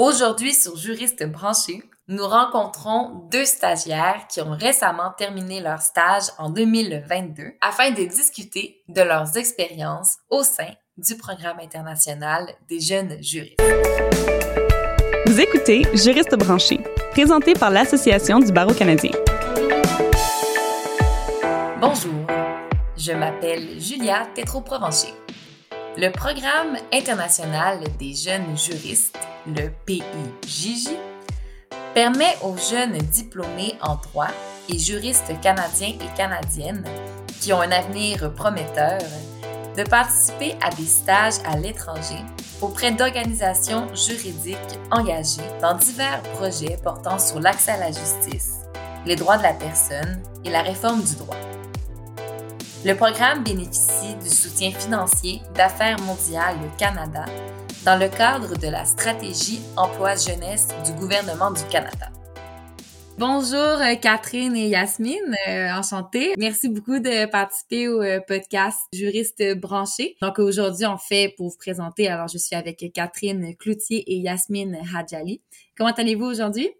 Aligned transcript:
Aujourd'hui, 0.00 0.54
sur 0.54 0.78
Juriste 0.78 1.26
branché, 1.26 1.82
nous 2.08 2.26
rencontrons 2.26 3.28
deux 3.30 3.44
stagiaires 3.44 4.26
qui 4.30 4.40
ont 4.40 4.56
récemment 4.56 5.12
terminé 5.18 5.60
leur 5.60 5.82
stage 5.82 6.22
en 6.38 6.48
2022 6.48 7.52
afin 7.60 7.90
de 7.90 8.04
discuter 8.04 8.82
de 8.88 9.02
leurs 9.02 9.36
expériences 9.36 10.16
au 10.30 10.42
sein 10.42 10.70
du 10.96 11.18
programme 11.18 11.58
international 11.60 12.48
des 12.66 12.80
jeunes 12.80 13.22
juristes. 13.22 13.60
Vous 15.26 15.38
écoutez 15.38 15.82
Juriste 15.92 16.34
branché, 16.34 16.80
présenté 17.10 17.52
par 17.52 17.68
l'Association 17.68 18.38
du 18.38 18.52
barreau 18.52 18.72
canadien. 18.72 19.12
Bonjour, 21.78 22.26
je 22.96 23.12
m'appelle 23.12 23.78
Julia 23.78 24.26
Tétro-Provencher. 24.34 25.12
Le 25.98 26.10
programme 26.10 26.78
international 26.90 27.80
des 27.98 28.14
jeunes 28.14 28.56
juristes, 28.56 29.18
le 29.46 29.70
PIJJ, 29.86 30.90
permet 31.94 32.36
aux 32.42 32.56
jeunes 32.56 32.98
diplômés 32.98 33.76
en 33.80 33.96
droit 33.96 34.30
et 34.68 34.78
juristes 34.78 35.32
canadiens 35.40 35.94
et 36.00 36.16
canadiennes 36.16 36.84
qui 37.40 37.52
ont 37.52 37.60
un 37.60 37.72
avenir 37.72 38.32
prometteur 38.34 39.00
de 39.76 39.82
participer 39.84 40.56
à 40.60 40.70
des 40.70 40.86
stages 40.86 41.40
à 41.44 41.56
l'étranger 41.56 42.22
auprès 42.60 42.92
d'organisations 42.92 43.92
juridiques 43.94 44.58
engagées 44.90 45.40
dans 45.60 45.74
divers 45.74 46.22
projets 46.34 46.76
portant 46.82 47.18
sur 47.18 47.40
l'accès 47.40 47.72
à 47.72 47.78
la 47.78 47.92
justice, 47.92 48.56
les 49.06 49.16
droits 49.16 49.38
de 49.38 49.42
la 49.42 49.54
personne 49.54 50.22
et 50.44 50.50
la 50.50 50.62
réforme 50.62 51.02
du 51.02 51.16
droit. 51.16 51.36
Le 52.84 52.94
programme 52.94 53.42
bénéficie 53.42 54.14
du 54.22 54.28
soutien 54.28 54.72
financier 54.72 55.42
d'Affaires 55.54 56.00
mondiales 56.00 56.56
Canada 56.78 57.24
dans 57.84 57.98
le 57.98 58.08
cadre 58.08 58.58
de 58.58 58.68
la 58.68 58.84
stratégie 58.84 59.60
emploi-jeunesse 59.76 60.68
du 60.84 60.92
gouvernement 60.92 61.50
du 61.50 61.62
Canada. 61.70 62.10
Bonjour 63.16 63.58
euh, 63.58 63.94
Catherine 63.94 64.54
et 64.54 64.68
Yasmine, 64.68 65.34
euh, 65.48 65.70
enchantée. 65.72 66.34
Merci 66.38 66.68
beaucoup 66.68 66.98
de 66.98 67.26
participer 67.30 67.88
au 67.88 68.02
euh, 68.02 68.20
podcast 68.26 68.80
Juriste 68.92 69.42
branché. 69.56 70.16
Donc 70.20 70.38
aujourd'hui, 70.38 70.84
on 70.86 70.98
fait 70.98 71.32
pour 71.36 71.48
vous 71.48 71.56
présenter. 71.56 72.08
Alors 72.08 72.28
je 72.28 72.36
suis 72.36 72.54
avec 72.54 72.84
Catherine 72.92 73.56
Cloutier 73.56 74.04
et 74.12 74.16
Yasmine 74.16 74.78
Hadjali. 74.94 75.40
Comment 75.76 75.92
allez-vous 75.92 76.26
aujourd'hui? 76.26 76.70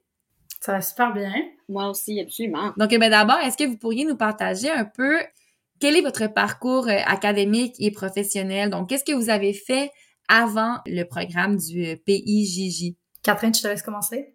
Ça 0.60 0.72
va 0.72 0.80
super 0.82 1.14
bien. 1.14 1.32
Moi 1.70 1.88
aussi, 1.88 2.20
absolument. 2.20 2.72
Donc 2.76 2.90
ben, 2.90 3.10
d'abord, 3.10 3.38
est-ce 3.38 3.56
que 3.56 3.64
vous 3.64 3.78
pourriez 3.78 4.04
nous 4.04 4.16
partager 4.16 4.70
un 4.70 4.84
peu 4.84 5.18
quel 5.78 5.96
est 5.96 6.02
votre 6.02 6.26
parcours 6.26 6.88
académique 6.88 7.74
et 7.78 7.90
professionnel? 7.90 8.68
Donc, 8.68 8.90
qu'est-ce 8.90 9.04
que 9.04 9.14
vous 9.14 9.30
avez 9.30 9.54
fait 9.54 9.90
avant 10.30 10.78
le 10.86 11.04
programme 11.04 11.58
du 11.58 11.84
euh, 11.84 11.96
PIJJ? 12.06 12.94
Catherine, 13.22 13.54
je 13.54 13.60
te 13.60 13.68
laisse 13.68 13.82
commencer. 13.82 14.34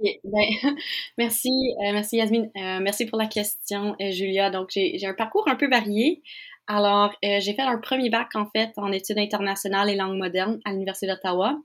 Ben, 0.00 0.48
merci, 1.18 1.48
euh, 1.48 1.92
merci 1.92 2.16
Yasmine. 2.16 2.50
merci 2.54 3.06
pour 3.06 3.18
la 3.18 3.26
question, 3.26 3.94
Julia. 4.10 4.50
Donc, 4.50 4.70
j'ai 4.72 5.06
un 5.06 5.14
parcours 5.14 5.46
un 5.46 5.54
peu 5.54 5.68
varié. 5.68 6.22
Alors, 6.66 7.14
j'ai 7.22 7.54
fait 7.54 7.62
un 7.62 7.78
premier 7.78 8.10
bac, 8.10 8.28
en 8.34 8.46
fait, 8.54 8.72
en 8.76 8.90
études 8.92 9.18
internationales 9.18 9.88
et 9.88 9.94
langues 9.96 10.18
modernes 10.18 10.60
à 10.64 10.72
l'Université 10.72 11.06
d'Ottawa. 11.06 11.56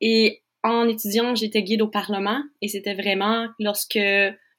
Et 0.00 0.42
en 0.62 0.88
étudiant, 0.88 1.34
j'étais 1.34 1.62
guide 1.62 1.82
au 1.82 1.88
Parlement 1.88 2.42
et 2.62 2.68
c'était 2.68 2.94
vraiment 2.94 3.48
lorsque 3.58 3.98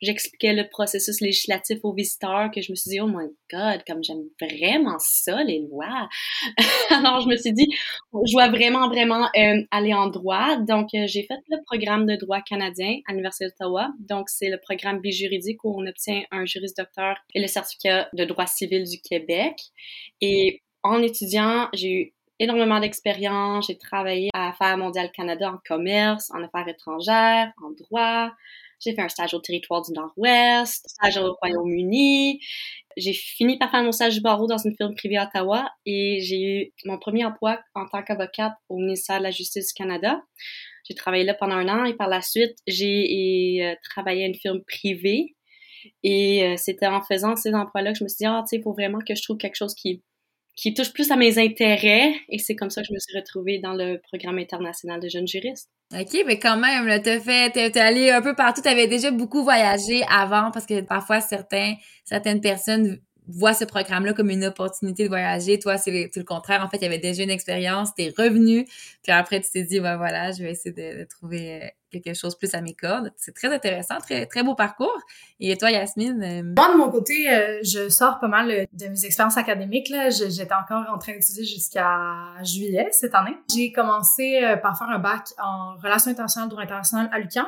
j'expliquais 0.02 0.53
le 0.53 0.67
processus 0.69 1.22
législatif 1.22 1.80
aux 1.83 1.94
visiteurs 1.94 2.50
que 2.53 2.61
je 2.61 2.72
me 2.72 2.75
suis 2.75 2.92
dit, 2.92 3.00
oh 3.02 3.08
my 3.08 3.28
god, 3.52 3.83
comme 3.86 4.03
j'aime 4.03 4.23
vraiment 4.42 4.97
ça, 5.00 5.44
les 5.44 5.59
lois. 5.59 6.09
Alors, 6.89 7.22
je 7.22 7.28
me 7.28 7.38
suis 7.38 7.53
dit, 7.53 7.67
je 8.14 8.31
dois 8.31 8.50
vraiment, 8.50 8.88
vraiment 8.89 9.30
euh, 9.38 9.61
aller 9.72 9.94
en 9.94 10.08
droit. 10.08 10.58
Donc, 10.58 10.89
euh, 10.94 11.05
j'ai 11.08 11.23
fait 11.23 11.39
le 11.50 11.58
programme 11.66 12.05
de 12.05 12.16
droit 12.16 12.42
canadien 12.42 13.00
à 13.08 13.11
l'Université 13.11 13.45
d'Ottawa. 13.45 13.89
Donc, 14.00 14.30
c'est 14.30 14.50
le 14.50 14.59
programme 14.59 15.00
bijuridique 15.00 15.64
où 15.64 15.80
on 15.80 15.86
obtient 15.86 16.23
un 16.31 16.45
juriste 16.45 16.77
docteur 16.77 17.17
et 17.33 17.42
le 17.42 17.47
certificat 17.47 18.09
de 18.14 18.25
droit 18.25 18.47
civil 18.47 18.83
du 18.83 19.02
Québec. 19.02 19.55
Et 20.21 20.61
en 20.83 21.02
étudiant, 21.02 21.67
j'ai 21.73 21.92
eu 21.92 22.14
énormément 22.39 22.80
d'expérience. 22.80 23.67
J'ai 23.67 23.77
travaillé 23.77 24.30
à 24.33 24.49
Affaires 24.49 24.77
mondiales 24.77 25.11
Canada 25.11 25.52
en 25.52 25.59
commerce, 25.67 26.32
en 26.32 26.43
affaires 26.43 26.67
étrangères, 26.67 27.52
en 27.64 27.71
droit. 27.71 28.32
J'ai 28.79 28.93
fait 28.93 29.01
un 29.01 29.09
stage 29.09 29.33
au 29.33 29.39
territoire 29.39 29.81
du 29.81 29.91
Nord-Ouest, 29.91 30.87
stage 30.87 31.17
au 31.17 31.33
Royaume-Uni. 31.41 32.39
J'ai 32.97 33.13
fini 33.13 33.57
par 33.57 33.71
faire 33.71 33.83
mon 33.83 33.91
stage 33.91 34.15
du 34.15 34.21
barreau 34.21 34.47
dans 34.47 34.57
une 34.57 34.75
firme 34.75 34.95
privée 34.95 35.17
à 35.17 35.27
Ottawa 35.27 35.69
et 35.85 36.19
j'ai 36.21 36.41
eu 36.41 36.73
mon 36.85 36.97
premier 36.97 37.25
emploi 37.25 37.59
en 37.75 37.85
tant 37.87 38.03
qu'avocate 38.03 38.53
au 38.69 38.77
ministère 38.77 39.19
de 39.19 39.23
la 39.23 39.31
Justice 39.31 39.67
du 39.67 39.73
Canada. 39.73 40.21
J'ai 40.87 40.95
travaillé 40.95 41.23
là 41.23 41.33
pendant 41.33 41.55
un 41.55 41.69
an 41.69 41.85
et 41.85 41.93
par 41.93 42.07
la 42.07 42.21
suite, 42.21 42.57
j'ai 42.67 43.59
euh, 43.61 43.75
travaillé 43.89 44.23
à 44.23 44.27
une 44.27 44.35
firme 44.35 44.61
privée. 44.65 45.35
Et 46.03 46.43
euh, 46.43 46.55
c'était 46.57 46.87
en 46.87 47.01
faisant 47.01 47.35
ces 47.35 47.53
emplois-là 47.53 47.93
que 47.93 47.99
je 47.99 48.03
me 48.03 48.09
suis 48.09 48.17
dit, 48.17 48.25
ah, 48.25 48.43
tu 48.43 48.49
sais, 48.49 48.55
il 48.57 48.63
faut 48.63 48.73
vraiment 48.73 48.99
que 48.99 49.15
je 49.15 49.21
trouve 49.21 49.37
quelque 49.37 49.55
chose 49.55 49.75
qui, 49.75 50.03
qui 50.59 50.73
touche 50.73 50.92
plus 50.92 51.09
à 51.11 51.15
mes 51.15 51.37
intérêts. 51.39 52.14
Et 52.27 52.37
c'est 52.37 52.55
comme 52.55 52.70
ça 52.70 52.81
que 52.81 52.87
je 52.87 52.93
me 52.93 52.99
suis 52.99 53.17
retrouvée 53.17 53.59
dans 53.59 53.73
le 53.73 53.99
programme 54.02 54.37
international 54.39 54.99
de 54.99 55.08
jeunes 55.08 55.27
juristes. 55.27 55.70
OK, 55.93 56.23
mais 56.25 56.37
quand 56.37 56.58
même, 56.58 57.02
t'as 57.02 57.20
fait, 57.20 57.52
t'es, 57.52 57.80
allé 57.80 58.11
un 58.11 58.21
peu 58.21 58.36
partout, 58.36 58.61
t'avais 58.61 58.87
déjà 58.87 59.09
beaucoup 59.09 59.43
voyagé 59.43 60.03
avant 60.09 60.52
parce 60.52 60.65
que 60.65 60.81
parfois 60.81 61.21
certains, 61.21 61.75
certaines 62.03 62.42
personnes 62.42 62.99
voient 63.29 63.53
ce 63.53 63.63
programme-là 63.63 64.13
comme 64.13 64.29
une 64.29 64.45
opportunité 64.45 65.03
de 65.03 65.09
voyager. 65.09 65.59
Toi, 65.59 65.77
c'est 65.77 66.09
le, 66.15 66.23
contraire. 66.23 66.63
En 66.63 66.69
fait, 66.69 66.77
il 66.77 66.83
y 66.83 66.85
avait 66.85 66.97
déjà 66.97 67.23
une 67.23 67.29
expérience, 67.29 67.93
t'es 67.95 68.13
revenu, 68.17 68.65
puis 69.03 69.11
après, 69.11 69.39
tu 69.41 69.49
t'es 69.51 69.63
dit, 69.63 69.79
ben 69.79 69.97
voilà, 69.97 70.31
je 70.31 70.43
vais 70.43 70.51
essayer 70.51 70.73
de, 70.73 71.05
trouver 71.05 71.63
euh, 71.63 71.67
quelque 71.91 72.13
chose 72.13 72.37
plus 72.37 72.53
à 72.53 72.61
mes 72.61 72.73
cordes. 72.73 73.11
C'est 73.17 73.33
très 73.33 73.53
intéressant, 73.53 73.97
très, 73.99 74.25
très 74.25 74.43
beau 74.43 74.55
parcours. 74.55 74.99
Et 75.39 75.55
toi, 75.57 75.71
Yasmine? 75.71 76.21
Euh, 76.21 76.53
Moi, 76.57 76.73
de 76.73 76.77
mon 76.77 76.89
côté, 76.89 77.31
euh, 77.31 77.59
je 77.63 77.89
sors 77.89 78.19
pas 78.19 78.27
mal 78.27 78.67
de 78.71 78.87
mes 78.87 79.05
expériences 79.05 79.37
académiques. 79.37 79.89
Là. 79.89 80.09
J'étais 80.09 80.53
encore 80.53 80.85
en 80.91 80.97
train 80.97 81.13
d'étudier 81.13 81.45
jusqu'à 81.45 81.87
juillet 82.43 82.89
cette 82.91 83.15
année. 83.15 83.37
J'ai 83.53 83.71
commencé 83.71 84.41
par 84.61 84.77
faire 84.77 84.89
un 84.89 84.99
bac 84.99 85.29
en 85.41 85.75
relations 85.77 86.11
internationales, 86.11 86.49
droit 86.49 86.63
international 86.63 87.09
à 87.11 87.19
l'UQAM. 87.19 87.47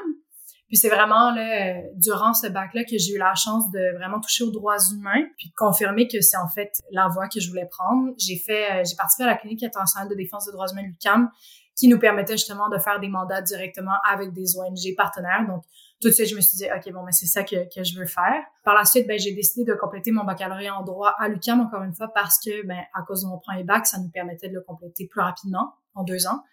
Puis 0.72 0.78
c'est 0.78 0.88
vraiment 0.88 1.32
là, 1.32 1.82
durant 1.96 2.34
ce 2.34 2.48
bac-là 2.48 2.86
que 2.86 2.98
j'ai 2.98 3.16
eu 3.16 3.18
la 3.18 3.36
chance 3.36 3.70
de 3.72 3.94
vraiment 3.98 4.22
toucher 4.22 4.46
aux 4.46 4.52
droits 4.52 4.78
humains, 4.94 5.26
puis 5.38 5.50
de 5.50 5.54
confirmer 5.54 6.08
que 6.08 6.22
c'est 6.22 6.38
en 6.38 6.48
fait 6.48 6.72
la 6.92 7.10
voie 7.10 7.28
que 7.28 7.42
je 7.42 7.50
voulais 7.50 7.68
prendre. 7.70 8.14
J'ai 8.18 8.38
fait, 8.38 8.72
euh, 8.72 8.84
j'ai 8.88 8.96
participé 8.96 9.26
à 9.26 9.28
la 9.28 9.36
clinique 9.36 9.62
internationale 9.64 10.08
de 10.08 10.16
défense 10.16 10.46
des 10.46 10.54
droits 10.54 10.68
humains 10.72 10.84
l'UQAM, 10.84 11.30
qui 11.76 11.90
nous 11.90 12.00
permettait 12.00 12.38
justement 12.38 12.70
de 12.70 12.78
faire 12.78 13.02
des 13.02 13.10
mandats 13.10 13.42
directement 13.42 13.98
avec 14.10 14.32
des 14.32 14.58
ONG 14.58 14.96
partenaires. 14.96 15.46
Donc 15.46 15.64
tout 16.02 16.08
de 16.08 16.14
suite, 16.14 16.30
je 16.30 16.38
me 16.38 16.42
suis 16.42 16.56
dit, 16.56 16.66
OK, 16.66 16.94
bon, 16.94 17.04
mais 17.04 17.12
c'est 17.12 17.26
ça 17.26 17.44
que, 17.44 17.68
que 17.74 17.84
je 17.84 18.00
veux 18.00 18.06
faire. 18.06 18.42
Par 18.64 18.74
la 18.74 18.86
suite, 18.86 19.08
ben, 19.08 19.20
j'ai 19.20 19.34
décidé 19.34 19.70
de 19.70 19.76
compléter 19.78 20.14
mon 20.14 20.24
baccalauréat 20.24 20.74
en 20.74 20.84
droit 20.84 21.14
à 21.20 21.28
l'UQAM, 21.28 21.60
encore 21.60 21.84
une 21.84 21.94
fois, 21.94 22.08
parce 22.14 22.40
que, 22.40 22.66
ben, 22.66 22.80
à 22.94 23.02
cause 23.02 23.24
de 23.24 23.28
mon 23.28 23.40
premier 23.40 23.66
bac, 23.66 23.86
ça 23.86 24.00
nous 24.00 24.10
permettait 24.10 24.48
de 24.48 24.54
le 24.54 24.62
compléter 24.62 25.06
plus 25.06 25.22
rapidement, 25.22 25.74
en 25.96 26.04
deux 26.04 26.28
ans. 26.28 26.44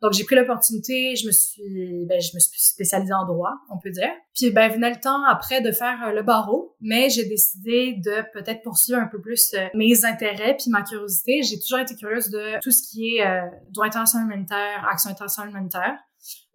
Donc 0.00 0.12
j'ai 0.12 0.24
pris 0.24 0.36
l'opportunité, 0.36 1.16
je 1.16 1.26
me 1.26 1.32
suis 1.32 2.06
ben, 2.06 2.20
je 2.20 2.30
me 2.34 2.38
suis 2.38 2.60
spécialisée 2.60 3.12
en 3.12 3.26
droit, 3.26 3.52
on 3.68 3.78
peut 3.78 3.90
dire. 3.90 4.10
Puis 4.34 4.50
ben 4.50 4.70
venait 4.70 4.90
le 4.90 5.00
temps 5.00 5.24
après 5.24 5.60
de 5.60 5.72
faire 5.72 5.98
euh, 6.06 6.12
le 6.12 6.22
barreau, 6.22 6.76
mais 6.80 7.10
j'ai 7.10 7.24
décidé 7.24 7.94
de 8.04 8.22
peut-être 8.32 8.62
poursuivre 8.62 9.00
un 9.00 9.08
peu 9.08 9.20
plus 9.20 9.52
euh, 9.54 9.66
mes 9.74 10.04
intérêts 10.04 10.56
puis 10.56 10.70
ma 10.70 10.82
curiosité. 10.82 11.42
J'ai 11.42 11.58
toujours 11.58 11.80
été 11.80 11.96
curieuse 11.96 12.30
de 12.30 12.60
tout 12.62 12.70
ce 12.70 12.88
qui 12.88 13.16
est 13.16 13.26
euh, 13.26 13.42
droit 13.70 13.86
international 13.86 14.28
humanitaire, 14.28 14.86
action 14.88 15.10
internationale 15.10 15.50
humanitaire. 15.50 15.96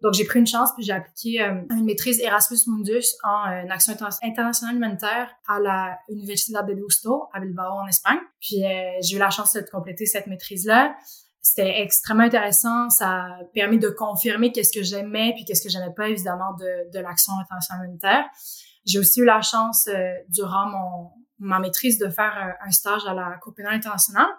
Donc 0.00 0.14
j'ai 0.14 0.24
pris 0.24 0.38
une 0.38 0.46
chance 0.46 0.70
puis 0.74 0.84
j'ai 0.84 0.92
appliqué 0.92 1.40
une 1.40 1.84
maîtrise 1.84 2.20
Erasmus 2.20 2.58
Mundus 2.66 3.06
en 3.24 3.44
action 3.70 3.94
internationale 4.22 4.76
humanitaire 4.76 5.30
à 5.48 5.58
la 5.58 5.98
Universidad 6.10 6.66
de 6.66 6.74
Deusto 6.74 7.24
à 7.32 7.40
Bilbao 7.40 7.72
en 7.72 7.86
Espagne. 7.88 8.18
Puis 8.40 8.62
j'ai 9.00 9.16
eu 9.16 9.18
la 9.18 9.30
chance 9.30 9.54
de 9.54 9.62
compléter 9.72 10.04
cette 10.04 10.26
maîtrise 10.26 10.66
là. 10.66 10.94
C'était 11.46 11.82
extrêmement 11.82 12.22
intéressant. 12.22 12.88
Ça 12.88 13.24
a 13.24 13.44
permis 13.52 13.78
de 13.78 13.90
confirmer 13.90 14.50
qu'est-ce 14.50 14.72
que 14.72 14.82
j'aimais 14.82 15.34
puis 15.34 15.44
qu'est-ce 15.44 15.62
que 15.62 15.68
j'aimais 15.68 15.92
pas, 15.94 16.08
évidemment, 16.08 16.54
de, 16.54 16.90
de 16.90 16.98
l'action 17.00 17.34
internationale 17.38 17.84
humanitaire. 17.84 18.24
J'ai 18.86 18.98
aussi 18.98 19.20
eu 19.20 19.26
la 19.26 19.42
chance, 19.42 19.86
euh, 19.88 20.14
durant 20.30 20.66
mon, 20.70 21.10
ma 21.38 21.58
maîtrise, 21.58 21.98
de 21.98 22.08
faire 22.08 22.32
euh, 22.34 22.66
un, 22.66 22.70
stage 22.70 23.04
à 23.06 23.12
la 23.12 23.36
Cour 23.42 23.54
pénale 23.54 23.74
internationale 23.74 24.30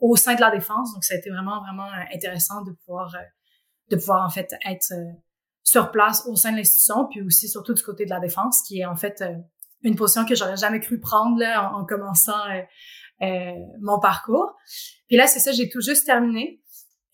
au 0.00 0.16
sein 0.16 0.34
de 0.34 0.40
la 0.40 0.50
défense. 0.50 0.92
Donc, 0.92 1.04
ça 1.04 1.14
a 1.14 1.18
été 1.18 1.30
vraiment, 1.30 1.60
vraiment 1.60 1.86
euh, 1.86 2.14
intéressant 2.14 2.62
de 2.62 2.72
pouvoir, 2.72 3.14
de 3.88 3.96
pouvoir, 3.96 4.26
en 4.26 4.30
fait, 4.30 4.52
être 4.68 4.92
sur 5.62 5.92
place 5.92 6.26
au 6.26 6.34
sein 6.34 6.50
de 6.50 6.56
l'institution, 6.56 7.06
puis 7.06 7.22
aussi, 7.22 7.48
surtout 7.48 7.74
du 7.74 7.82
côté 7.84 8.06
de 8.06 8.10
la 8.10 8.18
défense, 8.18 8.62
qui 8.66 8.80
est, 8.80 8.86
en 8.86 8.96
fait, 8.96 9.22
une 9.82 9.96
position 9.96 10.24
que 10.24 10.34
j'aurais 10.34 10.56
jamais 10.56 10.80
cru 10.80 11.00
prendre 11.00 11.38
là, 11.38 11.72
en, 11.72 11.84
commençant 11.84 12.48
euh, 12.50 12.62
mon 13.20 13.98
parcours. 14.00 14.54
Puis 15.08 15.16
là, 15.16 15.26
c'est 15.26 15.40
ça, 15.40 15.52
j'ai 15.52 15.68
tout 15.68 15.80
juste 15.80 16.06
terminé. 16.06 16.60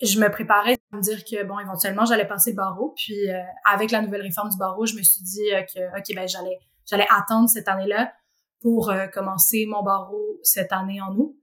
Je 0.02 0.20
me 0.20 0.30
préparais 0.30 0.76
à 0.92 0.96
me 0.96 1.00
dire 1.00 1.24
que, 1.24 1.42
bon, 1.44 1.58
éventuellement, 1.58 2.04
j'allais 2.04 2.26
passer 2.26 2.50
le 2.50 2.56
barreau. 2.56 2.92
Puis 2.96 3.30
euh, 3.30 3.40
avec 3.64 3.90
la 3.90 4.02
nouvelle 4.02 4.20
réforme 4.20 4.50
du 4.50 4.58
barreau, 4.58 4.84
je 4.84 4.94
me 4.94 5.02
suis 5.02 5.22
dit 5.22 5.54
euh, 5.54 5.62
que, 5.62 5.98
OK, 5.98 6.14
ben 6.14 6.28
j'allais 6.28 6.58
j'allais 6.88 7.06
attendre 7.10 7.48
cette 7.48 7.68
année-là 7.68 8.12
pour 8.60 8.92
commencer 9.12 9.64
mon 9.68 9.82
barreau 9.82 10.38
cette 10.42 10.72
année 10.72 11.00
en 11.00 11.14
août. 11.14 11.36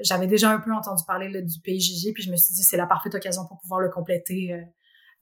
J'avais 0.00 0.26
déjà 0.26 0.50
un 0.50 0.60
peu 0.60 0.72
entendu 0.72 1.02
parler 1.06 1.28
là, 1.28 1.40
du 1.40 1.60
PJJ, 1.60 2.12
puis 2.14 2.22
je 2.22 2.30
me 2.30 2.36
suis 2.36 2.54
dit 2.54 2.62
c'est 2.62 2.76
la 2.76 2.86
parfaite 2.86 3.14
occasion 3.14 3.46
pour 3.46 3.58
pouvoir 3.58 3.80
le 3.80 3.90
compléter 3.90 4.54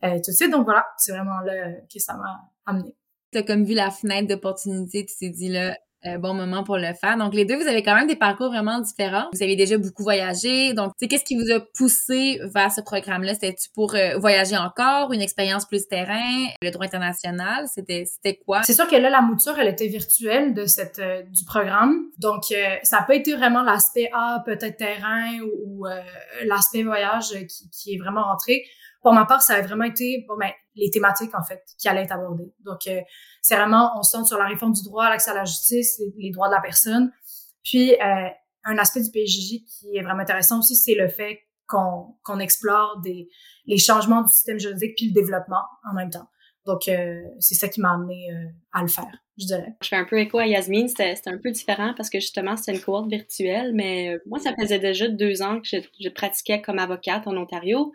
tout 0.03 0.31
de 0.31 0.33
suite. 0.33 0.51
Donc 0.51 0.65
voilà, 0.65 0.87
c'est 0.99 1.13
vraiment 1.13 1.41
là 1.41 1.73
que 1.93 1.99
ça 1.99 2.15
m'a 2.15 2.51
amené. 2.67 2.97
Tu 3.33 3.39
as 3.39 3.43
comme 3.43 3.65
vu 3.65 3.75
la 3.75 3.91
fenêtre 3.91 4.29
d'opportunité, 4.29 5.07
tu 5.07 5.15
t'es 5.19 5.31
dit 5.31 5.49
là, 5.49 5.79
euh, 6.05 6.19
bon 6.19 6.35
moment 6.35 6.63
pour 6.63 6.77
le 6.77 6.93
faire. 6.93 7.17
Donc, 7.17 7.35
les 7.35 7.45
deux, 7.45 7.57
vous 7.57 7.67
avez 7.67 7.83
quand 7.83 7.95
même 7.95 8.07
des 8.07 8.17
parcours 8.17 8.49
vraiment 8.49 8.81
différents. 8.81 9.27
Vous 9.33 9.43
avez 9.43 9.57
déjà 9.57 9.79
beaucoup 9.79 10.03
voyagé. 10.03 10.75
Donc, 10.75 10.93
sais, 11.01 11.09
qu'est-ce 11.09 11.25
qui 11.25 11.37
vous 11.37 11.51
a 11.51 11.61
poussé 11.75 12.39
vers 12.55 12.71
ce 12.71 12.81
programme-là? 12.81 13.35
C'était-tu 13.35 13.71
pour 13.75 13.95
euh, 13.95 14.19
voyager 14.19 14.57
encore, 14.57 15.13
une 15.13 15.23
expérience 15.23 15.65
plus 15.65 15.89
terrain, 15.89 16.47
le 16.63 16.71
droit 16.71 16.87
international? 16.87 17.67
C'était, 17.73 18.05
c'était 18.05 18.37
quoi? 18.37 18.63
C'est 18.63 18.75
sûr 18.75 18.87
que 18.87 18.97
là, 18.97 19.11
la 19.11 19.23
mouture, 19.23 19.59
elle 19.59 19.69
était 19.69 19.89
virtuelle 19.89 20.55
de 20.55 20.67
cette, 20.67 20.99
euh, 20.99 21.23
du 21.23 21.45
programme. 21.45 22.11
Donc, 22.19 22.45
ça 22.83 22.99
n'a 22.99 23.03
pas 23.03 23.15
été 23.15 23.35
vraiment 23.35 23.63
l'aspect, 23.63 24.11
ah, 24.13 24.43
peut-être 24.45 24.77
terrain 24.77 25.39
ou, 25.41 25.87
l'aspect 26.45 26.83
voyage 26.83 27.31
qui, 27.49 27.71
qui 27.71 27.95
est 27.95 27.99
vraiment 27.99 28.23
rentré. 28.25 28.63
Pour 29.07 29.15
ma 29.15 29.25
part, 29.25 29.41
ça 29.41 29.55
a 29.55 29.63
vraiment 29.63 29.85
été, 29.85 30.25
bon, 30.27 30.35
ben, 30.37 30.51
les 30.75 30.91
thématiques, 30.91 31.33
en 31.33 31.45
fait, 31.45 31.63
qui 31.79 31.87
allaient 31.87 32.03
être 32.03 32.11
abordées. 32.11 32.53
Donc, 32.65 32.91
c'est 33.41 33.55
vraiment, 33.55 33.93
on 33.97 34.03
se 34.03 34.11
centre 34.11 34.27
sur 34.27 34.37
la 34.37 34.49
réforme 34.49 34.73
du 34.73 34.83
droit, 34.83 35.09
l'accès 35.09 35.31
à 35.31 35.35
la 35.35 35.45
justice, 35.45 36.03
les, 36.19 36.33
droits 36.33 36.49
de 36.49 36.55
la 36.55 36.61
personne. 36.61 37.13
Puis, 37.63 37.93
euh, 37.93 38.29
un 38.65 38.79
aspect 38.79 39.01
du 39.01 39.13
PJJ 39.13 39.63
qui 39.65 39.97
est 39.97 40.03
vraiment 40.03 40.23
intéressant 40.23 40.59
aussi, 40.59 40.75
c'est 40.75 40.97
le 40.97 41.07
fait 41.07 41.39
qu'on 41.69 42.17
qu'on 42.25 42.41
explore 42.41 43.01
des, 43.01 43.29
les 43.67 43.79
changements 43.79 44.23
du 44.23 44.29
système 44.33 44.59
juridique 44.59 44.97
puis 44.97 45.07
le 45.07 45.13
développement 45.13 45.63
en 45.89 45.95
même 45.95 46.11
temps. 46.11 46.27
Donc, 46.65 46.89
euh, 46.89 47.21
c'est 47.39 47.55
ça 47.55 47.69
qui 47.69 47.81
m'a 47.81 47.93
amené 47.93 48.33
euh, 48.33 48.49
à 48.73 48.83
le 48.83 48.89
faire, 48.89 49.23
je 49.39 49.47
dirais. 49.47 49.77
Je 49.83 49.87
fais 49.87 49.95
un 49.95 50.05
peu 50.05 50.19
écho 50.19 50.39
à 50.39 50.49
Yasmine. 50.49 50.89
C'était 50.89 51.15
un 51.27 51.39
peu 51.39 51.53
différent 51.53 51.95
parce 51.97 52.11
que 52.11 52.19
justement, 52.19 52.57
c'était 52.57 52.77
une 52.77 52.83
cohorte 52.83 53.09
virtuelle, 53.09 53.71
mais 53.73 54.19
moi, 54.27 54.41
ça 54.41 54.53
faisait 54.61 54.81
déjà 54.81 55.07
deux 55.07 55.43
ans 55.43 55.61
que 55.61 55.79
je 56.01 56.09
pratiquais 56.09 56.61
comme 56.61 56.81
avocate 56.81 57.29
en 57.29 57.37
Ontario. 57.37 57.93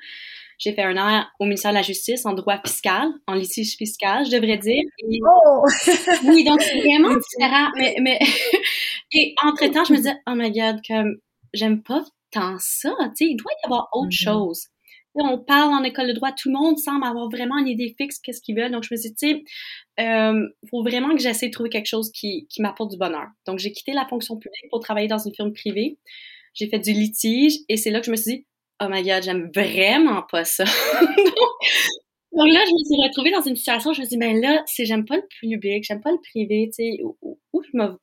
J'ai 0.61 0.73
fait 0.73 0.83
un 0.83 0.95
an 0.95 1.25
au 1.39 1.45
ministère 1.45 1.71
de 1.71 1.77
la 1.77 1.81
Justice 1.81 2.23
en 2.23 2.33
droit 2.33 2.61
fiscal, 2.63 3.09
en 3.25 3.33
litige 3.33 3.77
fiscal, 3.77 4.23
je 4.27 4.29
devrais 4.29 4.59
dire. 4.59 4.83
oh! 5.25 5.65
oui, 6.25 6.43
donc 6.43 6.61
c'est 6.61 6.79
vraiment 6.79 7.15
différent. 7.39 7.69
Mais, 7.75 7.95
mais 7.99 8.19
et 9.11 9.33
entre-temps, 9.43 9.85
je 9.85 9.93
me 9.93 9.97
disais, 9.97 10.15
oh 10.27 10.35
my 10.35 10.51
God, 10.51 10.79
comme 10.87 11.15
j'aime 11.51 11.81
pas 11.81 12.03
tant 12.29 12.57
ça. 12.59 12.93
Tu 13.17 13.25
sais, 13.25 13.31
il 13.31 13.37
doit 13.37 13.51
y 13.63 13.65
avoir 13.65 13.89
autre 13.91 14.09
mm-hmm. 14.09 14.23
chose. 14.23 14.67
On 15.15 15.39
parle 15.39 15.73
en 15.73 15.83
école 15.83 16.09
de 16.09 16.13
droit, 16.13 16.31
tout 16.31 16.49
le 16.49 16.57
monde 16.57 16.77
semble 16.77 17.05
avoir 17.05 17.27
vraiment 17.27 17.57
une 17.57 17.67
idée 17.67 17.95
fixe, 17.97 18.19
qu'est-ce 18.19 18.39
qu'ils 18.39 18.55
veulent. 18.55 18.71
Donc, 18.71 18.83
je 18.83 18.93
me 18.93 18.99
suis 18.99 19.09
dit, 19.09 19.15
tu 19.15 19.29
sais, 19.97 20.05
euh, 20.05 20.47
faut 20.69 20.83
vraiment 20.83 21.15
que 21.15 21.21
j'essaie 21.21 21.47
de 21.47 21.51
trouver 21.51 21.69
quelque 21.69 21.89
chose 21.89 22.11
qui, 22.11 22.47
qui 22.49 22.61
m'apporte 22.61 22.91
du 22.91 22.97
bonheur. 22.97 23.27
Donc, 23.47 23.57
j'ai 23.57 23.71
quitté 23.71 23.93
la 23.93 24.07
fonction 24.07 24.37
publique 24.37 24.69
pour 24.69 24.79
travailler 24.79 25.07
dans 25.07 25.17
une 25.17 25.33
firme 25.33 25.53
privée. 25.53 25.97
J'ai 26.53 26.67
fait 26.67 26.79
du 26.79 26.93
litige 26.93 27.57
et 27.67 27.77
c'est 27.77 27.89
là 27.89 27.99
que 27.99 28.05
je 28.05 28.11
me 28.11 28.15
suis 28.15 28.37
dit, 28.37 28.45
oh 28.81 28.89
my 28.89 29.03
god, 29.03 29.23
j'aime 29.23 29.49
vraiment 29.53 30.23
pas 30.23 30.43
ça. 30.43 30.65
Donc 32.33 32.47
là, 32.47 32.61
je 32.65 32.71
me 32.71 32.83
suis 32.85 33.07
retrouvée 33.07 33.31
dans 33.31 33.41
une 33.41 33.55
situation, 33.57 33.93
je 33.93 34.01
me 34.01 34.05
suis 34.05 34.15
dit, 34.15 34.19
ben 34.19 34.39
là, 34.39 34.63
si 34.65 34.85
j'aime 34.85 35.05
pas 35.05 35.17
le 35.17 35.27
public, 35.39 35.83
j'aime 35.83 36.01
pas 36.01 36.11
le 36.11 36.19
privé, 36.31 36.69
tu 36.73 36.83
sais, 36.83 37.03
où, 37.03 37.37
où, 37.51 37.61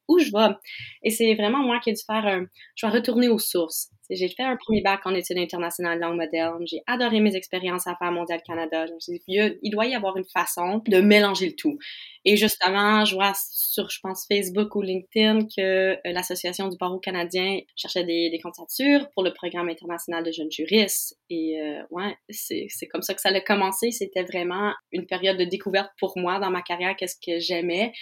où 0.08 0.18
je 0.18 0.30
vais? 0.30 0.54
Et 1.02 1.10
c'est 1.10 1.34
vraiment 1.34 1.60
moi 1.60 1.80
qui 1.80 1.90
ai 1.90 1.92
dû 1.94 2.02
faire 2.06 2.26
un, 2.26 2.44
je 2.76 2.86
vais 2.86 2.92
retourner 2.92 3.28
aux 3.28 3.38
sources. 3.38 3.90
J'ai 4.10 4.28
fait 4.28 4.42
un 4.42 4.56
premier 4.56 4.80
bac 4.80 5.00
en 5.04 5.14
études 5.14 5.38
internationales 5.38 5.98
langue 5.98 6.16
moderne. 6.16 6.64
J'ai 6.66 6.82
adoré 6.86 7.20
mes 7.20 7.36
expériences 7.36 7.86
à 7.86 7.94
faire 7.96 8.10
Mondial 8.10 8.40
Canada. 8.42 8.86
Je 8.86 8.94
me 8.94 9.00
suis 9.00 9.20
dit, 9.26 9.38
il 9.62 9.70
doit 9.70 9.86
y 9.86 9.94
avoir 9.94 10.16
une 10.16 10.24
façon 10.24 10.82
de 10.86 11.00
mélanger 11.00 11.46
le 11.46 11.54
tout. 11.54 11.78
Et 12.24 12.36
justement, 12.36 13.04
je 13.04 13.14
vois 13.14 13.32
sur, 13.34 13.88
je 13.90 14.00
pense, 14.02 14.26
Facebook 14.26 14.74
ou 14.74 14.82
LinkedIn 14.82 15.44
que 15.44 15.92
euh, 15.94 15.96
l'Association 16.04 16.68
du 16.68 16.76
barreau 16.76 16.98
canadien 16.98 17.60
cherchait 17.76 18.04
des, 18.04 18.38
candidatures 18.42 19.08
pour 19.14 19.22
le 19.22 19.32
programme 19.32 19.68
international 19.68 20.24
de 20.24 20.32
jeunes 20.32 20.50
juristes. 20.50 21.18
Et 21.30 21.60
euh, 21.60 21.82
ouais, 21.90 22.16
c'est 22.30 22.86
comme 22.90 23.02
ça 23.02 23.14
que 23.14 23.20
ça 23.20 23.30
a 23.30 23.40
commencé. 23.40 23.90
C'était 23.90 24.24
vraiment 24.24 24.72
une 24.92 25.06
période 25.06 25.38
de 25.38 25.44
découverte 25.44 25.90
pour 25.98 26.16
moi 26.16 26.38
dans 26.38 26.50
ma 26.50 26.62
carrière, 26.62 26.96
qu'est-ce 26.96 27.16
que 27.16 27.38
j'aimais. 27.38 27.92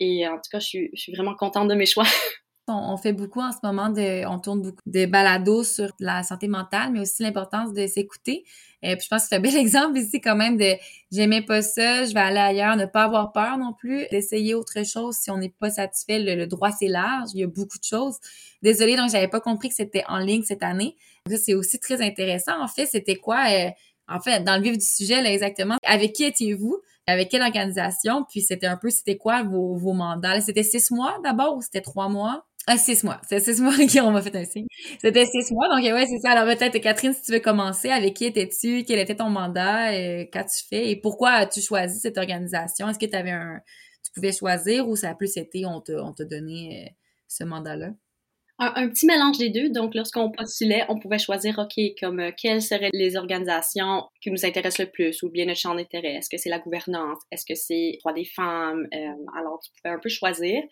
Et 0.00 0.26
en 0.26 0.36
tout 0.36 0.50
cas, 0.50 0.58
je 0.58 0.88
suis 0.94 1.12
vraiment 1.12 1.34
contente 1.34 1.68
de 1.68 1.74
mes 1.74 1.86
choix. 1.86 2.06
On, 2.68 2.96
fait 2.96 3.12
beaucoup 3.12 3.40
en 3.40 3.50
ce 3.50 3.58
moment 3.64 3.88
de, 3.88 4.24
on 4.26 4.38
tourne 4.38 4.62
beaucoup 4.62 4.82
de 4.86 5.04
balados 5.04 5.64
sur 5.64 5.90
la 5.98 6.22
santé 6.22 6.46
mentale, 6.46 6.92
mais 6.92 7.00
aussi 7.00 7.22
l'importance 7.24 7.72
de 7.72 7.88
s'écouter. 7.88 8.44
Et 8.82 8.94
puis 8.96 9.04
je 9.04 9.08
pense 9.08 9.22
que 9.22 9.28
c'est 9.30 9.36
un 9.36 9.40
bel 9.40 9.56
exemple 9.56 9.98
ici 9.98 10.20
quand 10.20 10.36
même 10.36 10.56
de 10.56 10.74
j'aimais 11.10 11.42
pas 11.42 11.60
ça, 11.60 12.04
je 12.04 12.14
vais 12.14 12.20
aller 12.20 12.38
ailleurs, 12.38 12.76
ne 12.76 12.86
pas 12.86 13.04
avoir 13.04 13.32
peur 13.32 13.58
non 13.58 13.72
plus, 13.72 14.06
d'essayer 14.12 14.54
autre 14.54 14.84
chose 14.86 15.16
si 15.16 15.30
on 15.32 15.38
n'est 15.38 15.48
pas 15.58 15.70
satisfait. 15.70 16.20
Le, 16.20 16.46
droit 16.46 16.70
c'est 16.70 16.86
large, 16.86 17.30
il 17.34 17.40
y 17.40 17.44
a 17.44 17.48
beaucoup 17.48 17.78
de 17.78 17.84
choses. 17.84 18.18
Désolée, 18.62 18.96
donc 18.96 19.10
j'avais 19.10 19.28
pas 19.28 19.40
compris 19.40 19.68
que 19.68 19.74
c'était 19.74 20.04
en 20.06 20.18
ligne 20.18 20.42
cette 20.42 20.62
année. 20.62 20.96
Ça 21.28 21.36
c'est 21.38 21.54
aussi 21.54 21.80
très 21.80 22.00
intéressant. 22.00 22.62
En 22.62 22.68
fait, 22.68 22.86
c'était 22.86 23.16
quoi 23.16 23.44
euh, 23.50 23.70
En 24.08 24.20
fait, 24.20 24.44
dans 24.44 24.56
le 24.56 24.62
vif 24.62 24.78
du 24.78 24.86
sujet 24.86 25.20
là 25.20 25.32
exactement, 25.32 25.78
avec 25.84 26.12
qui 26.12 26.24
étiez-vous? 26.24 26.80
Avec 27.08 27.30
quelle 27.30 27.42
organisation, 27.42 28.24
puis 28.30 28.42
c'était 28.42 28.68
un 28.68 28.76
peu, 28.76 28.88
c'était 28.88 29.16
quoi 29.16 29.42
vos, 29.42 29.74
vos 29.74 29.92
mandats? 29.92 30.40
C'était 30.40 30.62
six 30.62 30.92
mois 30.92 31.18
d'abord 31.24 31.56
ou 31.56 31.60
c'était 31.60 31.80
trois 31.80 32.08
mois? 32.08 32.46
Ah, 32.68 32.78
six 32.78 33.02
mois. 33.02 33.20
C'est 33.28 33.40
six 33.40 33.60
mois 33.60 33.74
qu'on 33.92 34.12
m'a 34.12 34.22
fait 34.22 34.36
un 34.36 34.44
signe. 34.44 34.66
C'était 35.00 35.26
six 35.26 35.52
mois. 35.52 35.68
Donc, 35.68 35.82
ouais, 35.82 36.06
c'est 36.06 36.18
ça. 36.20 36.30
Alors, 36.30 36.44
peut-être, 36.44 36.78
Catherine, 36.80 37.12
si 37.12 37.22
tu 37.22 37.32
veux 37.32 37.40
commencer, 37.40 37.90
avec 37.90 38.14
qui 38.14 38.24
étais-tu? 38.26 38.84
Quel 38.84 39.00
était 39.00 39.16
ton 39.16 39.30
mandat? 39.30 39.92
Euh, 39.92 40.24
qu'as-tu 40.30 40.64
fait? 40.68 40.90
Et 40.90 40.96
pourquoi 40.96 41.30
as-tu 41.32 41.60
choisi 41.60 41.98
cette 41.98 42.18
organisation? 42.18 42.88
Est-ce 42.88 42.98
que 43.00 43.06
tu 43.06 43.16
avais 43.16 43.32
un, 43.32 43.60
tu 44.04 44.12
pouvais 44.12 44.32
choisir 44.32 44.88
ou 44.88 44.94
ça 44.96 45.10
a 45.10 45.14
plus 45.16 45.36
été, 45.36 45.66
on 45.66 45.80
t'a, 45.80 45.94
on 46.04 46.14
donné 46.20 46.86
euh, 46.86 46.90
ce 47.26 47.44
mandat-là? 47.44 47.90
Un, 48.62 48.88
petit 48.88 49.06
mélange 49.06 49.38
des 49.38 49.50
deux. 49.50 49.70
Donc, 49.70 49.94
lorsqu'on 49.94 50.30
postulait, 50.30 50.84
on 50.88 50.98
pouvait 50.98 51.18
choisir, 51.18 51.58
OK, 51.58 51.82
comme 52.00 52.20
euh, 52.20 52.30
quelles 52.36 52.62
seraient 52.62 52.90
les 52.92 53.16
organisations 53.16 54.04
qui 54.20 54.30
nous 54.30 54.44
intéressent 54.44 54.86
le 54.86 54.90
plus 54.90 55.22
ou 55.22 55.30
bien 55.30 55.46
notre 55.46 55.58
champ 55.58 55.74
d'intérêt. 55.74 56.14
Est-ce 56.14 56.28
que 56.28 56.36
c'est 56.36 56.48
la 56.48 56.58
gouvernance? 56.58 57.18
Est-ce 57.30 57.44
que 57.44 57.54
c'est 57.54 57.98
droit 58.00 58.12
des 58.12 58.24
femmes? 58.24 58.86
Euh, 58.94 59.38
alors, 59.38 59.60
tu 59.60 59.70
pouvais 59.72 59.94
un 59.94 59.98
peu 59.98 60.08
choisir. 60.08 60.62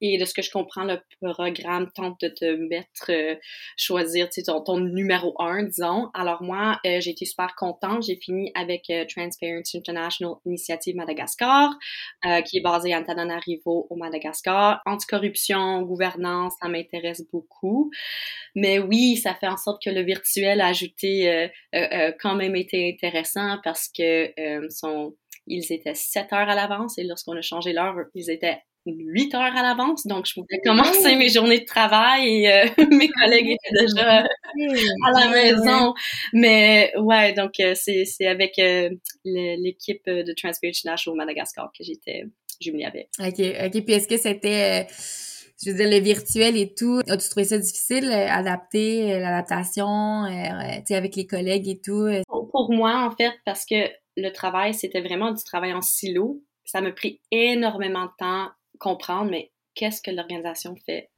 Et 0.00 0.18
de 0.18 0.24
ce 0.24 0.34
que 0.34 0.42
je 0.42 0.50
comprends, 0.50 0.84
le 0.84 0.98
programme 1.20 1.90
tente 1.94 2.20
de 2.20 2.28
te 2.28 2.56
mettre, 2.56 3.10
euh, 3.10 3.36
choisir 3.76 4.28
ton, 4.30 4.62
ton 4.62 4.80
numéro 4.80 5.34
un, 5.40 5.64
disons. 5.64 6.08
Alors, 6.14 6.42
moi, 6.42 6.78
j'ai 6.84 7.10
été 7.10 7.24
super 7.26 7.54
contente. 7.54 8.04
J'ai 8.04 8.16
fini 8.16 8.50
avec 8.54 8.90
Transparency 9.08 9.78
International 9.78 10.34
Initiative 10.46 10.96
Madagascar, 10.96 11.70
qui 12.46 12.58
est 12.58 12.62
basée 12.62 12.94
à 12.94 13.00
Antananarivo 13.00 13.86
au 13.90 13.96
Madagascar. 13.96 14.80
Anticorruption, 14.86 15.82
gouvernance, 15.82 16.54
ça 16.60 16.68
m'intéresse 16.68 17.19
beaucoup. 17.30 17.90
Mais 18.54 18.78
oui, 18.78 19.16
ça 19.16 19.34
fait 19.34 19.48
en 19.48 19.56
sorte 19.56 19.82
que 19.82 19.90
le 19.90 20.02
virtuel 20.02 20.60
a 20.60 20.66
ajouté 20.66 21.28
euh, 21.28 21.48
euh, 21.74 21.86
euh, 21.92 22.12
quand 22.20 22.34
même 22.34 22.56
été 22.56 22.90
intéressant 22.92 23.58
parce 23.62 23.88
que 23.88 24.32
ils 25.46 25.72
étaient 25.72 25.94
7 25.94 26.32
heures 26.32 26.48
à 26.48 26.54
l'avance 26.54 26.98
et 26.98 27.04
lorsqu'on 27.04 27.36
a 27.36 27.42
changé 27.42 27.72
l'heure, 27.72 27.96
ils 28.14 28.30
étaient 28.30 28.58
8 28.86 29.34
heures 29.34 29.56
à 29.56 29.62
l'avance, 29.62 30.06
donc 30.06 30.26
je 30.26 30.34
pouvais 30.34 30.60
commencer 30.64 31.16
mes 31.16 31.28
journées 31.28 31.60
de 31.60 31.64
travail 31.64 32.46
et 32.46 32.64
mes 32.90 33.08
collègues 33.08 33.50
étaient 33.50 33.84
déjà 33.84 34.18
à 34.20 35.20
la 35.20 35.28
maison. 35.28 35.94
Mais 36.32 36.92
ouais, 36.98 37.32
donc 37.32 37.52
c'est 37.74 38.26
avec 38.26 38.60
l'équipe 39.24 40.06
de 40.06 40.32
Transparency 40.34 40.86
National 40.86 41.14
au 41.14 41.16
Madagascar 41.16 41.70
que 41.76 41.84
j'étais 41.84 42.24
jumelée 42.60 42.84
avec. 42.84 43.08
OK, 43.18 43.26
OK. 43.28 43.84
Puis 43.84 43.94
est-ce 43.94 44.08
que 44.08 44.16
c'était 44.16 44.86
je 45.62 45.70
veux 45.70 45.76
dire, 45.76 45.90
le 45.90 45.98
virtuel 45.98 46.56
et 46.56 46.74
tout, 46.74 47.00
as-tu 47.08 47.28
trouvé 47.28 47.44
ça 47.44 47.58
difficile, 47.58 48.06
euh, 48.06 48.28
adapter 48.28 49.12
euh, 49.12 49.18
l'adaptation, 49.18 50.24
euh, 50.24 50.76
tu 50.78 50.86
sais, 50.86 50.94
avec 50.94 51.16
les 51.16 51.26
collègues 51.26 51.68
et 51.68 51.80
tout? 51.80 52.08
Pour 52.26 52.72
moi, 52.72 53.06
en 53.06 53.10
fait, 53.10 53.32
parce 53.44 53.66
que 53.66 53.90
le 54.16 54.30
travail, 54.30 54.74
c'était 54.74 55.02
vraiment 55.02 55.32
du 55.32 55.44
travail 55.44 55.74
en 55.74 55.82
silo. 55.82 56.42
Ça 56.64 56.80
m'a 56.80 56.92
pris 56.92 57.20
énormément 57.30 58.04
de 58.04 58.10
temps 58.18 58.48
comprendre, 58.78 59.30
mais 59.30 59.52
qu'est-ce 59.74 60.00
que 60.00 60.10
l'organisation 60.10 60.74
fait? 60.86 61.10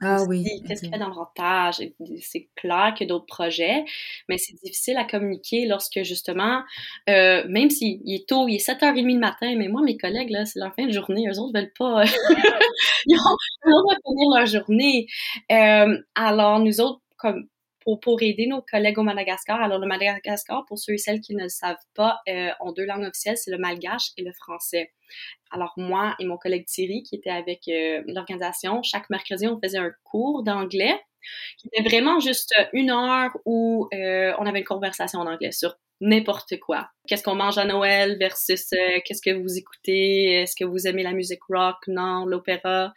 Ah 0.00 0.22
oui. 0.28 0.44
Qu'est-ce 0.66 0.82
qu'il 0.82 0.92
y 0.92 0.94
a 0.94 0.98
d'avantage? 0.98 1.80
C'est 2.22 2.48
clair 2.54 2.94
qu'il 2.94 3.06
y 3.06 3.10
a 3.10 3.14
d'autres 3.14 3.26
projets, 3.26 3.84
mais 4.28 4.38
c'est 4.38 4.54
difficile 4.62 4.96
à 4.96 5.04
communiquer 5.04 5.66
lorsque 5.66 6.02
justement, 6.02 6.62
euh, 7.08 7.44
même 7.48 7.68
s'il 7.68 8.00
est 8.06 8.28
tôt, 8.28 8.46
il 8.46 8.56
est 8.56 8.66
7h30 8.66 9.12
le 9.12 9.18
matin, 9.18 9.54
mais 9.56 9.68
moi, 9.68 9.82
mes 9.82 9.96
collègues, 9.96 10.30
là, 10.30 10.44
c'est 10.44 10.60
leur 10.60 10.74
fin 10.74 10.86
de 10.86 10.92
journée, 10.92 11.26
eux 11.28 11.38
autres 11.40 11.52
veulent 11.52 11.72
pas, 11.76 12.04
ils 13.06 13.18
ont 13.18 13.36
finir 14.06 14.36
leur 14.36 14.46
journée. 14.46 15.06
Euh, 15.50 15.98
alors, 16.14 16.60
nous 16.60 16.80
autres, 16.80 17.00
comme 17.16 17.48
pour, 17.96 18.22
aider 18.22 18.46
nos 18.46 18.62
collègues 18.62 18.98
au 18.98 19.02
Madagascar. 19.02 19.60
Alors, 19.60 19.78
le 19.78 19.86
Madagascar, 19.86 20.64
pour 20.66 20.78
ceux 20.78 20.94
et 20.94 20.98
celles 20.98 21.20
qui 21.20 21.34
ne 21.34 21.44
le 21.44 21.48
savent 21.48 21.76
pas, 21.94 22.20
euh, 22.28 22.50
ont 22.60 22.72
deux 22.72 22.84
langues 22.84 23.04
officielles, 23.04 23.36
c'est 23.36 23.50
le 23.50 23.58
malgache 23.58 24.10
et 24.16 24.22
le 24.22 24.32
français. 24.32 24.92
Alors, 25.50 25.72
moi 25.76 26.14
et 26.18 26.24
mon 26.24 26.36
collègue 26.36 26.66
Thierry, 26.66 27.02
qui 27.02 27.16
était 27.16 27.30
avec 27.30 27.68
euh, 27.68 28.02
l'organisation, 28.06 28.82
chaque 28.82 29.08
mercredi, 29.10 29.46
on 29.46 29.58
faisait 29.62 29.78
un 29.78 29.92
cours 30.04 30.42
d'anglais 30.42 31.00
qui 31.58 31.68
était 31.68 31.88
vraiment 31.88 32.20
juste 32.20 32.54
une 32.72 32.90
heure 32.90 33.36
où 33.44 33.88
euh, 33.92 34.32
on 34.38 34.46
avait 34.46 34.60
une 34.60 34.64
conversation 34.64 35.20
en 35.20 35.26
anglais 35.26 35.52
sur 35.52 35.74
n'importe 36.00 36.58
quoi. 36.60 36.88
Qu'est-ce 37.08 37.24
qu'on 37.24 37.34
mange 37.34 37.58
à 37.58 37.64
Noël 37.64 38.18
versus 38.18 38.70
qu'est-ce 39.04 39.20
que 39.20 39.34
vous 39.34 39.58
écoutez, 39.58 40.42
est-ce 40.42 40.54
que 40.54 40.64
vous 40.64 40.86
aimez 40.86 41.02
la 41.02 41.12
musique 41.12 41.42
rock, 41.48 41.76
non, 41.88 42.24
l'opéra. 42.24 42.92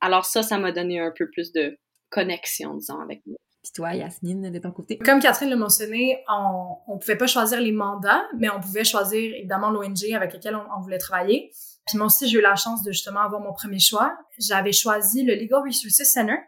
Alors 0.00 0.24
ça, 0.24 0.42
ça 0.42 0.56
m'a 0.56 0.72
donné 0.72 1.00
un 1.00 1.12
peu 1.14 1.28
plus 1.28 1.52
de 1.52 1.78
connexion, 2.08 2.74
disons, 2.74 3.00
avec 3.00 3.20
nous. 3.26 3.36
Puis 3.62 3.72
toi, 3.74 3.94
Yasmine, 3.94 4.50
de 4.50 4.58
ton 4.58 4.70
côté? 4.70 4.96
Comme 4.98 5.20
Catherine 5.20 5.50
l'a 5.50 5.56
mentionné, 5.56 6.24
on 6.28 6.94
ne 6.94 6.98
pouvait 6.98 7.16
pas 7.16 7.26
choisir 7.26 7.60
les 7.60 7.72
mandats, 7.72 8.22
mais 8.38 8.48
on 8.48 8.60
pouvait 8.60 8.84
choisir 8.84 9.34
évidemment 9.34 9.70
l'ONG 9.70 10.12
avec 10.14 10.32
lequel 10.32 10.56
on, 10.56 10.80
voulait 10.80 10.98
travailler. 10.98 11.52
Puis 11.86 11.98
moi 11.98 12.06
aussi, 12.06 12.26
j'ai 12.28 12.38
eu 12.38 12.40
la 12.40 12.56
chance 12.56 12.82
de 12.82 12.92
justement 12.92 13.20
avoir 13.20 13.40
mon 13.42 13.52
premier 13.52 13.78
choix. 13.78 14.16
J'avais 14.38 14.72
choisi 14.72 15.24
le 15.24 15.34
Legal 15.34 15.60
Resources 15.66 16.10
Center, 16.10 16.38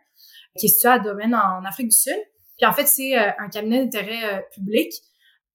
qui 0.59 0.67
est 0.67 0.69
situé 0.71 0.89
à 0.89 0.99
Domaine 0.99 1.35
en 1.35 1.65
Afrique 1.65 1.89
du 1.89 1.97
Sud. 1.97 2.17
Puis 2.57 2.67
en 2.67 2.73
fait, 2.73 2.87
c'est 2.87 3.19
euh, 3.19 3.31
un 3.39 3.49
cabinet 3.49 3.85
d'intérêt 3.85 4.35
euh, 4.35 4.41
public 4.55 4.93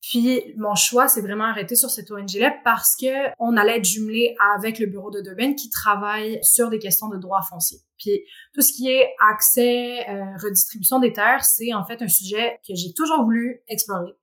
puis 0.09 0.53
mon 0.55 0.73
choix 0.75 1.09
s'est 1.09 1.21
vraiment 1.21 1.43
arrêté 1.43 1.75
sur 1.75 1.89
cette 1.89 2.09
ONG-là 2.09 2.55
parce 2.63 2.95
que 2.95 3.29
on 3.39 3.57
allait 3.57 3.77
être 3.77 3.85
jumelé 3.85 4.37
avec 4.55 4.79
le 4.79 4.85
bureau 4.85 5.11
de 5.11 5.19
Durban 5.19 5.53
qui 5.53 5.69
travaille 5.69 6.39
sur 6.43 6.69
des 6.69 6.79
questions 6.79 7.09
de 7.09 7.17
droits 7.17 7.41
fonciers. 7.41 7.81
Puis 7.97 8.21
tout 8.53 8.61
ce 8.61 8.71
qui 8.71 8.89
est 8.89 9.09
accès, 9.29 10.07
euh, 10.09 10.37
redistribution 10.41 10.99
des 10.99 11.11
terres, 11.11 11.43
c'est 11.43 11.73
en 11.73 11.83
fait 11.83 12.01
un 12.01 12.07
sujet 12.07 12.57
que 12.65 12.73
j'ai 12.73 12.93
toujours 12.93 13.23
voulu 13.23 13.61
explorer. 13.67 14.13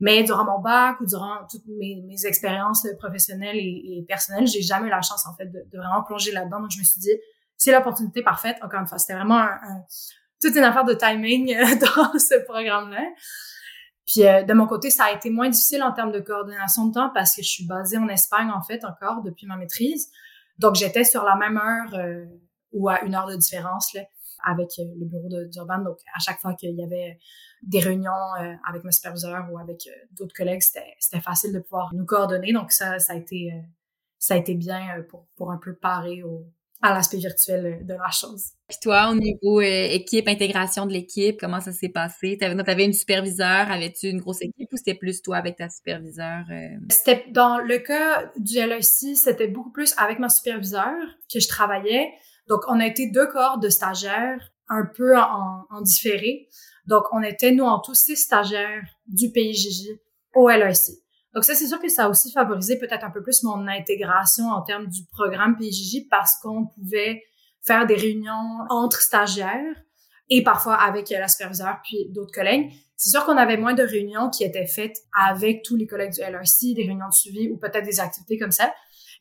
Mais 0.00 0.24
durant 0.24 0.44
mon 0.44 0.60
bac 0.60 1.00
ou 1.00 1.06
durant 1.06 1.46
toutes 1.48 1.66
mes, 1.68 2.02
mes 2.04 2.26
expériences 2.26 2.84
professionnelles 2.98 3.58
et, 3.58 3.98
et 3.98 4.04
personnelles, 4.08 4.48
j'ai 4.48 4.62
jamais 4.62 4.88
eu 4.88 4.90
la 4.90 5.02
chance 5.02 5.24
en 5.28 5.36
fait 5.36 5.46
de, 5.46 5.60
de 5.70 5.78
vraiment 5.78 6.02
plonger 6.02 6.32
là-dedans. 6.32 6.58
Donc 6.58 6.72
je 6.72 6.80
me 6.80 6.84
suis 6.84 6.98
dit, 6.98 7.12
c'est 7.56 7.70
l'opportunité 7.70 8.24
parfaite. 8.24 8.56
Encore 8.60 8.80
une 8.80 8.88
fois, 8.88 8.98
c'était 8.98 9.14
vraiment 9.14 9.38
un, 9.38 9.84
toute 10.40 10.56
une 10.56 10.64
affaire 10.64 10.84
de 10.84 10.94
timing 10.94 11.54
dans 11.78 12.18
ce 12.18 12.44
programme-là. 12.44 13.04
Puis 14.06 14.26
euh, 14.26 14.42
de 14.42 14.52
mon 14.52 14.66
côté, 14.66 14.90
ça 14.90 15.04
a 15.04 15.12
été 15.12 15.30
moins 15.30 15.48
difficile 15.48 15.82
en 15.82 15.92
termes 15.92 16.12
de 16.12 16.20
coordination 16.20 16.86
de 16.86 16.94
temps 16.94 17.10
parce 17.14 17.36
que 17.36 17.42
je 17.42 17.48
suis 17.48 17.66
basée 17.66 17.98
en 17.98 18.08
Espagne 18.08 18.50
en 18.50 18.62
fait 18.62 18.84
encore 18.84 19.22
depuis 19.22 19.46
ma 19.46 19.56
maîtrise. 19.56 20.10
Donc 20.58 20.74
j'étais 20.74 21.04
sur 21.04 21.24
la 21.24 21.36
même 21.36 21.56
heure 21.56 21.94
euh, 21.94 22.24
ou 22.72 22.88
à 22.88 23.02
une 23.02 23.14
heure 23.14 23.26
de 23.26 23.36
différence 23.36 23.92
là, 23.94 24.02
avec 24.44 24.70
euh, 24.78 24.84
le 24.98 25.06
bureau 25.06 25.28
d'Urban. 25.46 25.78
Donc 25.78 25.98
à 26.14 26.18
chaque 26.18 26.40
fois 26.40 26.54
qu'il 26.54 26.74
y 26.74 26.82
avait 26.82 27.18
des 27.62 27.78
réunions 27.78 28.10
avec 28.68 28.82
mes 28.82 28.90
superviseurs 28.90 29.46
ou 29.52 29.58
avec 29.58 29.88
d'autres 30.18 30.34
collègues, 30.34 30.62
c'était 30.62 31.20
facile 31.20 31.52
de 31.52 31.60
pouvoir 31.60 31.90
nous 31.94 32.04
coordonner. 32.04 32.52
Donc 32.52 32.72
ça, 32.72 32.98
ça 32.98 33.12
a 33.12 33.16
été 33.16 33.52
ça 34.18 34.34
a 34.34 34.36
été 34.36 34.54
bien 34.54 35.04
pour, 35.08 35.28
pour 35.36 35.52
un 35.52 35.58
peu 35.58 35.72
parer 35.72 36.24
au, 36.24 36.44
à 36.82 36.92
l'aspect 36.92 37.18
virtuel 37.18 37.86
de 37.86 37.94
la 37.94 38.10
chose. 38.10 38.50
Puis 38.68 38.78
toi, 38.82 39.10
au 39.10 39.14
niveau 39.14 39.60
euh, 39.60 39.88
équipe, 39.90 40.26
intégration 40.26 40.84
de 40.86 40.92
l'équipe, 40.92 41.38
comment 41.38 41.60
ça 41.60 41.72
s'est 41.72 41.88
passé? 41.88 42.36
Tu 42.38 42.44
avais, 42.44 42.84
une 42.84 42.92
superviseur, 42.92 43.70
avais-tu 43.70 44.08
une 44.08 44.18
grosse 44.18 44.42
équipe 44.42 44.68
ou 44.72 44.76
c'était 44.76 44.94
plus 44.94 45.22
toi 45.22 45.36
avec 45.36 45.56
ta 45.56 45.70
superviseure? 45.70 46.44
Euh? 46.50 46.76
C'était 46.90 47.24
dans 47.30 47.58
le 47.58 47.78
cas 47.78 48.32
du 48.36 48.56
LIC, 48.56 49.16
c'était 49.16 49.46
beaucoup 49.46 49.70
plus 49.70 49.94
avec 49.96 50.18
ma 50.18 50.28
superviseure 50.28 51.06
que 51.32 51.38
je 51.38 51.48
travaillais. 51.48 52.08
Donc, 52.48 52.62
on 52.68 52.80
a 52.80 52.86
été 52.86 53.10
deux 53.10 53.28
corps 53.28 53.58
de 53.58 53.68
stagiaires 53.68 54.52
un 54.68 54.84
peu 54.84 55.16
en, 55.16 55.64
en 55.70 55.80
différé. 55.82 56.48
Donc, 56.86 57.04
on 57.12 57.22
était, 57.22 57.52
nous, 57.52 57.64
en 57.64 57.78
tous 57.78 57.94
six 57.94 58.16
stagiaires 58.16 58.84
du 59.06 59.30
PIJJ 59.30 59.88
au 60.34 60.48
LIC. 60.48 60.98
Donc 61.34 61.44
ça, 61.44 61.54
c'est 61.54 61.66
sûr 61.66 61.80
que 61.80 61.88
ça 61.88 62.04
a 62.04 62.08
aussi 62.08 62.30
favorisé 62.30 62.78
peut-être 62.78 63.04
un 63.04 63.10
peu 63.10 63.22
plus 63.22 63.42
mon 63.42 63.66
intégration 63.66 64.48
en 64.48 64.62
termes 64.62 64.86
du 64.86 65.04
programme 65.06 65.56
PJJ 65.56 66.08
parce 66.10 66.36
qu'on 66.42 66.66
pouvait 66.66 67.22
faire 67.62 67.86
des 67.86 67.94
réunions 67.94 68.66
entre 68.68 69.00
stagiaires 69.00 69.76
et 70.28 70.42
parfois 70.42 70.74
avec 70.74 71.10
la 71.10 71.28
superviseure 71.28 71.78
puis 71.84 72.08
d'autres 72.10 72.32
collègues. 72.32 72.70
C'est 72.96 73.10
sûr 73.10 73.24
qu'on 73.24 73.36
avait 73.36 73.56
moins 73.56 73.74
de 73.74 73.82
réunions 73.82 74.30
qui 74.30 74.44
étaient 74.44 74.66
faites 74.66 74.96
avec 75.18 75.62
tous 75.62 75.76
les 75.76 75.86
collègues 75.86 76.12
du 76.12 76.20
LRC, 76.20 76.74
des 76.74 76.84
réunions 76.84 77.08
de 77.08 77.14
suivi 77.14 77.50
ou 77.50 77.56
peut-être 77.56 77.84
des 77.84 78.00
activités 78.00 78.38
comme 78.38 78.52
ça. 78.52 78.72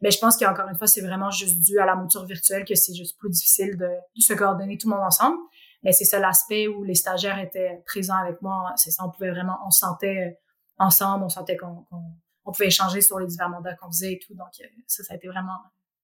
Mais 0.02 0.12
je 0.12 0.20
pense 0.20 0.38
qu'encore 0.38 0.68
une 0.68 0.76
fois, 0.76 0.88
c'est 0.88 1.02
vraiment 1.02 1.30
juste 1.32 1.60
dû 1.60 1.80
à 1.80 1.86
la 1.86 1.96
mouture 1.96 2.26
virtuelle 2.26 2.66
que 2.66 2.76
c'est 2.76 2.94
juste 2.94 3.18
plus 3.20 3.30
difficile 3.30 3.78
de, 3.78 3.88
se 4.20 4.34
coordonner 4.34 4.78
tout 4.78 4.90
le 4.90 4.96
monde 4.96 5.06
ensemble. 5.06 5.38
Mais 5.84 5.92
c'est 5.92 6.06
ça 6.06 6.20
l'aspect 6.20 6.68
où 6.68 6.84
les 6.84 6.96
stagiaires 6.96 7.40
étaient 7.40 7.82
présents 7.86 8.18
avec 8.18 8.42
moi. 8.42 8.72
C'est 8.76 8.92
ça, 8.92 9.04
on 9.06 9.12
pouvait 9.12 9.32
vraiment, 9.32 9.58
on 9.66 9.72
sentait 9.72 10.38
ensemble, 10.82 11.24
on 11.26 11.30
sentait 11.30 11.58
qu'on 11.58 11.86
on 12.46 12.52
pouvait 12.52 12.68
échanger 12.68 13.02
sur 13.02 13.20
les 13.20 13.28
divers 13.28 13.50
mandats 13.50 13.76
qu'on 13.76 13.92
faisait 13.92 14.14
et 14.14 14.20
tout. 14.20 14.34
Donc, 14.34 14.50
euh, 14.62 14.66
ça, 14.88 15.04
ça 15.04 15.14
a 15.14 15.18
été 15.18 15.28
vraiment 15.28 15.58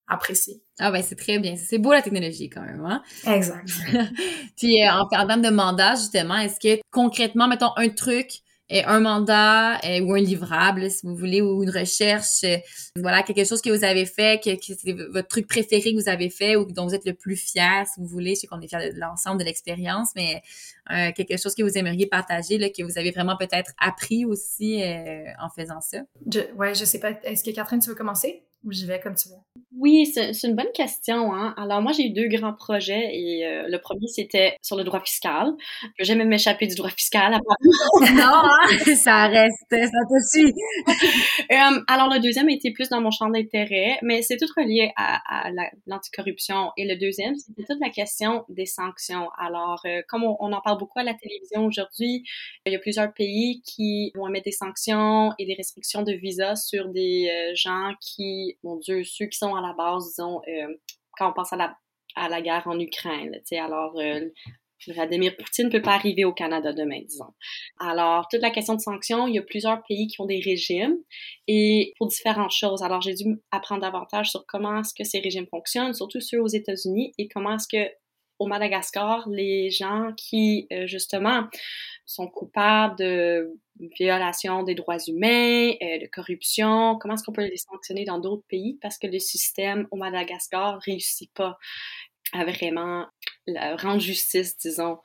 apprécié. 0.08 0.64
Ah 0.80 0.92
ben 0.92 1.04
c'est 1.04 1.16
très 1.16 1.38
bien. 1.40 1.56
C'est 1.58 1.80
beau 1.80 1.92
la 1.92 2.02
technologie 2.02 2.50
quand 2.50 2.62
même, 2.62 2.86
hein? 2.86 3.04
Exact. 3.26 3.70
Puis 4.58 4.82
euh, 4.82 4.92
en, 4.92 5.08
termes 5.08 5.42
de 5.42 5.50
mandat, 5.50 5.96
justement, 5.96 6.38
est-ce 6.38 6.60
que 6.60 6.82
concrètement, 6.92 7.48
mettons 7.48 7.72
un 7.76 7.90
truc 7.90 8.30
un 8.70 9.00
mandat 9.00 9.80
ou 10.02 10.14
un 10.14 10.20
livrable, 10.20 10.90
si 10.92 11.06
vous 11.06 11.16
voulez, 11.16 11.42
ou 11.42 11.64
une 11.64 11.70
recherche, 11.70 12.44
euh, 12.44 12.58
voilà, 12.96 13.24
quelque 13.24 13.46
chose 13.46 13.62
que 13.62 13.70
vous 13.70 13.84
avez 13.84 14.06
fait, 14.06 14.44
que, 14.44 14.56
que 14.56 14.80
c'est 14.80 14.94
votre 14.94 15.28
truc 15.28 15.48
préféré 15.48 15.94
que 15.94 16.02
vous 16.02 16.10
avez 16.10 16.30
fait 16.30 16.56
ou 16.56 16.66
dont 16.66 16.86
vous 16.88 16.96
êtes 16.96 17.06
le 17.06 17.14
plus 17.14 17.36
fier, 17.36 17.86
si 17.88 18.00
vous 18.00 18.08
voulez. 18.08 18.36
Je 18.36 18.42
sais 18.42 18.48
qu'on 18.48 18.60
est 18.62 18.68
fier 18.68 18.94
de 18.94 19.00
l'ensemble 19.00 19.40
de 19.40 19.46
l'expérience, 19.46 20.10
mais 20.16 20.42
euh, 20.92 21.12
quelque 21.16 21.38
chose 21.38 21.56
que 21.56 21.64
vous 21.64 21.78
aimeriez 21.78 22.08
partager, 22.08 22.58
là, 22.58 22.70
que 22.70 22.84
vous 22.84 22.98
avez 22.98 23.12
vraiment 23.12 23.38
peut-être 23.38 23.72
appris 23.80 24.26
aussi 24.26 24.84
euh, 24.84 25.24
en 25.42 25.50
faisant 25.50 25.82
ça. 25.82 26.00
Je, 26.32 26.40
ouais, 26.56 26.76
je 26.76 26.86
sais 26.86 27.00
pas. 27.00 27.12
Est-ce 27.24 27.44
que 27.44 27.52
Catherine, 27.52 27.80
tu 27.80 27.90
veux 27.90 27.96
commencer? 27.96 28.44
Ou 28.64 28.72
j'y 28.72 28.86
vais 28.86 29.00
comme 29.00 29.16
tu 29.16 29.30
veux? 29.30 29.36
Oui, 29.80 30.08
c'est 30.08 30.32
une 30.44 30.56
bonne 30.56 30.72
question. 30.74 31.34
Hein? 31.34 31.54
Alors 31.56 31.82
moi, 31.82 31.92
j'ai 31.92 32.08
eu 32.08 32.10
deux 32.10 32.28
grands 32.28 32.54
projets 32.54 33.12
et 33.14 33.46
euh, 33.46 33.68
le 33.68 33.80
premier, 33.80 34.08
c'était 34.08 34.56
sur 34.64 34.76
le 34.76 34.84
droit 34.84 35.00
fiscal. 35.02 35.54
J'aime 36.00 36.24
m'échapper 36.28 36.66
du 36.66 36.76
droit 36.76 36.90
fiscal. 36.90 37.34
non, 38.02 38.24
hein? 38.24 38.96
ça 38.96 39.28
reste, 39.28 39.66
ça 39.70 39.78
te 39.78 40.38
suit. 40.38 40.54
Euh, 41.50 41.80
alors 41.88 42.10
le 42.10 42.20
deuxième 42.20 42.50
était 42.50 42.72
plus 42.72 42.90
dans 42.90 43.00
mon 43.00 43.12
champ 43.12 43.30
d'intérêt, 43.30 44.00
mais 44.02 44.22
c'est 44.22 44.38
tout 44.38 44.48
relié 44.58 44.92
à, 44.98 45.48
à 45.48 45.52
l'anticorruption. 45.86 46.72
Et 46.78 46.86
le 46.86 46.98
deuxième, 46.98 47.36
c'était 47.36 47.64
toute 47.64 47.80
la 47.80 47.90
question 47.90 48.44
des 48.50 48.66
sanctions. 48.66 49.30
Alors, 49.38 49.82
euh, 49.86 50.02
comme 50.10 50.24
on, 50.24 50.36
on, 50.40 50.52
en 50.52 50.62
parle 50.62 50.78
beaucoup 50.78 51.00
à 51.00 51.04
la 51.04 51.14
télévision 51.14 51.66
aujourd'hui, 51.66 52.24
il 52.66 52.74
y 52.74 52.76
a 52.76 52.80
plusieurs 52.80 53.14
pays 53.14 53.62
qui 53.62 54.12
vont 54.16 54.28
mettre 54.28 54.46
des 54.46 54.52
sanctions 54.52 55.32
et 55.40 55.46
des 55.46 55.54
restrictions 55.54 56.04
de 56.04 56.14
visa 56.14 56.56
sur 56.56 56.90
des 56.90 57.30
gens 57.56 57.94
qui 58.02 58.47
mon 58.64 58.78
Dieu, 58.78 59.04
ceux 59.04 59.26
qui 59.28 59.38
sont 59.38 59.56
à 59.56 59.62
la 59.62 59.74
base, 59.74 60.06
disons, 60.10 60.42
euh, 60.48 60.76
quand 61.18 61.30
on 61.30 61.34
pense 61.34 61.54
à 61.54 61.58
la, 61.58 62.42
guerre 62.42 62.68
en 62.68 62.80
Ukraine, 62.80 63.32
tu 63.34 63.42
sais, 63.46 63.60
alors 63.60 64.00
euh, 64.00 64.30
Vladimir 64.88 65.36
Poutine 65.36 65.66
ne 65.66 65.72
peut 65.72 65.82
pas 65.82 65.96
arriver 65.96 66.24
au 66.26 66.34
Canada 66.34 66.74
demain, 66.74 67.02
disons. 67.02 67.34
Alors, 67.80 68.28
toute 68.30 68.42
la 68.42 68.52
question 68.52 68.76
de 68.76 68.82
sanctions, 68.82 69.28
il 69.28 69.36
y 69.36 69.40
a 69.40 69.42
plusieurs 69.42 69.82
pays 69.88 70.08
qui 70.08 70.22
ont 70.22 70.26
des 70.26 70.40
régimes 70.40 70.98
et 71.48 71.94
pour 71.98 72.08
différentes 72.08 72.52
choses. 72.52 72.84
Alors, 72.84 73.02
j'ai 73.02 73.14
dû 73.14 73.26
apprendre 73.52 73.82
davantage 73.82 74.30
sur 74.30 74.46
comment 74.48 74.80
est-ce 74.80 74.94
que 74.94 75.04
ces 75.04 75.20
régimes 75.20 75.48
fonctionnent, 75.48 75.94
surtout 75.94 76.22
ceux 76.22 76.42
aux 76.42 76.48
États-Unis 76.48 77.14
et 77.18 77.28
comment 77.28 77.56
est-ce 77.56 77.68
que 77.68 77.92
au 78.40 78.48
Madagascar, 78.48 79.28
les 79.30 79.70
gens 79.70 80.12
qui, 80.16 80.68
euh, 80.72 80.88
justement, 80.88 81.48
sont 82.06 82.28
coupables 82.28 82.98
de 82.98 83.52
violation 84.00 84.64
des 84.64 84.76
droits 84.76 84.98
humains, 85.08 85.72
euh, 85.82 86.00
de 86.00 86.08
corruption, 86.12 86.98
comment 87.00 87.16
est-ce 87.16 87.24
qu'on 87.24 87.34
peut 87.34 87.48
les 87.48 87.58
sanctionner 87.58 88.06
dans 88.06 88.20
d'autres 88.20 88.46
pays? 88.48 88.78
Parce 88.82 88.98
que 88.98 89.08
le 89.08 89.20
système 89.20 89.88
au 89.92 89.98
Madagascar 89.98 90.80
réussit 90.82 91.32
pas 91.34 91.58
à 92.34 92.46
vraiment 92.46 93.06
rendre 93.48 94.02
justice, 94.02 94.58
disons. 94.58 94.98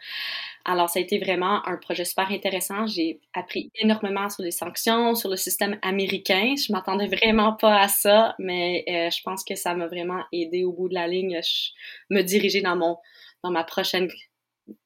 Alors, 0.65 0.89
ça 0.89 1.01
a 1.01 1.03
été 1.03 1.19
vraiment 1.19 1.67
un 1.67 1.77
projet 1.77 2.05
super 2.05 2.31
intéressant. 2.31 2.87
J'ai 2.87 3.21
appris 3.35 3.71
énormément 3.75 4.29
sur 4.29 4.43
les 4.43 4.51
sanctions, 4.51 5.15
sur 5.15 5.29
le 5.29 5.37
système 5.37 5.79
américain. 5.83 6.55
Je 6.57 6.73
m'attendais 6.73 7.09
vraiment 7.09 7.55
pas 7.55 7.81
à 7.81 7.89
ça, 7.89 8.35
mais 8.39 8.85
euh, 8.89 9.11
je 9.11 9.23
pense 9.23 9.45
que 9.45 9.55
ça 9.55 9.75
m'a 9.75 9.89
vraiment 9.89 10.23
aidé 10.33 10.65
au 10.65 10.73
bout 10.73 10.89
de 10.89 10.95
la 10.95 11.09
ligne, 11.09 11.41
je, 11.43 11.71
me 12.11 12.23
diriger 12.23 12.63
dans 12.63 12.77
mon, 12.77 12.97
dans 13.43 13.51
ma 13.51 13.65
prochaine, 13.65 14.09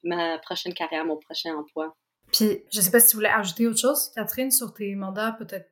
ma 0.03 0.39
prochaine 0.39 0.73
carrière, 0.73 1.05
mon 1.05 1.17
prochain 1.17 1.55
emploi. 1.55 1.95
Puis, 2.33 2.63
je 2.73 2.81
sais 2.81 2.91
pas 2.91 2.99
si 2.99 3.09
tu 3.09 3.15
voulais 3.15 3.29
ajouter 3.29 3.67
autre 3.67 3.79
chose, 3.79 4.11
Catherine, 4.13 4.51
sur 4.51 4.73
tes 4.73 4.95
mandats, 4.95 5.35
peut-être. 5.37 5.69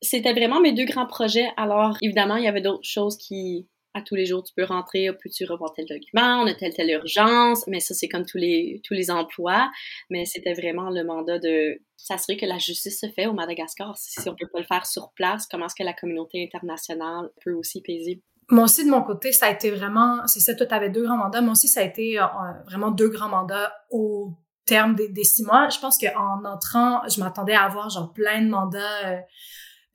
C'était 0.00 0.32
vraiment 0.32 0.60
mes 0.60 0.72
deux 0.72 0.86
grands 0.86 1.06
projets. 1.06 1.48
Alors, 1.56 1.96
évidemment, 2.00 2.36
il 2.36 2.44
y 2.44 2.48
avait 2.48 2.62
d'autres 2.62 2.88
choses 2.88 3.18
qui, 3.18 3.68
tous 4.02 4.14
les 4.14 4.26
jours, 4.26 4.42
tu 4.42 4.52
peux 4.54 4.64
rentrer, 4.64 5.10
peux-tu 5.12 5.44
revoir 5.44 5.72
tel 5.74 5.86
document, 5.86 6.42
on 6.42 6.46
a 6.46 6.54
telle, 6.54 6.74
telle 6.74 6.90
urgence, 6.90 7.66
mais 7.66 7.80
ça, 7.80 7.94
c'est 7.94 8.08
comme 8.08 8.24
tous 8.24 8.38
les, 8.38 8.80
tous 8.84 8.94
les 8.94 9.10
emplois. 9.10 9.70
Mais 10.10 10.24
c'était 10.24 10.54
vraiment 10.54 10.90
le 10.90 11.04
mandat 11.04 11.38
de 11.38 11.80
s'assurer 11.96 12.36
que 12.36 12.46
la 12.46 12.58
justice 12.58 13.00
se 13.00 13.08
fait 13.08 13.26
au 13.26 13.32
Madagascar. 13.32 13.96
Si 13.96 14.28
on 14.28 14.34
peut 14.34 14.48
pas 14.52 14.60
le 14.60 14.66
faire 14.66 14.86
sur 14.86 15.10
place, 15.12 15.46
comment 15.46 15.66
est-ce 15.66 15.74
que 15.74 15.84
la 15.84 15.92
communauté 15.92 16.42
internationale 16.44 17.30
peut 17.44 17.52
aussi 17.52 17.82
payer? 17.82 18.22
Moi 18.50 18.64
aussi, 18.64 18.84
de 18.84 18.90
mon 18.90 19.02
côté, 19.02 19.32
ça 19.32 19.46
a 19.46 19.50
été 19.50 19.70
vraiment, 19.70 20.26
c'est 20.26 20.40
ça, 20.40 20.54
toi, 20.54 20.66
t'avais 20.66 20.88
deux 20.88 21.02
grands 21.02 21.18
mandats. 21.18 21.42
Moi 21.42 21.52
aussi, 21.52 21.68
ça 21.68 21.80
a 21.80 21.82
été 21.82 22.18
euh, 22.18 22.24
vraiment 22.64 22.90
deux 22.90 23.10
grands 23.10 23.28
mandats 23.28 23.74
au 23.90 24.32
terme 24.64 24.94
des, 24.94 25.24
six 25.24 25.44
mois. 25.44 25.68
Je 25.68 25.78
pense 25.78 25.98
qu'en 25.98 26.44
entrant, 26.44 27.02
je 27.08 27.20
m'attendais 27.20 27.54
à 27.54 27.64
avoir 27.64 27.90
genre 27.90 28.12
plein 28.12 28.42
de 28.42 28.48
mandats, 28.48 29.06
euh, 29.06 29.18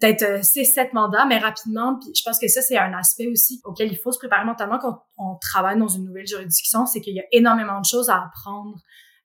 peut-être 0.03 0.23
euh, 0.23 0.41
six, 0.41 0.65
sept 0.65 0.93
mandats, 0.93 1.25
mais 1.25 1.37
rapidement. 1.37 1.97
Puis 1.99 2.11
je 2.13 2.23
pense 2.23 2.37
que 2.37 2.47
ça, 2.47 2.61
c'est 2.61 2.77
un 2.77 2.93
aspect 2.93 3.27
aussi 3.27 3.61
auquel 3.63 3.91
il 3.91 3.97
faut 3.97 4.11
se 4.11 4.19
préparer 4.19 4.45
mentalement 4.45 4.77
quand 4.79 5.03
on 5.17 5.37
travaille 5.37 5.79
dans 5.79 5.87
une 5.87 6.05
nouvelle 6.05 6.27
juridiction, 6.27 6.85
c'est 6.85 6.99
qu'il 6.99 7.15
y 7.15 7.19
a 7.19 7.25
énormément 7.31 7.79
de 7.79 7.85
choses 7.85 8.09
à 8.09 8.23
apprendre 8.25 8.77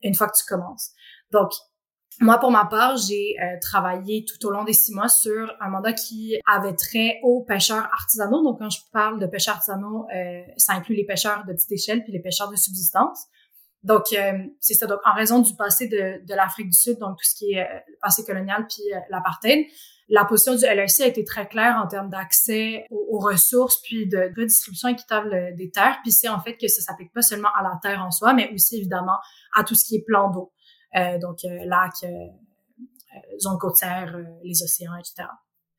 une 0.02 0.14
fois 0.14 0.28
que 0.28 0.37
tu 0.38 0.44
commences. 0.47 0.90
Donc, 1.32 1.50
moi, 2.20 2.38
pour 2.38 2.50
ma 2.50 2.64
part, 2.64 2.97
j'ai 2.97 3.37
euh, 3.40 3.58
travaillé 3.61 4.25
tout 4.25 4.44
au 4.47 4.50
long 4.50 4.64
des 4.64 4.73
six 4.73 4.92
mois 4.92 5.08
sur 5.08 5.52
un 5.61 5.68
mandat 5.68 5.92
qui 5.92 6.37
avait 6.47 6.75
trait 6.75 7.18
aux 7.23 7.44
pêcheurs 7.44 7.88
artisanaux. 7.92 8.42
Donc, 8.42 8.58
quand 8.58 8.70
je 8.70 8.80
parle 8.92 9.20
de 9.20 9.26
pêcheurs 9.26 9.56
artisanaux, 9.56 10.06
ça 10.56 10.75
inclut 10.75 10.97
les 10.97 11.04
pêcheurs 11.06 11.44
de 11.47 11.52
petite 11.52 11.73
échelle 11.73 12.02
puis 12.02 12.12
les 12.12 12.20
pêcheurs 12.20 12.50
de 12.50 12.56
subsistance. 12.56 13.26
Donc, 13.85 14.06
c'est 14.58 14.75
ça. 14.75 14.87
Donc, 14.87 14.99
en 15.04 15.14
raison 15.14 15.38
du 15.40 15.54
passé 15.54 15.87
de, 15.87 16.25
de 16.26 16.35
l'Afrique 16.35 16.70
du 16.70 16.76
Sud, 16.76 16.99
donc 16.99 17.18
tout 17.18 17.25
ce 17.25 17.37
qui 17.37 17.52
est 17.52 17.68
le 17.87 17.99
passé 18.00 18.25
colonial 18.25 18.66
puis 18.68 18.82
l'apartheid, 19.11 19.64
la 20.08 20.24
position 20.24 20.54
du 20.54 20.64
LRC 20.64 21.02
a 21.02 21.06
été 21.06 21.24
très 21.24 21.46
claire 21.46 21.80
en 21.82 21.86
termes 21.86 22.08
d'accès 22.08 22.86
aux, 22.90 23.18
ressources 23.18 23.80
puis 23.82 24.08
de 24.08 24.30
redistribution 24.36 24.88
équitable 24.88 25.54
des 25.56 25.70
terres. 25.70 25.98
Puis 26.02 26.12
c'est 26.12 26.28
en 26.28 26.40
fait 26.40 26.56
que 26.56 26.68
ça 26.68 26.80
s'applique 26.80 27.12
pas 27.12 27.22
seulement 27.22 27.48
à 27.58 27.62
la 27.62 27.78
terre 27.82 28.02
en 28.02 28.10
soi, 28.10 28.32
mais 28.32 28.50
aussi 28.54 28.78
évidemment 28.78 29.18
à 29.54 29.64
tout 29.64 29.74
ce 29.74 29.84
qui 29.84 29.96
est 29.96 30.04
plan 30.06 30.30
d'eau, 30.30 30.52
euh, 30.96 31.18
donc 31.18 31.44
euh, 31.44 31.64
lac, 31.66 31.92
euh, 32.04 32.06
euh 32.08 33.38
zone 33.38 33.58
côtière, 33.58 34.14
euh, 34.16 34.24
les 34.44 34.62
océans, 34.62 34.96
etc. 34.96 35.28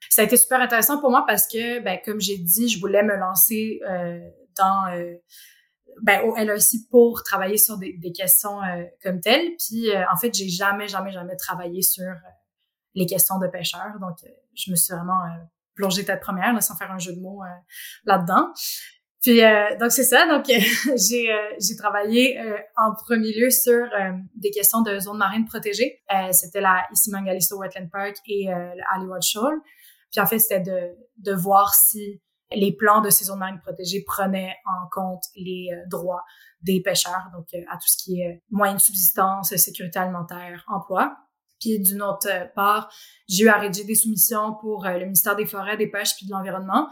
Ça 0.09 0.21
a 0.21 0.25
été 0.25 0.37
super 0.37 0.61
intéressant 0.61 0.99
pour 0.99 1.09
moi 1.09 1.23
parce 1.27 1.47
que, 1.47 1.79
ben, 1.83 1.99
comme 2.03 2.19
j'ai 2.19 2.37
dit, 2.37 2.69
je 2.69 2.79
voulais 2.79 3.03
me 3.03 3.15
lancer 3.15 3.79
dans 4.57 4.85
ben, 6.01 6.21
au 6.21 6.35
LRC 6.35 6.87
pour 6.89 7.21
travailler 7.23 7.57
sur 7.57 7.77
des, 7.77 7.93
des 7.97 8.11
questions 8.11 8.59
comme 9.03 9.19
telles. 9.19 9.55
Puis 9.57 9.89
en 10.11 10.17
fait, 10.17 10.33
j'ai 10.33 10.47
jamais, 10.47 10.87
jamais, 10.87 11.11
jamais 11.11 11.35
travaillé 11.35 11.81
sur 11.81 12.05
les 12.95 13.05
questions 13.05 13.39
de 13.39 13.47
pêcheurs. 13.47 13.99
Donc, 13.99 14.17
euh, 14.23 14.29
je 14.55 14.71
me 14.71 14.75
suis 14.75 14.93
vraiment 14.93 15.23
euh, 15.23 15.43
plongée 15.75 16.05
tête 16.05 16.21
première, 16.21 16.53
là, 16.53 16.61
sans 16.61 16.75
faire 16.75 16.91
un 16.91 16.99
jeu 16.99 17.13
de 17.13 17.21
mots 17.21 17.43
euh, 17.43 17.47
là-dedans. 18.05 18.49
Puis 19.21 19.41
donc 19.81 19.91
c'est 19.91 20.05
ça. 20.05 20.25
Donc 20.27 20.45
j'ai 20.47 21.29
j'ai 21.59 21.75
travaillé 21.75 22.39
en 22.77 22.93
premier 22.95 23.37
lieu 23.37 23.49
sur 23.49 23.85
des 24.35 24.49
questions 24.49 24.81
de 24.81 24.97
zones 24.97 25.17
marines 25.17 25.43
protégées. 25.43 26.01
c'était 26.31 26.61
la 26.61 26.87
Isimangaliso 26.93 27.57
Wetland 27.57 27.89
Park 27.91 28.15
et 28.27 28.45
le 28.47 28.81
Hollywood 28.95 29.21
Shoal. 29.21 29.55
Puis 30.09 30.21
en 30.21 30.25
fait 30.25 30.39
c'était 30.39 30.61
de 30.61 30.95
de 31.17 31.33
voir 31.33 31.73
si 31.73 32.21
les 32.53 32.73
plans 32.73 33.01
de 33.01 33.09
ces 33.09 33.25
zones 33.25 33.39
marines 33.39 33.59
protégées 33.59 34.05
prenaient 34.07 34.55
en 34.63 34.87
compte 34.89 35.25
les 35.35 35.67
droits 35.89 36.23
des 36.61 36.81
pêcheurs, 36.81 37.29
donc 37.33 37.47
à 37.53 37.75
tout 37.75 37.87
ce 37.87 38.01
qui 38.01 38.21
est 38.21 38.41
moyens 38.49 38.81
de 38.81 38.85
subsistance, 38.85 39.53
sécurité 39.53 39.99
alimentaire, 39.99 40.63
emploi. 40.69 41.13
Puis 41.59 41.79
d'une 41.79 42.01
autre 42.01 42.29
part, 42.55 42.91
j'ai 43.27 43.43
eu 43.43 43.49
à 43.49 43.57
rédiger 43.57 43.85
des 43.85 43.95
soumissions 43.95 44.55
pour 44.61 44.85
euh, 44.85 44.93
le 44.93 45.05
ministère 45.05 45.35
des 45.35 45.45
Forêts, 45.45 45.77
des 45.77 45.87
Pêches 45.87 46.15
puis 46.15 46.25
de 46.25 46.31
l'Environnement 46.31 46.89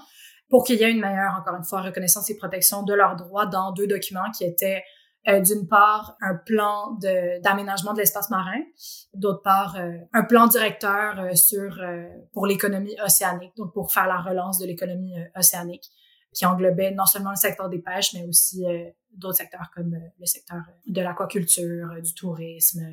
pour 0.49 0.63
qu'il 0.63 0.77
y 0.77 0.83
ait 0.83 0.91
une 0.91 1.01
meilleure, 1.01 1.35
encore 1.37 1.55
une 1.55 1.65
fois, 1.65 1.81
reconnaissance 1.81 2.29
et 2.29 2.37
protection 2.37 2.83
de 2.83 2.93
leurs 2.93 3.17
droits 3.17 3.47
dans 3.47 3.73
deux 3.73 3.87
documents 3.87 4.31
qui 4.31 4.45
étaient 4.45 4.81
euh, 5.27 5.41
d'une 5.41 5.67
part 5.67 6.15
un 6.21 6.35
plan 6.35 6.97
d'aménagement 7.43 7.93
de, 7.93 7.99
l'espace 7.99 8.29
marin, 8.29 8.61
d'autre 9.13 9.41
part 9.41 9.75
euh, 9.75 9.91
un 10.13 10.23
plan 10.23 10.47
directeur 10.47 11.35
sur 11.37 11.81
pour 12.31 12.45
l'économie 12.45 12.95
océanique, 13.03 13.51
donc 13.57 13.73
pour 13.73 13.91
faire 13.91 14.07
la 14.07 14.21
relance 14.21 14.57
de 14.59 14.65
l'économie 14.65 15.15
océanique, 15.35 15.83
qui 16.33 16.45
englobait 16.45 16.91
non 16.91 17.05
seulement 17.05 17.31
le 17.31 17.35
secteur 17.35 17.67
des 17.67 17.79
pêches, 17.79 18.13
mais 18.13 18.25
aussi 18.25 18.63
d'autres 19.11 19.37
secteurs 19.37 19.69
comme 19.75 19.97
le 20.17 20.25
secteur 20.25 20.61
de 20.85 21.01
l'aquaculture, 21.01 22.01
du 22.01 22.13
tourisme, 22.13 22.87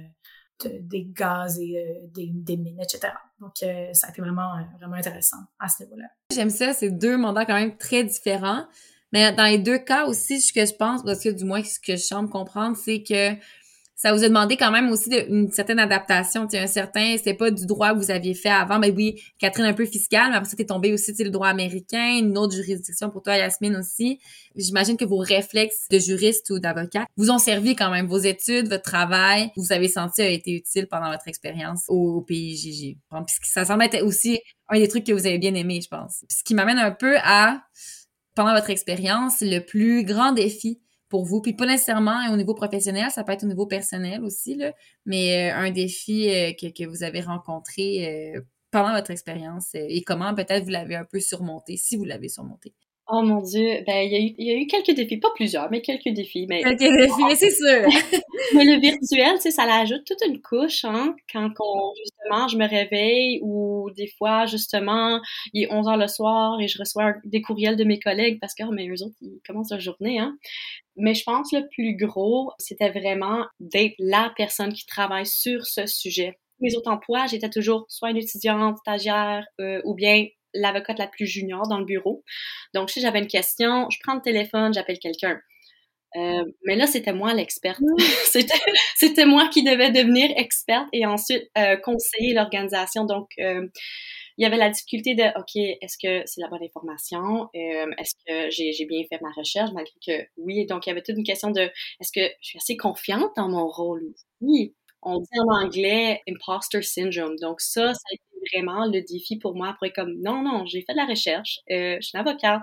des 0.62 1.04
gaz 1.04 1.58
et 1.58 1.78
euh, 1.78 2.06
des, 2.14 2.30
des, 2.32 2.56
mines, 2.56 2.80
etc. 2.80 3.12
Donc, 3.40 3.52
euh, 3.62 3.92
ça 3.92 4.06
a 4.06 4.10
été 4.10 4.22
vraiment, 4.22 4.56
euh, 4.56 4.62
vraiment 4.78 4.96
intéressant 4.96 5.38
à 5.58 5.68
ce 5.68 5.82
niveau-là. 5.82 6.06
J'aime 6.32 6.50
ça, 6.50 6.72
c'est 6.72 6.90
deux 6.90 7.16
mandats 7.16 7.44
quand 7.44 7.54
même 7.54 7.76
très 7.76 8.04
différents. 8.04 8.64
Mais 9.12 9.32
dans 9.32 9.44
les 9.44 9.58
deux 9.58 9.78
cas 9.78 10.06
aussi, 10.06 10.40
ce 10.40 10.52
que 10.52 10.66
je 10.66 10.74
pense, 10.74 11.02
parce 11.04 11.22
que 11.22 11.28
du 11.28 11.44
moins 11.44 11.62
ce 11.62 11.78
que 11.78 11.96
je 11.96 12.02
semble 12.02 12.28
comprendre, 12.28 12.76
c'est 12.76 13.02
que 13.02 13.34
ça 13.96 14.12
vous 14.12 14.24
a 14.24 14.28
demandé 14.28 14.56
quand 14.56 14.72
même 14.72 14.90
aussi 14.90 15.08
une 15.28 15.50
certaine 15.52 15.78
adaptation, 15.78 16.48
un 16.52 16.66
certain, 16.66 17.16
c'était 17.16 17.34
pas 17.34 17.50
du 17.50 17.64
droit 17.64 17.92
que 17.92 17.98
vous 17.98 18.10
aviez 18.10 18.34
fait 18.34 18.48
avant, 18.48 18.78
mais 18.78 18.90
oui, 18.90 19.22
Catherine 19.38 19.66
un 19.66 19.72
peu 19.72 19.86
fiscale, 19.86 20.30
mais 20.30 20.36
après 20.36 20.48
ça 20.48 20.56
t'es 20.56 20.64
tombé 20.64 20.92
aussi, 20.92 21.14
le 21.22 21.30
droit 21.30 21.48
américain, 21.48 22.18
une 22.18 22.36
autre 22.36 22.54
juridiction 22.54 23.10
pour 23.10 23.22
toi, 23.22 23.36
Yasmine 23.36 23.76
aussi. 23.76 24.18
J'imagine 24.56 24.96
que 24.96 25.04
vos 25.04 25.18
réflexes 25.18 25.88
de 25.90 25.98
juriste 25.98 26.50
ou 26.50 26.58
d'avocat 26.58 27.06
vous 27.16 27.30
ont 27.30 27.38
servi 27.38 27.76
quand 27.76 27.90
même, 27.90 28.06
vos 28.06 28.18
études, 28.18 28.68
votre 28.68 28.82
travail, 28.82 29.50
vous 29.56 29.72
avez 29.72 29.88
senti 29.88 30.22
a 30.22 30.28
été 30.28 30.52
utile 30.52 30.86
pendant 30.88 31.10
votre 31.10 31.28
expérience 31.28 31.84
au, 31.88 32.20
pays 32.22 32.54
PIJJ. 32.54 32.96
Puisque 33.26 33.46
ça 33.46 33.64
semble 33.64 33.84
être 33.84 34.02
aussi 34.02 34.40
un 34.68 34.78
des 34.78 34.88
trucs 34.88 35.04
que 35.04 35.12
vous 35.12 35.26
avez 35.26 35.38
bien 35.38 35.54
aimé, 35.54 35.80
je 35.80 35.88
pense. 35.88 36.24
Ce 36.28 36.42
qui 36.42 36.54
m'amène 36.54 36.78
un 36.78 36.90
peu 36.90 37.16
à, 37.22 37.62
pendant 38.34 38.54
votre 38.54 38.70
expérience, 38.70 39.40
le 39.40 39.60
plus 39.60 40.04
grand 40.04 40.32
défi 40.32 40.80
pour 41.14 41.24
vous. 41.24 41.40
Puis 41.40 41.52
pas 41.52 41.64
nécessairement 41.64 42.28
au 42.32 42.36
niveau 42.36 42.54
professionnel, 42.54 43.08
ça 43.12 43.22
peut 43.22 43.30
être 43.30 43.44
au 43.44 43.46
niveau 43.46 43.68
personnel 43.68 44.24
aussi, 44.24 44.56
là, 44.56 44.72
mais 45.06 45.52
euh, 45.52 45.56
un 45.56 45.70
défi 45.70 46.28
euh, 46.28 46.52
que, 46.60 46.66
que, 46.66 46.88
vous 46.88 47.04
avez 47.04 47.20
rencontré 47.20 48.34
euh, 48.34 48.40
pendant 48.72 48.92
votre 48.92 49.12
expérience 49.12 49.76
et 49.76 50.02
comment 50.02 50.34
peut-être 50.34 50.64
vous 50.64 50.70
l'avez 50.70 50.96
un 50.96 51.04
peu 51.04 51.20
surmonté, 51.20 51.76
si 51.76 51.94
vous 51.94 52.02
l'avez 52.02 52.28
surmonté. 52.28 52.74
Oh 53.06 53.20
mon 53.20 53.42
Dieu, 53.42 53.82
ben 53.86 54.02
il 54.02 54.12
y, 54.12 54.16
a 54.16 54.18
eu, 54.18 54.34
il 54.38 54.46
y 54.46 54.50
a 54.50 54.56
eu 54.56 54.66
quelques 54.66 54.92
défis, 54.92 55.18
pas 55.18 55.30
plusieurs, 55.34 55.70
mais 55.70 55.82
quelques 55.82 56.08
défis. 56.08 56.46
Mais... 56.48 56.62
Quelques 56.62 56.78
défis, 56.78 57.24
mais 57.26 57.34
c'est 57.34 57.50
sûr. 57.50 57.82
mais 58.54 58.64
le 58.64 58.80
virtuel, 58.80 59.34
tu 59.34 59.42
sais, 59.42 59.50
ça 59.50 59.66
l'ajoute 59.66 60.04
toute 60.06 60.24
une 60.26 60.40
couche, 60.40 60.86
hein, 60.86 61.14
quand 61.30 61.50
on, 61.60 61.92
justement 61.98 62.48
je 62.48 62.56
me 62.56 62.66
réveille 62.66 63.40
ou 63.42 63.90
des 63.94 64.10
fois 64.18 64.46
justement 64.46 65.20
il 65.52 65.64
est 65.64 65.72
11 65.72 65.88
heures 65.88 65.96
le 65.98 66.08
soir 66.08 66.58
et 66.60 66.66
je 66.66 66.78
reçois 66.78 67.12
des 67.24 67.42
courriels 67.42 67.76
de 67.76 67.84
mes 67.84 67.98
collègues 67.98 68.38
parce 68.40 68.54
que 68.54 68.62
oh, 68.66 68.72
mais 68.72 68.88
eux 68.88 69.02
autres 69.02 69.16
ils 69.20 69.40
commencent 69.46 69.70
leur 69.70 69.80
journée, 69.80 70.18
hein. 70.18 70.36
Mais 70.96 71.14
je 71.14 71.24
pense 71.24 71.52
le 71.52 71.68
plus 71.68 71.96
gros, 71.96 72.52
c'était 72.58 72.90
vraiment 72.90 73.44
d'être 73.60 73.94
la 73.98 74.32
personne 74.36 74.72
qui 74.72 74.86
travaille 74.86 75.26
sur 75.26 75.66
ce 75.66 75.86
sujet. 75.86 76.38
Mes 76.60 76.76
autres 76.76 76.90
emplois, 76.90 77.26
j'étais 77.26 77.50
toujours 77.50 77.84
soit 77.88 78.10
une 78.10 78.16
étudiante, 78.16 78.78
stagiaire 78.78 79.44
euh, 79.60 79.82
ou 79.84 79.94
bien 79.94 80.26
l'avocate 80.54 80.98
la 80.98 81.06
plus 81.06 81.26
junior 81.26 81.68
dans 81.68 81.78
le 81.78 81.84
bureau. 81.84 82.24
Donc, 82.74 82.90
si 82.90 83.00
j'avais 83.00 83.18
une 83.18 83.26
question, 83.26 83.88
je 83.90 83.98
prends 84.02 84.14
le 84.14 84.22
téléphone, 84.22 84.72
j'appelle 84.72 84.98
quelqu'un. 84.98 85.40
Euh, 86.16 86.44
mais 86.64 86.76
là, 86.76 86.86
c'était 86.86 87.12
moi 87.12 87.34
l'experte. 87.34 87.80
c'était, 88.96 89.26
moi 89.26 89.48
qui 89.48 89.64
devais 89.64 89.90
devenir 89.90 90.30
experte 90.36 90.88
et 90.92 91.06
ensuite 91.06 91.50
euh, 91.58 91.76
conseiller 91.76 92.34
l'organisation. 92.34 93.04
Donc, 93.04 93.30
euh, 93.40 93.66
il 94.36 94.42
y 94.42 94.46
avait 94.46 94.56
la 94.56 94.70
difficulté 94.70 95.14
de, 95.14 95.24
OK, 95.38 95.56
est-ce 95.56 95.96
que 95.96 96.26
c'est 96.26 96.40
la 96.40 96.48
bonne 96.48 96.62
information? 96.62 97.48
Est-ce 97.52 98.14
que 98.26 98.50
j'ai, 98.50 98.84
bien 98.84 99.02
fait 99.08 99.20
ma 99.20 99.30
recherche? 99.30 99.70
Malgré 99.72 99.94
que 100.04 100.26
oui. 100.38 100.66
Donc, 100.66 100.86
il 100.86 100.90
y 100.90 100.92
avait 100.92 101.02
toute 101.02 101.16
une 101.16 101.24
question 101.24 101.50
de, 101.50 101.62
est-ce 102.00 102.10
que 102.12 102.26
je 102.40 102.48
suis 102.48 102.58
assez 102.58 102.76
confiante 102.76 103.30
dans 103.36 103.48
mon 103.48 103.68
rôle? 103.68 104.02
Aussi? 104.42 104.74
On 105.02 105.18
dit 105.18 105.38
en 105.38 105.64
anglais 105.64 106.20
imposter 106.28 106.82
syndrome. 106.82 107.36
Donc, 107.40 107.60
ça, 107.60 107.94
ça 107.94 108.00
a 108.10 108.14
été 108.14 108.24
vraiment 108.52 108.86
le 108.86 109.00
défi 109.02 109.38
pour 109.38 109.54
moi 109.54 109.74
pour 109.78 109.86
être 109.86 109.94
comme 109.94 110.14
non, 110.20 110.42
non, 110.42 110.64
j'ai 110.66 110.82
fait 110.82 110.92
de 110.92 110.98
la 110.98 111.06
recherche, 111.06 111.60
euh, 111.70 111.96
je 112.00 112.06
suis 112.06 112.18
une 112.18 112.20
avocate, 112.20 112.62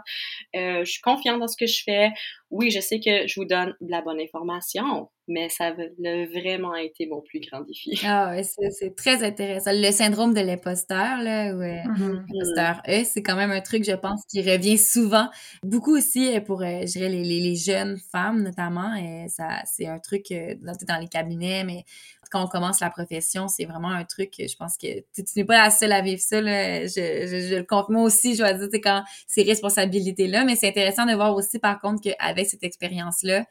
euh, 0.55 0.83
je 0.83 0.91
suis 0.91 1.01
confiante 1.01 1.39
dans 1.39 1.47
ce 1.47 1.57
que 1.57 1.67
je 1.67 1.81
fais. 1.83 2.09
Oui, 2.49 2.69
je 2.69 2.81
sais 2.81 2.99
que 2.99 3.27
je 3.27 3.39
vous 3.39 3.45
donne 3.45 3.73
de 3.79 3.89
la 3.89 4.01
bonne 4.01 4.19
information, 4.19 5.09
mais 5.29 5.47
ça 5.47 5.67
a 5.67 5.71
vraiment 5.71 6.75
été 6.75 7.07
mon 7.07 7.21
plus 7.21 7.39
grand 7.39 7.61
défi. 7.61 7.91
Ah 8.05 8.31
ouais, 8.31 8.43
c'est 8.43 8.95
très 8.95 9.23
intéressant. 9.23 9.71
Le 9.73 9.91
syndrome 9.91 10.33
de 10.33 10.41
l'imposteur, 10.41 11.21
là, 11.21 11.55
ouais. 11.55 11.81
Mm-hmm. 11.85 12.25
L'imposteur 12.33 12.81
E, 12.89 13.03
c'est 13.05 13.23
quand 13.23 13.37
même 13.37 13.51
un 13.51 13.61
truc, 13.61 13.85
je 13.85 13.95
pense, 13.95 14.25
qui 14.29 14.41
revient 14.41 14.77
souvent. 14.77 15.29
Beaucoup 15.63 15.95
aussi 15.95 16.35
euh, 16.35 16.41
pour, 16.41 16.61
je 16.61 16.91
dirais, 16.91 17.07
les, 17.07 17.23
les, 17.23 17.55
jeunes 17.55 17.97
femmes, 18.11 18.43
notamment. 18.43 18.93
Et 18.95 19.29
ça, 19.29 19.61
c'est 19.65 19.87
un 19.87 19.99
truc 19.99 20.25
dans, 20.61 20.73
dans 20.87 20.99
les 20.99 21.07
cabinets, 21.07 21.63
mais 21.63 21.85
quand 22.31 22.43
on 22.43 22.47
commence 22.47 22.79
la 22.79 22.89
profession, 22.89 23.47
c'est 23.47 23.65
vraiment 23.65 23.89
un 23.89 24.05
truc, 24.05 24.33
je 24.39 24.55
pense 24.55 24.77
que 24.77 25.01
tu, 25.13 25.23
n'es 25.35 25.43
pas 25.43 25.63
la 25.63 25.69
seule 25.71 25.91
à 25.91 26.01
vivre 26.01 26.21
ça. 26.21 26.41
Je, 26.41 27.55
le 27.55 27.63
compte 27.63 27.89
moi 27.89 28.03
aussi, 28.03 28.35
je 28.35 28.43
vais 28.43 28.53
dire, 28.55 28.79
quand 28.83 29.03
ces 29.27 29.43
responsabilités-là, 29.43 30.45
mais 30.45 30.55
c'est 30.55 30.67
intéressant 30.67 31.05
de 31.05 31.13
voir 31.13 31.35
aussi, 31.35 31.59
par 31.59 31.79
contre, 31.79 32.01
qu'avec 32.01 32.47
cette 32.47 32.63
expérience-là, 32.63 33.45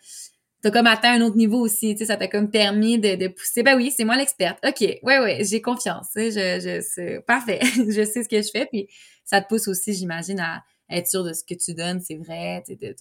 t'as 0.63 0.71
comme 0.71 0.87
atteint 0.87 1.15
un 1.15 1.23
autre 1.23 1.37
niveau 1.37 1.59
aussi, 1.59 1.95
tu 1.95 1.99
sais, 1.99 2.07
ça 2.07 2.17
t'a 2.17 2.29
comme 2.29 2.51
permis 2.51 2.99
de, 2.99 3.29
pousser. 3.29 3.63
Ben 3.63 3.77
oui, 3.77 3.93
c'est 3.97 4.05
moi 4.05 4.17
l'experte. 4.17 4.59
OK, 4.67 4.81
ouais, 4.81 5.19
ouais, 5.19 5.39
j'ai 5.43 5.63
confiance. 5.63 6.09
Je, 6.15 6.31
je, 6.31 6.85
c'est 6.87 7.21
parfait. 7.27 7.61
je 7.77 8.05
sais 8.05 8.23
ce 8.23 8.29
que 8.29 8.43
je 8.43 8.51
fais. 8.51 8.67
Puis 8.67 8.89
ça 9.25 9.41
te 9.41 9.49
pousse 9.49 9.69
aussi, 9.69 9.95
j'imagine, 9.95 10.41
à 10.41 10.63
être 10.91 11.07
sûr 11.07 11.25
de 11.25 11.33
ce 11.33 11.45
que 11.45 11.55
tu 11.55 11.75
donnes, 11.75 12.01
c'est 12.01 12.17
vrai, 12.17 12.63
de, 12.69 12.95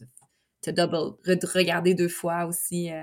te 0.61 0.71
double, 0.71 1.15
regarder 1.53 1.93
deux 1.93 2.09
fois 2.09 2.45
aussi 2.45 2.91
euh, 2.91 3.01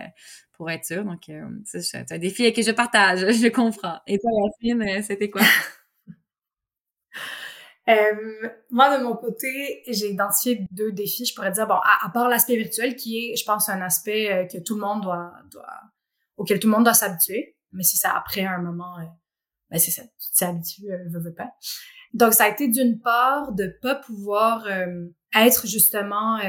pour 0.52 0.70
être 0.70 0.84
sûr. 0.84 1.04
Donc, 1.04 1.28
euh, 1.28 1.48
c'est 1.64 2.10
un 2.10 2.18
défi 2.18 2.52
que 2.52 2.62
je 2.62 2.70
partage, 2.70 3.20
je 3.32 3.48
comprends. 3.48 3.98
Et 4.06 4.18
toi, 4.18 4.30
Yasmine, 4.62 4.82
euh, 4.82 5.02
c'était 5.02 5.30
quoi? 5.30 5.42
Euh, 7.88 8.48
moi, 8.68 8.98
de 8.98 9.04
mon 9.04 9.14
côté, 9.14 9.84
j'ai 9.86 10.10
identifié 10.10 10.66
deux 10.72 10.90
défis. 10.90 11.24
Je 11.24 11.32
pourrais 11.36 11.52
dire, 11.52 11.68
bon, 11.68 11.76
à, 11.76 12.10
part 12.12 12.28
l'aspect 12.28 12.56
virtuel, 12.56 12.96
qui 12.96 13.16
est, 13.16 13.36
je 13.36 13.44
pense, 13.44 13.68
un 13.68 13.80
aspect 13.80 14.48
que 14.52 14.58
tout 14.58 14.74
le 14.74 14.80
monde 14.80 15.02
doit, 15.02 15.32
doit 15.52 15.82
auquel 16.36 16.58
tout 16.58 16.66
le 16.66 16.72
monde 16.72 16.82
doit 16.82 16.94
s'habituer. 16.94 17.56
Mais 17.70 17.84
c'est 17.84 17.96
ça, 17.96 18.10
après 18.16 18.44
un 18.44 18.58
moment, 18.58 18.96
ben 19.70 19.78
c'est 19.78 19.92
ça, 19.92 20.02
tu 20.02 20.36
t'habitues, 20.36 20.88
veux, 21.12 21.20
veux 21.20 21.32
pas. 21.32 21.52
Donc, 22.12 22.34
ça 22.34 22.46
a 22.46 22.48
été 22.48 22.66
d'une 22.66 22.98
part 22.98 23.52
de 23.52 23.72
pas 23.80 23.94
pouvoir 23.94 24.66
être 25.32 25.68
justement 25.68 26.40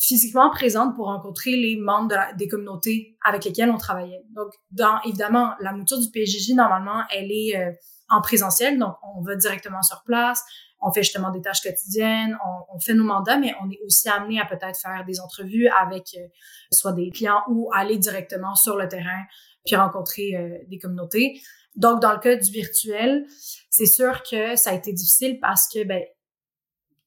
physiquement 0.00 0.50
présente 0.50 0.96
pour 0.96 1.06
rencontrer 1.06 1.56
les 1.56 1.76
membres 1.76 2.16
des 2.36 2.48
communautés 2.48 3.18
avec 3.22 3.44
lesquelles 3.44 3.70
on 3.70 3.76
travaillait. 3.76 4.24
Donc, 4.30 4.48
dans, 4.70 4.98
évidemment, 5.02 5.52
la 5.60 5.72
mouture 5.72 5.98
du 6.00 6.10
PJJ, 6.10 6.54
normalement, 6.54 7.02
elle 7.14 7.30
est 7.30 7.56
euh, 7.56 7.70
en 8.10 8.20
présentiel, 8.20 8.78
donc 8.78 8.94
on 9.16 9.22
va 9.22 9.36
directement 9.36 9.82
sur 9.82 10.02
place. 10.04 10.42
on 10.80 10.92
fait 10.92 11.02
justement 11.02 11.30
des 11.30 11.40
tâches 11.40 11.62
quotidiennes, 11.62 12.36
on, 12.72 12.78
fait 12.80 12.94
nos 12.94 13.04
mandats, 13.04 13.36
mais 13.36 13.54
on 13.62 13.70
est 13.70 13.78
aussi 13.84 14.08
amené 14.08 14.40
à 14.40 14.46
peut-être 14.46 14.78
faire 14.80 15.04
des 15.06 15.20
entrevues 15.20 15.68
avec 15.68 16.14
euh, 16.16 16.26
soit 16.72 16.92
des 16.92 17.10
clients 17.10 17.42
ou 17.48 17.70
aller 17.74 17.98
directement 17.98 18.54
sur 18.54 18.76
le 18.76 18.88
terrain 18.88 19.24
puis 19.64 19.76
rencontrer 19.76 20.36
euh, 20.36 20.58
des 20.68 20.78
communautés. 20.78 21.40
Donc, 21.76 22.00
dans 22.00 22.12
le 22.12 22.18
cas 22.18 22.34
du 22.36 22.50
virtuel, 22.50 23.26
c'est 23.68 23.86
sûr 23.86 24.22
que 24.22 24.56
ça 24.56 24.70
a 24.70 24.74
été 24.74 24.92
difficile 24.92 25.38
parce 25.40 25.68
que, 25.68 25.84
ben, 25.84 26.02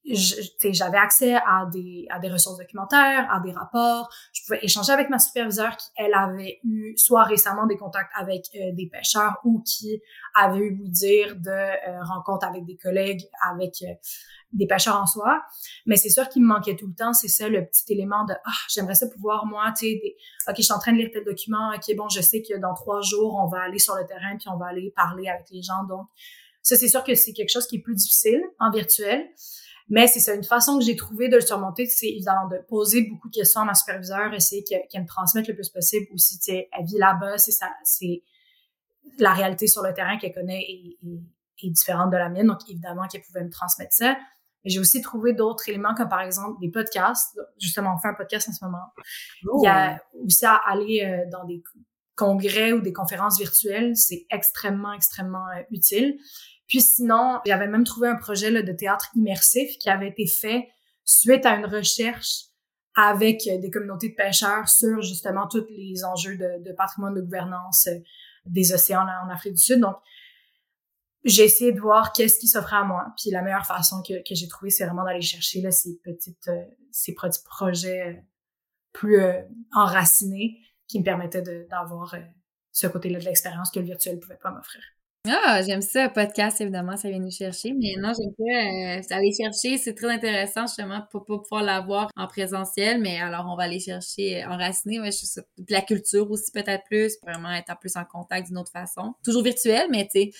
j'avais 0.05 0.97
accès 0.97 1.35
à 1.35 1.65
des, 1.71 2.05
à 2.09 2.19
des 2.19 2.29
ressources 2.29 2.57
documentaires, 2.57 3.27
à 3.31 3.39
des 3.39 3.51
rapports. 3.51 4.09
Je 4.33 4.41
pouvais 4.43 4.59
échanger 4.61 4.91
avec 4.91 5.09
ma 5.09 5.19
superviseure 5.19 5.77
qui, 5.77 5.87
elle, 5.95 6.13
avait 6.13 6.59
eu 6.63 6.93
soit 6.97 7.23
récemment 7.23 7.65
des 7.65 7.77
contacts 7.77 8.11
avec 8.15 8.49
euh, 8.55 8.71
des 8.73 8.87
pêcheurs 8.87 9.37
ou 9.45 9.61
qui 9.61 10.01
avait 10.35 10.59
eu, 10.59 10.77
oui 10.79 10.89
dire, 10.89 11.35
de 11.37 11.49
euh, 11.49 12.03
rencontres 12.03 12.45
avec 12.45 12.65
des 12.65 12.75
collègues, 12.75 13.21
avec 13.49 13.81
euh, 13.83 13.93
des 14.51 14.67
pêcheurs 14.67 15.01
en 15.01 15.05
soi. 15.05 15.41
Mais 15.85 15.95
c'est 15.95 16.09
sûr 16.09 16.27
qu'il 16.27 16.43
me 16.43 16.47
manquait 16.47 16.75
tout 16.75 16.87
le 16.87 16.95
temps, 16.95 17.13
c'est 17.13 17.29
ça, 17.29 17.47
le 17.47 17.65
petit 17.65 17.93
élément 17.93 18.25
de, 18.25 18.33
ah, 18.33 18.51
j'aimerais 18.69 18.95
ça 18.95 19.07
pouvoir, 19.07 19.45
moi, 19.45 19.71
tu 19.77 19.87
sais, 19.87 20.15
OK, 20.49 20.55
je 20.57 20.63
suis 20.63 20.73
en 20.73 20.79
train 20.79 20.91
de 20.91 20.97
lire 20.97 21.09
tel 21.13 21.23
document, 21.23 21.71
OK, 21.73 21.95
bon, 21.95 22.09
je 22.09 22.21
sais 22.21 22.41
que 22.41 22.57
dans 22.59 22.73
trois 22.73 23.01
jours, 23.01 23.39
on 23.41 23.47
va 23.47 23.61
aller 23.61 23.79
sur 23.79 23.95
le 23.95 24.05
terrain 24.05 24.35
puis 24.37 24.49
on 24.49 24.57
va 24.57 24.67
aller 24.67 24.91
parler 24.95 25.27
avec 25.29 25.47
les 25.51 25.61
gens. 25.61 25.83
Donc, 25.87 26.07
ça, 26.61 26.77
c'est 26.77 26.87
sûr 26.87 27.03
que 27.03 27.15
c'est 27.15 27.33
quelque 27.33 27.51
chose 27.51 27.67
qui 27.67 27.77
est 27.77 27.81
plus 27.81 27.95
difficile 27.95 28.41
en 28.59 28.71
virtuel. 28.71 29.29
Mais 29.89 30.07
c'est 30.07 30.19
ça, 30.19 30.33
une 30.33 30.43
façon 30.43 30.79
que 30.79 30.85
j'ai 30.85 30.95
trouvé 30.95 31.29
de 31.29 31.35
le 31.35 31.41
surmonter, 31.41 31.85
c'est 31.87 32.07
évidemment 32.07 32.47
de 32.47 32.57
poser 32.67 33.03
beaucoup 33.03 33.29
de 33.29 33.35
questions 33.35 33.61
à 33.61 33.65
ma 33.65 33.73
superviseure, 33.73 34.33
essayer 34.33 34.63
qu'elle 34.63 35.01
me 35.01 35.07
transmette 35.07 35.47
le 35.47 35.55
plus 35.55 35.69
possible 35.69 36.07
aussi, 36.13 36.37
tu 36.39 36.51
sais, 36.51 36.69
elle 36.71 36.85
vit 36.85 36.97
là-bas, 36.97 37.37
c'est 37.37 37.51
ça, 37.51 37.69
c'est 37.83 38.23
la 39.19 39.33
réalité 39.33 39.67
sur 39.67 39.83
le 39.83 39.93
terrain 39.93 40.17
qu'elle 40.17 40.33
connaît 40.33 40.61
est, 40.61 40.97
est, 41.63 41.69
différente 41.69 42.11
de 42.11 42.17
la 42.17 42.29
mienne, 42.29 42.47
donc 42.47 42.59
évidemment 42.69 43.07
qu'elle 43.07 43.21
pouvait 43.21 43.43
me 43.43 43.49
transmettre 43.49 43.93
ça. 43.93 44.17
Mais 44.63 44.71
j'ai 44.71 44.79
aussi 44.79 45.01
trouvé 45.01 45.33
d'autres 45.33 45.67
éléments 45.69 45.93
comme 45.93 46.09
par 46.09 46.21
exemple 46.21 46.59
des 46.61 46.69
podcasts. 46.69 47.37
Justement, 47.59 47.95
on 47.95 47.99
fait 47.99 48.07
un 48.07 48.13
podcast 48.13 48.49
en 48.49 48.53
ce 48.53 48.63
moment. 48.63 48.85
Il 49.43 49.65
y 49.65 49.67
a 49.67 50.01
oh. 50.13 50.25
aussi 50.25 50.45
à 50.45 50.55
aller 50.55 51.03
euh, 51.05 51.29
dans 51.29 51.43
des 51.45 51.61
congrès 52.15 52.73
ou 52.73 52.81
des 52.81 52.93
conférences 52.93 53.39
virtuelles, 53.39 53.95
c'est 53.97 54.25
extrêmement, 54.29 54.93
extrêmement 54.93 55.47
euh, 55.49 55.61
utile. 55.71 56.17
Puis 56.73 56.81
sinon, 56.81 57.39
j'avais 57.45 57.67
même 57.67 57.83
trouvé 57.83 58.07
un 58.07 58.15
projet 58.15 58.49
là, 58.49 58.63
de 58.63 58.71
théâtre 58.71 59.11
immersif 59.15 59.77
qui 59.77 59.91
avait 59.91 60.07
été 60.07 60.25
fait 60.25 60.69
suite 61.05 61.45
à 61.45 61.55
une 61.55 61.67
recherche 61.67 62.45
avec 62.95 63.45
euh, 63.45 63.59
des 63.59 63.69
communautés 63.69 64.09
de 64.09 64.15
pêcheurs 64.15 64.67
sur 64.67 65.03
justement 65.03 65.47
tous 65.47 65.67
les 65.69 66.03
enjeux 66.03 66.35
de, 66.35 66.71
patrimoine 66.71 67.13
de 67.13 67.21
gouvernance 67.21 67.85
euh, 67.85 67.99
des 68.47 68.73
océans 68.73 69.05
en 69.05 69.29
Afrique 69.29 69.53
du 69.53 69.61
Sud. 69.61 69.81
Donc, 69.81 69.97
j'ai 71.23 71.43
essayé 71.43 71.73
de 71.73 71.79
voir 71.79 72.11
qu'est-ce 72.11 72.39
qui 72.39 72.47
s'offrait 72.47 72.77
à 72.77 72.83
moi. 72.85 73.13
Puis 73.21 73.29
la 73.29 73.43
meilleure 73.43 73.67
façon 73.67 74.01
que, 74.01 74.15
j'ai 74.31 74.47
trouvé, 74.47 74.71
c'est 74.71 74.85
vraiment 74.85 75.03
d'aller 75.03 75.21
chercher 75.21 75.61
là, 75.61 75.69
ces 75.69 75.99
petites, 76.03 76.47
euh, 76.47 76.65
ces 76.89 77.13
petits 77.13 77.43
projets 77.45 78.25
plus 78.93 79.21
enracinés 79.75 80.57
qui 80.87 80.97
me 80.97 81.03
permettaient 81.03 81.43
d'avoir 81.69 82.15
ce 82.71 82.87
côté-là 82.87 83.19
de 83.19 83.25
l'expérience 83.25 83.69
que 83.69 83.79
le 83.79 83.85
virtuel 83.85 84.19
pouvait 84.19 84.39
pas 84.41 84.49
m'offrir. 84.49 84.81
Ah, 85.25 85.61
j'aime 85.65 85.81
ça, 85.81 86.09
podcast, 86.09 86.59
évidemment, 86.59 86.97
ça 86.97 87.07
vient 87.09 87.19
nous 87.19 87.31
chercher. 87.31 87.71
Mais 87.71 87.95
non, 87.97 88.11
j'aime 88.11 88.33
pas 88.37 88.43
euh, 88.43 89.17
aller 89.17 89.31
chercher. 89.31 89.77
C'est 89.77 89.93
très 89.93 90.09
intéressant, 90.11 90.67
justement, 90.67 91.01
pour 91.11 91.23
pas 91.23 91.37
pouvoir 91.37 91.63
l'avoir 91.63 92.09
en 92.17 92.27
présentiel. 92.27 92.99
Mais 92.99 93.21
alors, 93.21 93.45
on 93.49 93.55
va 93.55 93.63
aller 93.63 93.79
chercher 93.79 94.43
enraciner. 94.43 94.99
Ouais, 94.99 95.11
je 95.11 95.41
la 95.69 95.81
culture 95.81 96.29
aussi, 96.29 96.51
peut-être 96.51 96.83
plus, 96.83 97.13
vraiment 97.23 97.53
être 97.53 97.73
plus 97.79 97.95
en 97.95 98.03
contact 98.03 98.47
d'une 98.47 98.57
autre 98.57 98.73
façon. 98.73 99.13
Toujours 99.23 99.43
virtuel, 99.43 99.87
mais 99.89 100.09
tu 100.13 100.23
sais, 100.23 100.31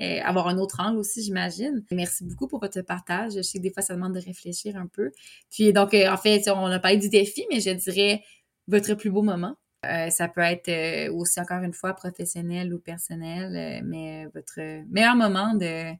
euh, 0.00 0.22
avoir 0.24 0.48
un 0.48 0.56
autre 0.56 0.80
angle 0.80 0.96
aussi, 0.96 1.22
j'imagine. 1.22 1.84
Merci 1.90 2.24
beaucoup 2.24 2.48
pour 2.48 2.60
votre 2.60 2.80
partage. 2.80 3.32
Je 3.36 3.42
sais 3.42 3.58
que 3.58 3.62
des 3.62 3.70
fois, 3.70 3.82
ça 3.82 3.94
demande 3.94 4.14
de 4.14 4.20
réfléchir 4.20 4.74
un 4.78 4.86
peu. 4.86 5.10
Puis, 5.50 5.70
donc, 5.74 5.92
euh, 5.92 6.10
en 6.10 6.16
fait, 6.16 6.48
on 6.48 6.64
a 6.64 6.78
parlé 6.78 6.96
du 6.96 7.10
défi, 7.10 7.44
mais 7.52 7.60
je 7.60 7.72
dirais 7.72 8.22
votre 8.68 8.94
plus 8.94 9.10
beau 9.10 9.20
moment. 9.20 9.54
Euh, 9.86 10.10
ça 10.10 10.28
peut 10.28 10.42
être 10.42 10.68
euh, 10.68 11.12
aussi, 11.12 11.40
encore 11.40 11.62
une 11.62 11.72
fois, 11.72 11.94
professionnel 11.94 12.74
ou 12.74 12.78
personnel, 12.78 13.56
euh, 13.56 13.80
mais 13.84 14.26
votre 14.34 14.60
meilleur 14.90 15.16
moment 15.16 15.54
de, 15.54 15.92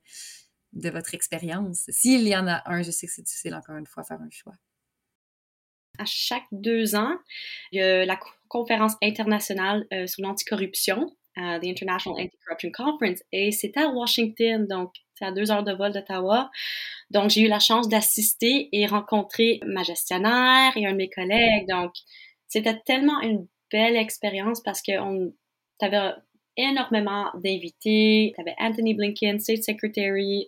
de 0.74 0.90
votre 0.90 1.14
expérience. 1.14 1.84
S'il 1.88 2.28
y 2.28 2.36
en 2.36 2.46
a 2.46 2.62
un, 2.66 2.82
je 2.82 2.90
sais 2.90 3.06
que 3.06 3.12
c'est 3.12 3.22
difficile, 3.22 3.54
encore 3.54 3.76
une 3.76 3.86
fois, 3.86 4.04
faire 4.04 4.20
un 4.20 4.30
choix. 4.30 4.54
À 5.98 6.04
chaque 6.06 6.46
deux 6.52 6.94
ans, 6.94 7.14
il 7.72 7.80
y 7.80 7.82
a 7.82 8.04
la 8.04 8.18
conférence 8.48 8.94
internationale 9.02 9.86
sur 10.06 10.22
l'anticorruption, 10.22 11.14
the 11.36 11.64
International 11.64 12.22
Anti-Corruption 12.22 12.70
Conference, 12.72 13.22
et 13.32 13.50
c'était 13.50 13.80
à 13.80 13.88
Washington, 13.88 14.66
donc 14.66 14.92
c'est 15.14 15.26
à 15.26 15.32
deux 15.32 15.50
heures 15.50 15.64
de 15.64 15.72
vol 15.72 15.92
d'Ottawa. 15.92 16.50
Donc, 17.10 17.30
j'ai 17.30 17.42
eu 17.42 17.48
la 17.48 17.58
chance 17.58 17.88
d'assister 17.88 18.68
et 18.72 18.86
rencontrer 18.86 19.60
ma 19.66 19.82
gestionnaire 19.82 20.72
et 20.76 20.86
un 20.86 20.92
de 20.92 20.96
mes 20.96 21.10
collègues. 21.10 21.68
Donc, 21.68 21.92
c'était 22.46 22.80
tellement 22.86 23.20
une 23.20 23.46
belle 23.70 23.96
expérience 23.96 24.62
parce 24.62 24.82
que 24.82 24.98
on, 25.00 25.32
t'avais 25.78 26.12
énormément 26.56 27.30
d'invités. 27.34 28.32
Tu 28.34 28.40
avais 28.40 28.54
Anthony 28.58 28.94
Blinken, 28.94 29.38
State 29.40 29.62
Secretary. 29.62 30.46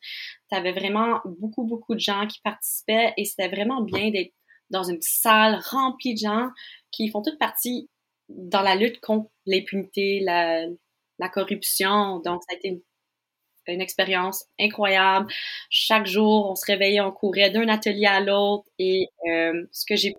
Tu 0.51 0.57
avais 0.57 0.73
vraiment 0.73 1.21
beaucoup, 1.25 1.65
beaucoup 1.65 1.95
de 1.95 2.01
gens 2.01 2.27
qui 2.27 2.41
participaient 2.43 3.13
et 3.17 3.25
c'était 3.25 3.49
vraiment 3.49 3.83
bien 3.83 4.11
d'être 4.11 4.33
dans 4.71 4.85
une 4.85 5.01
salle 5.01 5.61
remplie 5.71 6.15
de 6.15 6.21
gens 6.21 6.49
qui 6.91 7.09
font 7.09 7.23
toute 7.23 7.39
partie 7.39 7.89
dans 8.29 8.63
la 8.63 8.75
lutte 8.75 9.01
contre 9.01 9.31
l'impunité, 9.47 10.21
la, 10.21 10.67
la 11.19 11.29
corruption. 11.29 12.21
Donc, 12.21 12.43
ça 12.43 12.55
a 12.55 12.57
été 12.57 12.69
une, 12.69 12.81
une 13.67 13.81
expérience 13.81 14.47
incroyable. 14.59 15.31
Chaque 15.71 16.07
jour, 16.07 16.51
on 16.51 16.55
se 16.55 16.65
réveillait, 16.67 17.01
on 17.01 17.13
courait 17.13 17.51
d'un 17.51 17.69
atelier 17.69 18.07
à 18.07 18.21
l'autre 18.21 18.65
et 18.79 19.07
euh, 19.29 19.67
ce 19.73 19.85
que 19.87 19.97
j'ai 19.97 20.15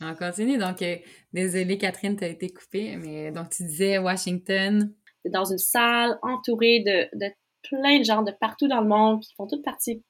on 0.00 0.14
continue. 0.14 0.58
Donc, 0.58 0.82
euh, 0.82 0.96
désolée, 1.32 1.78
Catherine, 1.78 2.16
t'as 2.16 2.28
été 2.28 2.48
coupée, 2.50 2.96
mais 2.96 3.30
donc 3.32 3.50
tu 3.50 3.64
disais 3.64 3.98
Washington. 3.98 4.92
Dans 5.24 5.44
une 5.44 5.58
salle 5.58 6.18
entourée 6.22 6.80
de, 6.80 7.08
de 7.18 7.32
plein 7.62 7.98
de 7.98 8.04
gens 8.04 8.22
de 8.22 8.32
partout 8.32 8.68
dans 8.68 8.80
le 8.80 8.88
monde 8.88 9.22
qui 9.22 9.34
font 9.34 9.46
toute 9.46 9.64
partie 9.64 10.02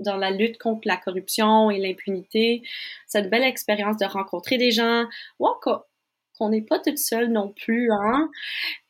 dans 0.00 0.16
la 0.16 0.30
lutte 0.30 0.58
contre 0.58 0.86
la 0.86 0.96
corruption 0.96 1.70
et 1.70 1.78
l'impunité. 1.78 2.62
C'est 3.06 3.20
une 3.20 3.28
belle 3.28 3.44
expérience 3.44 3.96
de 3.96 4.06
rencontrer 4.06 4.58
des 4.58 4.70
gens. 4.70 5.04
Wow, 5.38 5.54
qu'on 6.38 6.50
n'est 6.50 6.62
pas 6.62 6.78
toute 6.78 6.98
seule 6.98 7.32
non 7.32 7.52
plus, 7.52 7.90
hein. 7.90 8.28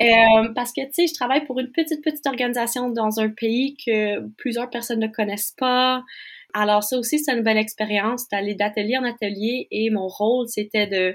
Euh, 0.02 0.52
parce 0.54 0.72
que, 0.72 0.84
tu 0.86 0.92
sais, 0.92 1.06
je 1.06 1.14
travaille 1.14 1.44
pour 1.46 1.60
une 1.60 1.70
petite, 1.70 2.02
petite 2.02 2.26
organisation 2.26 2.90
dans 2.90 3.20
un 3.20 3.28
pays 3.28 3.76
que 3.76 4.26
plusieurs 4.36 4.68
personnes 4.68 5.00
ne 5.00 5.06
connaissent 5.06 5.54
pas. 5.56 6.02
Alors 6.58 6.82
ça 6.82 6.98
aussi, 6.98 7.18
c'est 7.18 7.34
une 7.34 7.42
belle 7.42 7.58
expérience 7.58 8.30
d'aller 8.30 8.54
d'atelier 8.54 8.96
en 8.96 9.04
atelier 9.04 9.68
et 9.70 9.90
mon 9.90 10.08
rôle, 10.08 10.48
c'était 10.48 10.86
de 10.86 11.14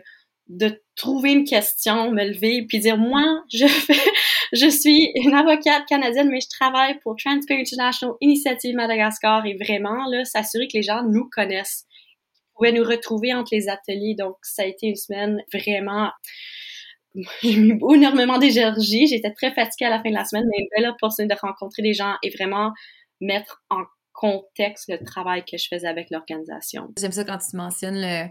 de 0.49 0.83
trouver 0.95 1.31
une 1.31 1.45
question, 1.45 2.11
me 2.11 2.23
lever, 2.23 2.65
puis 2.67 2.79
dire 2.79 2.97
moi, 2.97 3.23
je 3.51 3.65
je 4.53 4.69
suis 4.69 5.11
une 5.15 5.33
avocate 5.33 5.87
canadienne, 5.87 6.29
mais 6.29 6.41
je 6.41 6.47
travaille 6.47 6.99
pour 6.99 7.15
Transparent 7.15 7.59
International 7.59 8.15
Initiative 8.21 8.75
Madagascar 8.75 9.43
et 9.47 9.55
vraiment 9.55 10.05
s'assurer 10.25 10.67
que 10.67 10.77
les 10.77 10.83
gens 10.83 11.03
nous 11.03 11.27
connaissent, 11.31 11.85
pouvaient 12.55 12.73
nous 12.73 12.83
retrouver 12.83 13.33
entre 13.33 13.49
les 13.51 13.67
ateliers. 13.67 14.13
Donc 14.15 14.35
ça 14.43 14.61
a 14.61 14.65
été 14.65 14.85
une 14.87 14.95
semaine 14.95 15.41
vraiment 15.51 16.11
j'ai 17.41 17.55
mis 17.55 17.79
énormément 17.95 18.37
d'énergie, 18.37 19.07
j'étais 19.07 19.31
très 19.31 19.51
fatiguée 19.51 19.85
à 19.85 19.89
la 19.89 20.03
fin 20.03 20.11
de 20.11 20.15
la 20.15 20.25
semaine, 20.25 20.45
mais 20.51 20.59
une 20.59 20.69
belle 20.75 20.91
opportunité 20.91 21.33
de 21.33 21.39
rencontrer 21.39 21.81
des 21.81 21.93
gens 21.93 22.13
et 22.21 22.29
vraiment 22.29 22.73
mettre 23.21 23.63
en 23.71 23.81
contexte 24.13 24.89
le 24.89 25.03
travail 25.03 25.43
que 25.45 25.57
je 25.57 25.67
faisais 25.67 25.87
avec 25.87 26.09
l'organisation. 26.11 26.89
J'aime 26.99 27.11
ça 27.11 27.23
quand 27.23 27.37
tu 27.37 27.55
mentionnes 27.55 27.99
le 27.99 28.29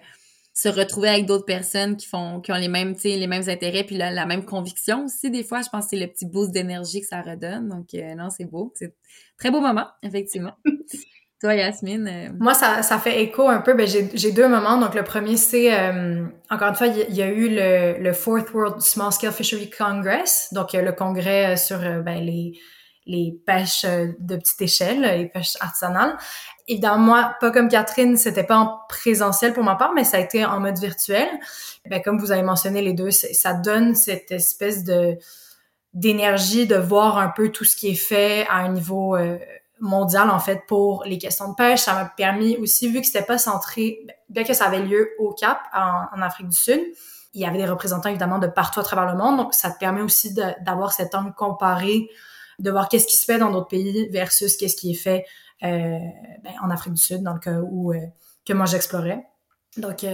se 0.53 0.69
retrouver 0.69 1.09
avec 1.09 1.27
d'autres 1.27 1.45
personnes 1.45 1.97
qui 1.97 2.07
font 2.07 2.41
qui 2.41 2.53
ont 2.53 2.57
les 2.57 2.69
mêmes 2.69 2.95
les 3.03 3.27
mêmes 3.27 3.49
intérêts 3.49 3.85
puis 3.85 3.97
la, 3.97 4.27
même 4.27 4.45
conviction 4.45 5.05
aussi 5.05 5.31
des 5.31 5.45
fois. 5.45 5.63
Je 5.63 5.69
pense 5.71 5.85
que 5.85 5.91
c'est 5.91 6.05
le 6.05 6.09
petit 6.09 6.27
boost 6.27 6.53
d'énergie 6.53 7.01
que 7.01 7.07
ça 7.07 7.23
redonne. 7.23 7.69
Donc 7.69 7.95
euh, 7.95 8.15
non 8.15 8.31
c'est 8.31 8.45
beau. 8.45 8.73
C'est 8.75 8.95
très 9.39 9.51
beau 9.51 9.61
moment 9.61 9.87
effectivement. 10.03 10.55
Toi 11.41 11.55
Yasmine 11.55 12.09
euh, 12.09 12.37
moi 12.39 12.53
ça, 12.53 12.83
ça 12.83 12.99
fait 12.99 13.23
écho 13.23 13.49
un 13.49 13.61
peu. 13.61 13.75
Ben 13.75 13.87
j'ai 13.87 14.33
deux 14.33 14.49
moments. 14.49 14.77
Donc 14.77 14.95
le 14.95 15.05
premier 15.05 15.37
c'est 15.37 15.73
euh, 15.73 16.27
encore 16.51 16.69
une 16.69 16.75
fois 16.75 16.89
il 16.89 17.15
y, 17.15 17.23
a 17.23 17.29
eu 17.29 17.49
le, 17.49 18.03
le 18.03 18.13
Fourth 18.13 18.53
World 18.53 18.81
Small 18.81 19.13
Scale 19.13 19.33
Fishery 19.33 19.71
Congress. 19.71 20.49
Donc 20.53 20.73
le 20.73 20.93
congrès 20.93 21.57
sur 21.57 21.79
ben, 21.79 22.21
les 22.21 22.53
les 23.07 23.41
pêches 23.47 23.85
euh, 23.85 24.13
de 24.19 24.37
petite 24.37 24.61
échelle, 24.63 25.01
les 25.01 25.27
pêches 25.27 25.57
artisanales. 25.61 26.17
Évidemment, 26.69 26.99
moi, 26.99 27.35
pas 27.41 27.51
comme 27.51 27.69
Catherine, 27.69 28.17
c'était 28.17 28.45
pas 28.45 28.57
en 28.57 28.79
présentiel 28.89 29.53
pour 29.53 29.65
ma 29.65 29.75
part, 29.75 29.93
mais 29.95 30.05
ça 30.05 30.19
a 30.19 30.21
été 30.21 30.45
en 30.45 30.61
mode 30.61 30.79
virtuel. 30.79 31.29
Ben, 31.89 32.01
comme 32.03 32.19
vous 32.19 32.31
avez 32.31 32.43
mentionné 32.43 32.83
les 32.83 32.93
deux, 32.93 33.11
ça 33.11 33.55
donne 33.55 33.95
cette 33.95 34.31
espèce 34.31 34.85
de 34.85 35.19
d'énergie 35.93 36.69
de 36.69 36.77
voir 36.77 37.19
un 37.19 37.29
peu 37.29 37.49
tout 37.49 37.65
ce 37.65 37.75
qui 37.75 37.89
est 37.89 37.95
fait 37.97 38.47
à 38.49 38.59
un 38.59 38.69
niveau 38.69 39.17
euh, 39.17 39.39
mondial 39.81 40.31
en 40.31 40.39
fait 40.39 40.63
pour 40.69 41.03
les 41.05 41.19
questions 41.19 41.49
de 41.51 41.55
pêche. 41.57 41.81
Ça 41.81 41.95
m'a 41.95 42.05
permis 42.05 42.57
aussi, 42.59 42.89
vu 42.89 43.01
que 43.01 43.07
c'était 43.07 43.25
pas 43.25 43.39
centré, 43.39 44.07
bien 44.29 44.45
que 44.45 44.53
ça 44.53 44.67
avait 44.67 44.83
lieu 44.83 45.11
au 45.19 45.33
Cap 45.33 45.59
en, 45.75 46.05
en, 46.17 46.23
Afrique 46.23 46.49
du 46.49 46.57
Sud, 46.57 46.81
il 47.33 47.41
y 47.41 47.45
avait 47.45 47.59
des 47.59 47.67
représentants 47.67 48.09
évidemment 48.09 48.39
de 48.39 48.47
partout 48.47 48.81
à 48.81 48.83
travers 48.85 49.13
le 49.13 49.19
monde, 49.19 49.37
donc 49.37 49.55
ça 49.55 49.71
te 49.71 49.79
permet 49.79 50.03
aussi 50.03 50.35
d'avoir 50.35 50.93
cet 50.93 51.15
angle 51.15 51.35
comparé 51.35 52.09
de 52.61 52.71
voir 52.71 52.89
qu'est-ce 52.89 53.07
qui 53.07 53.17
se 53.17 53.25
fait 53.25 53.39
dans 53.39 53.51
d'autres 53.51 53.69
pays 53.69 54.09
versus 54.11 54.57
qu'est-ce 54.57 54.77
qui 54.77 54.93
est 54.93 54.95
fait 54.95 55.25
ben, 55.63 56.01
en 56.63 56.71
Afrique 56.71 56.95
du 56.95 57.03
Sud, 57.03 57.23
dans 57.23 57.35
le 57.35 57.41
cas 57.41 57.61
où 57.61 57.93
que 58.47 58.53
moi 58.53 58.65
j'explorais. 58.67 59.23
Donc, 59.77 60.07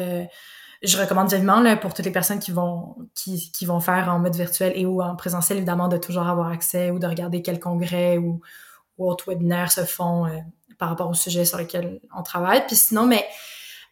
je 0.82 0.98
recommande 0.98 1.32
vivement 1.32 1.60
là, 1.60 1.76
pour 1.76 1.94
toutes 1.94 2.04
les 2.04 2.10
personnes 2.10 2.40
qui 2.40 2.50
vont 2.50 2.96
qui, 3.14 3.52
qui 3.52 3.64
vont 3.64 3.80
faire 3.80 4.08
en 4.08 4.18
mode 4.18 4.34
virtuel 4.34 4.72
et 4.74 4.86
ou 4.86 5.00
en 5.02 5.14
présentiel, 5.14 5.58
évidemment, 5.58 5.88
de 5.88 5.98
toujours 5.98 6.26
avoir 6.26 6.48
accès 6.48 6.90
ou 6.90 6.98
de 6.98 7.06
regarder 7.06 7.42
quel 7.42 7.60
congrès 7.60 8.18
ou, 8.18 8.40
ou 8.98 9.08
autres 9.08 9.30
webinaires 9.30 9.70
se 9.70 9.84
font 9.84 10.26
par 10.78 10.88
rapport 10.88 11.08
au 11.08 11.14
sujet 11.14 11.44
sur 11.44 11.58
lequel 11.58 12.00
on 12.14 12.22
travaille. 12.22 12.66
Puis 12.66 12.76
sinon, 12.76 13.06
mais 13.06 13.24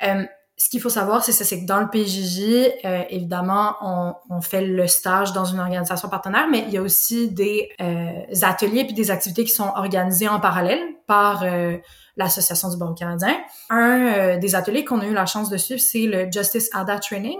euh, 0.02 0.24
ce 0.56 0.68
qu'il 0.68 0.80
faut 0.80 0.88
savoir, 0.88 1.24
c'est 1.24 1.60
que 1.60 1.66
dans 1.66 1.80
le 1.80 1.88
PJJ, 1.88 2.84
euh, 2.84 3.02
évidemment, 3.10 3.74
on, 3.80 4.14
on, 4.30 4.40
fait 4.40 4.64
le 4.64 4.86
stage 4.86 5.32
dans 5.32 5.44
une 5.44 5.58
organisation 5.58 6.08
partenaire, 6.08 6.46
mais 6.48 6.60
il 6.68 6.72
y 6.72 6.78
a 6.78 6.82
aussi 6.82 7.28
des 7.30 7.70
euh, 7.80 8.12
ateliers 8.42 8.84
puis 8.84 8.94
des 8.94 9.10
activités 9.10 9.44
qui 9.44 9.50
sont 9.50 9.72
organisées 9.74 10.28
en 10.28 10.38
parallèle 10.38 10.80
par 11.06 11.42
euh, 11.42 11.76
l'Association 12.16 12.70
du 12.70 12.76
Barreau 12.76 12.94
canadien. 12.94 13.36
Un 13.68 14.06
euh, 14.06 14.38
des 14.38 14.54
ateliers 14.54 14.84
qu'on 14.84 15.00
a 15.00 15.06
eu 15.06 15.12
la 15.12 15.26
chance 15.26 15.50
de 15.50 15.56
suivre, 15.56 15.80
c'est 15.80 16.06
le 16.06 16.30
Justice 16.30 16.70
ADA 16.72 16.98
Training. 16.98 17.38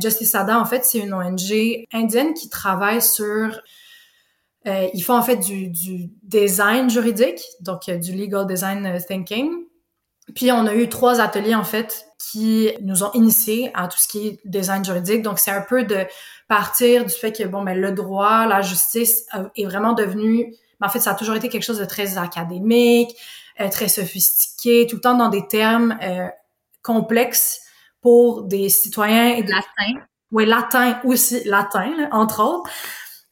Justice 0.00 0.34
ADA, 0.34 0.58
en 0.58 0.64
fait, 0.64 0.84
c'est 0.84 0.98
une 0.98 1.12
ONG 1.12 1.84
indienne 1.92 2.32
qui 2.32 2.48
travaille 2.48 3.02
sur 3.02 3.60
euh, 4.66 4.88
ils 4.92 5.02
font 5.02 5.16
en 5.16 5.22
fait 5.22 5.36
du, 5.36 5.68
du 5.68 6.10
design 6.22 6.90
juridique, 6.90 7.40
donc 7.60 7.88
du 7.90 8.12
legal 8.12 8.46
design 8.46 8.98
thinking. 9.06 9.50
Puis 10.34 10.50
on 10.50 10.66
a 10.66 10.74
eu 10.74 10.88
trois 10.88 11.20
ateliers 11.20 11.54
en 11.54 11.64
fait 11.64 12.07
qui 12.18 12.72
nous 12.82 13.04
ont 13.04 13.12
initiés 13.12 13.70
à 13.74 13.88
tout 13.88 13.98
ce 13.98 14.08
qui 14.08 14.26
est 14.26 14.40
design 14.44 14.84
juridique. 14.84 15.22
Donc 15.22 15.38
c'est 15.38 15.50
un 15.50 15.60
peu 15.60 15.84
de 15.84 16.06
partir 16.48 17.04
du 17.04 17.12
fait 17.12 17.32
que 17.32 17.44
bon 17.44 17.62
ben 17.62 17.78
le 17.78 17.92
droit, 17.92 18.46
la 18.46 18.62
justice 18.62 19.24
euh, 19.34 19.48
est 19.56 19.64
vraiment 19.64 19.92
devenu, 19.92 20.54
ben, 20.80 20.86
en 20.86 20.90
fait 20.90 21.00
ça 21.00 21.12
a 21.12 21.14
toujours 21.14 21.36
été 21.36 21.48
quelque 21.48 21.62
chose 21.62 21.78
de 21.78 21.84
très 21.84 22.18
académique, 22.18 23.16
euh, 23.60 23.68
très 23.68 23.88
sophistiqué, 23.88 24.86
tout 24.88 24.96
le 24.96 25.00
temps 25.00 25.16
dans 25.16 25.28
des 25.28 25.46
termes 25.46 25.96
euh, 26.02 26.26
complexes 26.82 27.60
pour 28.00 28.42
des 28.42 28.68
citoyens 28.68 29.36
et 29.36 29.42
latin. 29.42 30.00
Oui, 30.30 30.44
latin 30.44 31.00
aussi, 31.04 31.42
latin 31.44 32.08
entre 32.12 32.42
autres. 32.42 32.70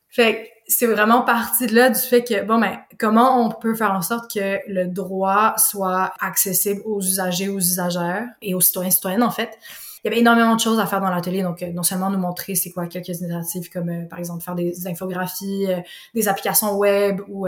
Fait 0.08 0.50
c'est 0.68 0.86
vraiment 0.86 1.22
parti 1.22 1.66
de 1.66 1.74
là 1.74 1.90
du 1.90 2.00
fait 2.00 2.24
que 2.24 2.44
bon 2.44 2.58
ben 2.58 2.78
comment 2.98 3.44
on 3.44 3.50
peut 3.50 3.74
faire 3.74 3.92
en 3.92 4.02
sorte 4.02 4.32
que 4.32 4.58
le 4.66 4.86
droit 4.86 5.54
soit 5.58 6.12
accessible 6.20 6.82
aux 6.84 7.00
usagers, 7.00 7.48
aux 7.48 7.58
usagères 7.58 8.26
et 8.42 8.54
aux 8.54 8.60
citoyens 8.60 8.90
citoyennes 8.90 9.22
en 9.22 9.30
fait? 9.30 9.58
Il 10.02 10.08
y 10.08 10.12
avait 10.12 10.20
énormément 10.20 10.54
de 10.54 10.60
choses 10.60 10.78
à 10.78 10.86
faire 10.86 11.00
dans 11.00 11.10
l'atelier, 11.10 11.42
donc 11.42 11.62
euh, 11.62 11.72
non 11.72 11.82
seulement 11.82 12.10
nous 12.10 12.18
montrer 12.18 12.54
c'est 12.54 12.70
quoi 12.70 12.86
quelques 12.86 13.20
initiatives 13.20 13.70
comme 13.70 13.88
euh, 13.88 14.04
par 14.04 14.18
exemple 14.18 14.42
faire 14.42 14.54
des 14.54 14.86
infographies, 14.86 15.66
euh, 15.68 15.80
des 16.14 16.28
applications 16.28 16.76
web 16.76 17.20
ou 17.28 17.46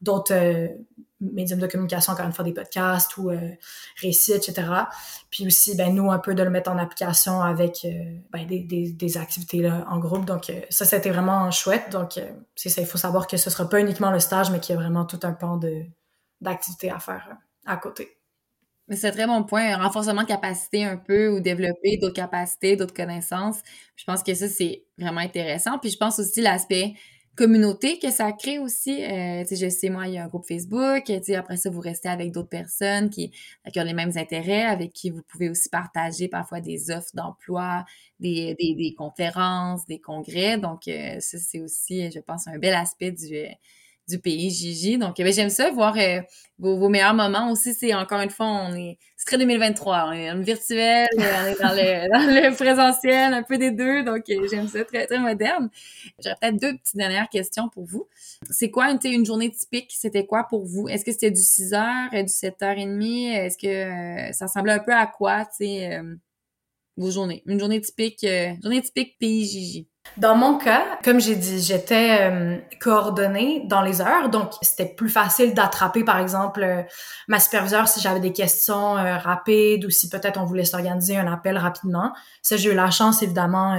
d'autres 0.00 0.68
médiums 1.32 1.58
de 1.58 1.66
communication, 1.66 2.12
encore 2.12 2.26
une 2.26 2.32
fois 2.32 2.44
des 2.44 2.52
podcasts 2.52 3.16
ou 3.16 3.30
euh, 3.30 3.50
récits, 4.00 4.32
etc. 4.32 4.62
Puis 5.30 5.46
aussi, 5.46 5.76
ben 5.76 5.94
nous, 5.94 6.10
un 6.10 6.18
peu 6.18 6.34
de 6.34 6.42
le 6.42 6.50
mettre 6.50 6.70
en 6.70 6.78
application 6.78 7.40
avec 7.40 7.84
euh, 7.84 8.18
ben, 8.32 8.46
des, 8.46 8.60
des, 8.60 9.18
activités 9.18 9.58
là, 9.58 9.86
en 9.90 9.98
groupe. 9.98 10.24
Donc 10.24 10.50
euh, 10.50 10.60
ça, 10.70 10.84
c'était 10.84 11.10
vraiment 11.10 11.50
chouette. 11.50 11.90
Donc 11.90 12.20
c'est 12.54 12.68
ça, 12.68 12.80
il 12.80 12.86
faut 12.86 12.98
savoir 12.98 13.26
que 13.26 13.36
ce 13.36 13.50
sera 13.50 13.68
pas 13.68 13.80
uniquement 13.80 14.10
le 14.10 14.20
stage, 14.20 14.50
mais 14.50 14.60
qu'il 14.60 14.74
y 14.74 14.78
a 14.78 14.80
vraiment 14.80 15.04
tout 15.04 15.20
un 15.22 15.32
pan 15.32 15.58
d'activités 16.40 16.90
à 16.90 16.98
faire 16.98 17.36
à 17.66 17.76
côté. 17.76 18.18
C'est 18.90 19.08
un 19.08 19.12
très 19.12 19.26
bon 19.26 19.44
point, 19.44 19.72
un 19.72 19.82
renforcement 19.82 20.22
de 20.22 20.26
capacité 20.26 20.84
un 20.84 20.98
peu 20.98 21.28
ou 21.28 21.40
développer 21.40 21.96
d'autres 21.96 22.14
capacités, 22.14 22.76
d'autres 22.76 22.92
connaissances. 22.92 23.60
Je 23.96 24.04
pense 24.04 24.22
que 24.22 24.34
ça, 24.34 24.46
c'est 24.46 24.84
vraiment 24.98 25.22
intéressant. 25.22 25.78
Puis 25.78 25.90
je 25.90 25.96
pense 25.96 26.18
aussi 26.18 26.42
l'aspect 26.42 26.94
communauté 27.36 27.98
que 27.98 28.10
ça 28.10 28.32
crée 28.32 28.58
aussi. 28.58 29.02
Euh, 29.02 29.44
je 29.50 29.68
sais, 29.68 29.90
moi, 29.90 30.06
il 30.08 30.14
y 30.14 30.18
a 30.18 30.24
un 30.24 30.28
groupe 30.28 30.46
Facebook. 30.46 31.10
Après 31.36 31.56
ça, 31.56 31.70
vous 31.70 31.80
restez 31.80 32.08
avec 32.08 32.32
d'autres 32.32 32.48
personnes 32.48 33.10
qui, 33.10 33.30
qui, 33.72 33.80
ont 33.80 33.84
les 33.84 33.94
mêmes 33.94 34.12
intérêts, 34.16 34.62
avec 34.62 34.92
qui 34.92 35.10
vous 35.10 35.22
pouvez 35.22 35.50
aussi 35.50 35.68
partager 35.68 36.28
parfois 36.28 36.60
des 36.60 36.90
offres 36.90 37.10
d'emploi, 37.14 37.84
des, 38.20 38.54
des, 38.58 38.74
des, 38.74 38.94
conférences, 38.94 39.86
des 39.86 40.00
congrès. 40.00 40.58
Donc, 40.58 40.88
euh, 40.88 41.18
ça, 41.20 41.38
c'est 41.38 41.60
aussi, 41.60 42.10
je 42.10 42.20
pense, 42.20 42.46
un 42.48 42.58
bel 42.58 42.74
aspect 42.74 43.12
du, 43.12 43.46
du 44.08 44.18
pays 44.18 44.50
Gigi. 44.50 44.98
Donc, 44.98 45.16
ben, 45.16 45.32
j'aime 45.32 45.50
ça, 45.50 45.70
voir 45.70 45.96
euh, 45.98 46.20
vos, 46.58 46.76
vos, 46.76 46.88
meilleurs 46.88 47.14
moments 47.14 47.50
aussi. 47.50 47.74
C'est 47.74 47.94
encore 47.94 48.20
une 48.20 48.30
fois, 48.30 48.46
on 48.46 48.74
est, 48.74 48.98
c'est 49.16 49.26
très 49.26 49.38
2023. 49.38 50.06
On 50.08 50.12
est 50.12 50.28
dans 50.28 50.36
le 50.36 50.42
virtuel, 50.42 51.06
on 51.16 51.20
est 51.22 51.60
dans 51.60 51.72
le, 51.72 52.08
dans 52.12 52.50
le 52.50 52.54
présentiel, 52.54 53.34
un 53.34 53.42
peu 53.42 53.58
des 53.58 53.70
deux. 53.70 54.02
Donc, 54.04 54.24
euh, 54.28 54.46
j'aime 54.50 54.68
ça, 54.68 54.84
très, 54.84 55.06
très 55.06 55.18
moderne. 55.18 55.70
J'aurais 56.22 56.36
peut-être 56.40 56.60
deux 56.60 56.76
petites 56.76 56.96
dernières 56.96 57.28
questions 57.28 57.68
pour 57.68 57.84
vous. 57.84 58.08
C'est 58.50 58.70
quoi 58.70 58.90
une, 58.90 58.98
une 59.04 59.24
journée 59.24 59.50
typique? 59.50 59.92
C'était 59.96 60.26
quoi 60.26 60.44
pour 60.44 60.64
vous? 60.66 60.88
Est-ce 60.88 61.04
que 61.04 61.12
c'était 61.12 61.30
du 61.30 61.42
6 61.42 61.72
h, 61.72 62.10
du 62.10 62.32
7h30? 62.32 63.32
Est-ce 63.32 63.58
que 63.58 64.34
ça 64.34 64.46
ressemblait 64.46 64.72
un 64.72 64.80
peu 64.80 64.92
à 64.92 65.06
quoi, 65.06 65.44
tu 65.46 65.64
sais, 65.64 66.00
vos 66.96 67.10
journées? 67.10 67.42
Une 67.46 67.58
journée 67.58 67.80
typique, 67.80 68.26
journée 68.62 68.82
typique 68.82 69.18
pays 69.18 69.44
Gigi. 69.46 69.88
Dans 70.16 70.36
mon 70.36 70.58
cas, 70.58 70.84
comme 71.02 71.20
j'ai 71.20 71.34
dit, 71.34 71.60
j'étais 71.60 72.18
euh, 72.20 72.56
coordonnée 72.80 73.64
dans 73.66 73.82
les 73.82 74.00
heures, 74.00 74.28
donc 74.28 74.52
c'était 74.62 74.86
plus 74.86 75.08
facile 75.08 75.54
d'attraper, 75.54 76.04
par 76.04 76.20
exemple, 76.20 76.62
euh, 76.62 76.82
ma 77.26 77.40
superviseure 77.40 77.88
si 77.88 78.00
j'avais 78.00 78.20
des 78.20 78.32
questions 78.32 78.96
euh, 78.96 79.16
rapides 79.16 79.84
ou 79.84 79.90
si 79.90 80.08
peut-être 80.08 80.40
on 80.40 80.44
voulait 80.44 80.64
s'organiser 80.64 81.16
un 81.16 81.32
appel 81.32 81.58
rapidement. 81.58 82.12
Ça, 82.42 82.56
j'ai 82.56 82.70
eu 82.70 82.74
la 82.74 82.90
chance, 82.90 83.24
évidemment, 83.24 83.76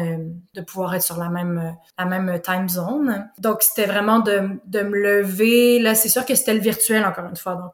de 0.54 0.62
pouvoir 0.62 0.96
être 0.96 1.04
sur 1.04 1.18
la 1.18 1.30
même 1.30 1.76
la 1.98 2.06
même 2.06 2.42
time 2.42 2.68
zone. 2.68 3.30
Donc, 3.38 3.62
c'était 3.62 3.86
vraiment 3.86 4.20
de, 4.20 4.60
de 4.66 4.82
me 4.82 4.98
lever. 4.98 5.80
Là, 5.80 5.96
c'est 5.96 6.10
sûr 6.10 6.26
que 6.26 6.36
c'était 6.36 6.54
le 6.54 6.60
virtuel, 6.60 7.06
encore 7.06 7.26
une 7.26 7.38
fois. 7.38 7.56
Donc, 7.56 7.74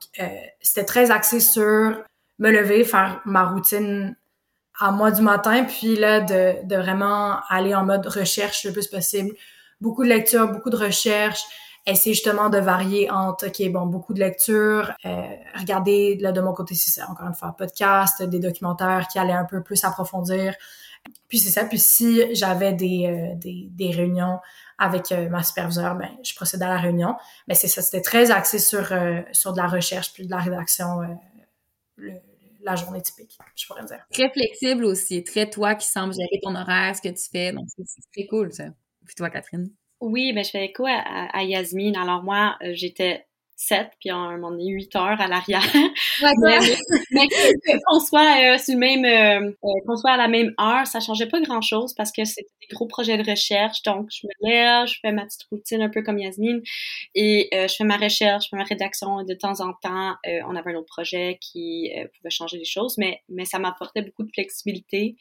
c'était 0.62 0.86
très 0.86 1.10
axé 1.10 1.40
sur 1.40 1.64
me 2.40 2.52
lever, 2.52 2.84
faire 2.84 3.22
ma 3.26 3.46
routine 3.46 4.16
à 4.80 4.92
moi 4.92 5.12
du 5.12 5.22
matin, 5.22 5.64
puis 5.66 5.96
là, 5.96 6.22
de, 6.22 6.66
de 6.66 6.76
vraiment 6.76 7.40
aller 7.50 7.76
en 7.76 7.86
mode 7.86 8.06
recherche 8.08 8.64
le 8.64 8.72
plus 8.72 8.88
possible. 8.88 9.32
Beaucoup 9.80 10.04
de 10.04 10.10
lecture, 10.10 10.48
beaucoup 10.48 10.70
de 10.70 10.78
recherche, 10.78 11.44
essayer 11.86 12.14
justement 12.14 12.50
de 12.50 12.60
varier 12.60 13.10
entre, 13.10 13.48
OK, 13.48 13.72
bon, 13.72 13.86
beaucoup 13.86 14.14
de 14.14 14.20
lecture, 14.20 14.94
euh, 15.06 15.36
regarder, 15.56 16.18
là, 16.18 16.32
de 16.32 16.42
mon 16.42 16.54
côté, 16.54 16.76
c'est 16.76 17.02
encore 17.04 17.28
une 17.28 17.34
fois, 17.34 17.56
podcast, 17.58 18.22
des 18.22 18.40
documentaires 18.40 19.08
qui 19.08 19.20
allaient 19.20 19.34
un 19.34 19.46
peu 19.46 19.64
plus 19.64 19.84
approfondir. 19.84 20.56
Puis 21.28 21.40
c'est 21.40 21.50
ça. 21.50 21.66
Puis 21.66 21.80
si 21.80 22.36
j'avais 22.36 22.74
des, 22.74 23.08
euh, 23.08 23.36
des, 23.36 23.70
des, 23.72 23.90
réunions 23.90 24.40
avec 24.78 25.12
euh, 25.12 25.30
ma 25.30 25.42
superviseure, 25.42 25.96
ben, 25.96 26.10
je 26.24 26.36
procédais 26.36 26.66
à 26.66 26.70
la 26.70 26.78
réunion. 26.78 27.16
Mais 27.48 27.56
c'est 27.56 27.68
ça, 27.68 27.82
c'était 27.82 28.02
très 28.02 28.30
axé 28.30 28.60
sur, 28.60 28.94
sur 29.32 29.54
de 29.54 29.58
la 29.58 29.68
recherche, 29.68 30.14
puis 30.14 30.28
de 30.28 30.32
la 30.32 30.38
rédaction, 30.38 31.00
le, 31.96 32.14
la 32.64 32.76
journée 32.76 33.02
typique, 33.02 33.38
je 33.56 33.66
pourrais 33.68 33.86
dire. 33.86 34.06
Très 34.12 34.30
flexible 34.30 34.86
aussi, 34.86 35.24
très 35.24 35.50
toi 35.50 35.76
qui 35.76 35.88
semble 35.88 36.14
gérer 36.14 36.40
ton 36.42 36.56
horaire, 36.56 36.96
ce 36.96 37.02
que 37.02 37.10
tu 37.10 37.30
fais, 37.32 37.52
donc 37.52 37.68
c'est 37.68 38.02
très 38.14 38.28
cool 38.28 38.52
ça. 38.52 38.66
Puis 39.06 39.16
toi, 39.16 39.30
Catherine? 39.30 39.70
Oui, 40.00 40.34
ben 40.34 40.44
je 40.44 40.50
fais 40.50 40.66
écho 40.66 40.86
à, 40.88 41.28
à 41.32 41.44
Yasmine? 41.44 41.96
Alors 41.96 42.24
moi, 42.24 42.58
euh, 42.64 42.72
j'étais 42.74 43.26
7, 43.62 43.92
puis 44.00 44.10
moment 44.12 44.50
donné 44.50 44.70
8 44.70 44.96
heures 44.96 45.22
à 45.22 45.28
l'arrière. 45.28 45.62
mais, 46.42 46.60
mais 47.12 47.28
qu'on 47.86 48.00
soit 48.00 48.56
euh, 48.56 48.58
sur 48.58 48.74
le 48.74 48.80
même 48.80 49.06
euh, 49.06 49.52
euh, 49.64 49.70
qu'on 49.86 49.96
soit 49.96 50.12
à 50.12 50.18
la 50.18 50.28
même 50.28 50.54
heure, 50.60 50.88
ça 50.88 51.00
changeait 51.00 51.28
pas 51.28 51.40
grand 51.42 51.62
chose 51.62 51.94
parce 51.94 52.12
que 52.12 52.26
c'était 52.26 52.50
des 52.62 52.76
gros 52.76 52.88
projets 52.88 53.18
de 53.18 53.30
recherche. 53.30 53.84
Donc 53.84 54.10
je 54.10 54.26
me 54.26 54.50
lève, 54.50 54.88
je 54.88 54.96
fais 55.00 55.12
ma 55.12 55.26
petite 55.26 55.44
routine 55.52 55.84
un 55.84 55.90
peu 55.90 56.02
comme 56.02 56.18
Yasmine 56.18 56.62
et 57.14 57.50
je 57.52 57.74
fais 57.76 57.84
ma 57.84 57.98
recherche, 57.98 58.46
je 58.46 58.50
fais 58.50 58.58
ma 58.58 58.64
rédaction 58.64 59.20
et 59.20 59.26
de 59.26 59.36
temps 59.36 59.60
en 59.60 59.74
temps 59.74 60.16
on 60.26 60.56
avait 60.56 60.72
un 60.72 60.76
autre 60.76 60.88
projet 60.88 61.38
qui 61.40 61.92
pouvait 62.18 62.32
changer 62.32 62.58
les 62.58 62.66
choses, 62.66 62.98
mais 62.98 63.22
mais 63.30 63.46
ça 63.46 63.60
m'apportait 63.60 64.02
beaucoup 64.02 64.24
de 64.24 64.32
flexibilité 64.32 65.16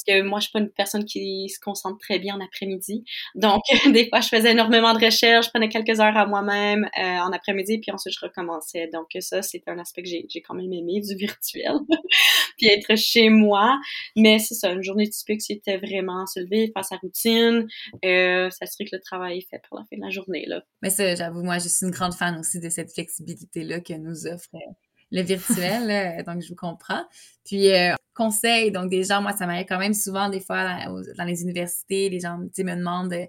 parce 0.00 0.18
que 0.18 0.22
moi, 0.22 0.38
je 0.38 0.44
suis 0.44 0.52
pas 0.52 0.60
une 0.60 0.70
personne 0.70 1.04
qui 1.04 1.48
se 1.48 1.60
concentre 1.60 1.98
très 1.98 2.18
bien 2.18 2.36
en 2.36 2.40
après-midi. 2.40 3.04
Donc, 3.34 3.62
des 3.92 4.08
fois, 4.08 4.20
je 4.20 4.28
faisais 4.28 4.52
énormément 4.52 4.94
de 4.94 5.04
recherches, 5.04 5.46
je 5.46 5.50
prenais 5.50 5.68
quelques 5.68 6.00
heures 6.00 6.16
à 6.16 6.26
moi-même 6.26 6.88
euh, 6.98 7.18
en 7.18 7.32
après-midi, 7.32 7.78
puis 7.78 7.90
ensuite, 7.90 8.14
je 8.14 8.24
recommençais. 8.24 8.88
Donc, 8.92 9.08
ça, 9.20 9.42
c'est 9.42 9.62
un 9.66 9.78
aspect 9.78 10.02
que 10.02 10.08
j'ai 10.08 10.42
quand 10.42 10.54
même 10.54 10.72
aimé, 10.72 11.00
du 11.00 11.14
virtuel, 11.16 11.74
puis 12.56 12.68
être 12.68 12.96
chez 12.96 13.28
moi. 13.28 13.78
Mais 14.16 14.38
c'est 14.38 14.54
ça, 14.54 14.72
une 14.72 14.82
journée 14.82 15.08
typique, 15.08 15.42
c'était 15.42 15.78
vraiment 15.78 16.26
se 16.26 16.40
lever, 16.40 16.70
faire 16.72 16.84
sa 16.84 16.96
routine, 16.96 17.66
euh, 18.04 18.50
s'assurer 18.50 18.88
que 18.88 18.96
le 18.96 19.02
travail 19.02 19.38
est 19.38 19.48
fait 19.48 19.60
pour 19.68 19.78
la 19.78 19.84
fin 19.84 19.96
de 19.96 20.02
la 20.02 20.10
journée. 20.10 20.44
Là. 20.46 20.62
Mais 20.82 20.90
ça, 20.90 21.14
j'avoue, 21.14 21.42
moi, 21.42 21.58
je 21.58 21.68
suis 21.68 21.86
une 21.86 21.92
grande 21.92 22.14
fan 22.14 22.38
aussi 22.38 22.60
de 22.60 22.68
cette 22.68 22.92
flexibilité-là 22.92 23.80
que 23.80 23.94
nous 23.94 24.26
offre 24.26 24.48
euh, 24.54 24.72
le 25.10 25.22
virtuel, 25.22 26.24
donc 26.26 26.42
je 26.42 26.48
vous 26.48 26.56
comprends. 26.56 27.04
Puis 27.44 27.72
euh, 27.74 27.94
conseil, 28.14 28.70
donc 28.70 28.90
des 28.90 29.04
gens, 29.04 29.22
moi 29.22 29.32
ça 29.32 29.46
m'arrive 29.46 29.66
quand 29.68 29.78
même 29.78 29.94
souvent 29.94 30.28
des 30.28 30.40
fois 30.40 30.78
dans, 31.16 31.24
les 31.24 31.42
universités, 31.42 32.08
les 32.08 32.20
gens 32.20 32.38
me 32.38 32.48
demandent 32.76 33.28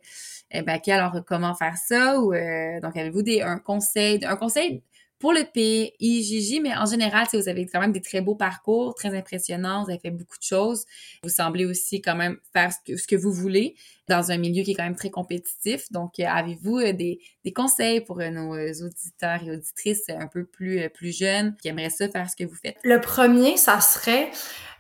eh 0.52 0.62
ben, 0.64 0.80
alors 0.88 1.24
comment 1.26 1.56
faire 1.56 1.78
ça 1.78 2.20
ou 2.20 2.34
euh, 2.34 2.80
donc 2.82 2.98
avez-vous 2.98 3.22
des 3.22 3.42
un 3.42 3.58
conseil, 3.58 4.20
un 4.26 4.36
conseil 4.36 4.84
pour 5.22 5.34
le 5.34 5.44
PIJJ, 5.44 6.62
mais 6.62 6.76
en 6.76 6.88
général, 6.88 7.28
vous 7.32 7.48
avez 7.48 7.68
quand 7.68 7.80
même 7.80 7.92
des 7.92 8.02
très 8.02 8.22
beaux 8.22 8.36
parcours, 8.36 8.96
très 8.96 9.16
impressionnants, 9.16 9.84
vous 9.84 9.92
avez 9.92 10.00
fait 10.00 10.10
beaucoup 10.10 10.38
de 10.38 10.44
choses. 10.44 10.84
Vous 11.24 11.30
semblez 11.30 11.66
aussi 11.66 12.02
quand 12.02 12.16
même 12.16 12.38
faire 12.52 12.72
ce 12.74 13.08
que, 13.08 13.16
vous 13.16 13.32
voulez 13.32 13.76
dans 14.10 14.32
un 14.32 14.38
milieu 14.38 14.64
qui 14.64 14.72
est 14.72 14.74
quand 14.74 14.84
même 14.84 14.96
très 14.96 15.12
compétitif. 15.12 15.92
Donc, 15.92 16.20
euh, 16.20 16.26
avez-vous 16.28 16.80
euh, 16.80 16.92
des, 16.92 17.20
des, 17.46 17.54
conseils 17.54 18.02
pour 18.02 18.20
euh, 18.20 18.32
nos 18.32 18.54
auditeurs 18.54 19.44
et 19.44 19.52
auditrices 19.52 20.10
un 20.10 20.28
peu 20.28 20.44
plus, 20.44 20.90
plus 20.90 21.16
jeunes 21.16 21.56
qui 21.62 21.68
aimeraient 21.68 21.92
ça 21.92 22.10
faire 22.10 22.28
ce 22.28 22.36
que 22.36 22.44
vous 22.44 22.56
faites? 22.56 22.78
Le 22.84 23.00
premier, 23.00 23.58
ça 23.58 23.80
serait, 23.80 24.32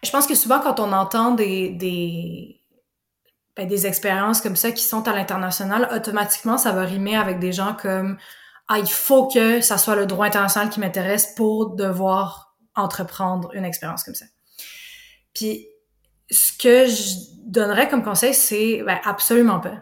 je 0.03 0.09
pense 0.09 0.25
que 0.25 0.35
souvent 0.35 0.59
quand 0.59 0.79
on 0.79 0.91
entend 0.91 1.35
des, 1.35 1.69
des 1.69 2.61
ben, 3.55 3.67
des 3.67 3.85
expériences 3.85 4.41
comme 4.41 4.55
ça 4.55 4.71
qui 4.71 4.83
sont 4.83 5.07
à 5.07 5.13
l'international, 5.13 5.87
automatiquement, 5.93 6.57
ça 6.57 6.71
va 6.71 6.83
rimer 6.83 7.15
avec 7.15 7.37
des 7.37 7.51
gens 7.51 7.75
comme 7.79 8.17
ah, 8.67 8.79
il 8.79 8.89
faut 8.89 9.27
que 9.27 9.61
ça 9.61 9.77
soit 9.77 9.95
le 9.95 10.05
droit 10.05 10.25
international 10.25 10.69
qui 10.69 10.79
m'intéresse 10.79 11.33
pour 11.35 11.75
devoir 11.75 12.55
entreprendre 12.75 13.49
une 13.53 13.65
expérience 13.65 14.03
comme 14.03 14.15
ça. 14.15 14.25
Puis, 15.33 15.67
ce 16.29 16.53
que 16.53 16.87
je 16.87 17.15
donnerais 17.43 17.89
comme 17.89 18.03
conseil, 18.03 18.33
c'est 18.33 18.81
ben, 18.83 18.99
absolument 19.03 19.59
pas. 19.59 19.81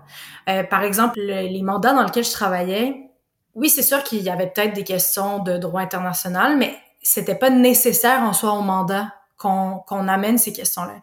Euh, 0.50 0.64
par 0.64 0.84
exemple, 0.84 1.20
les 1.20 1.62
mandats 1.62 1.94
dans 1.94 2.04
lesquels 2.04 2.26
je 2.26 2.32
travaillais, 2.32 3.12
oui, 3.54 3.70
c'est 3.70 3.84
sûr 3.84 4.04
qu'il 4.04 4.22
y 4.22 4.30
avait 4.30 4.48
peut-être 4.48 4.74
des 4.74 4.84
questions 4.84 5.40
de 5.40 5.58
droit 5.58 5.82
international, 5.82 6.58
mais 6.58 6.76
c'était 7.02 7.36
pas 7.36 7.50
nécessaire 7.50 8.22
en 8.22 8.34
soi 8.34 8.54
au 8.54 8.62
mandat 8.62 9.14
qu'on 9.38 9.80
qu'on 9.88 10.08
amène 10.08 10.38
ces 10.38 10.54
questions-là. 10.54 10.96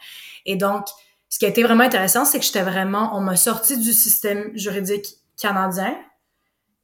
Et 0.44 0.56
donc, 0.56 0.86
ce 1.28 1.38
qui 1.38 1.44
a 1.44 1.48
été 1.48 1.62
vraiment 1.62 1.84
intéressant, 1.84 2.24
c'est 2.24 2.38
que 2.38 2.44
j'étais 2.44 2.62
vraiment, 2.62 3.16
on 3.16 3.20
m'a 3.20 3.36
sorti 3.36 3.78
du 3.78 3.92
système 3.92 4.50
juridique 4.56 5.06
canadien, 5.40 5.96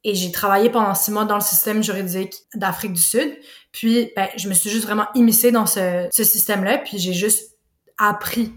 et 0.03 0.15
j'ai 0.15 0.31
travaillé 0.31 0.69
pendant 0.69 0.93
six 0.95 1.11
mois 1.11 1.25
dans 1.25 1.35
le 1.35 1.41
système 1.41 1.81
juridique 1.83 2.35
d'Afrique 2.55 2.93
du 2.93 3.01
Sud. 3.01 3.37
Puis, 3.71 4.11
ben, 4.15 4.27
je 4.35 4.49
me 4.49 4.53
suis 4.53 4.69
juste 4.69 4.85
vraiment 4.85 5.07
immiscée 5.15 5.51
dans 5.51 5.65
ce, 5.65 6.07
ce 6.11 6.23
système-là, 6.23 6.79
puis 6.79 6.97
j'ai 6.99 7.13
juste 7.13 7.57
appris. 7.97 8.53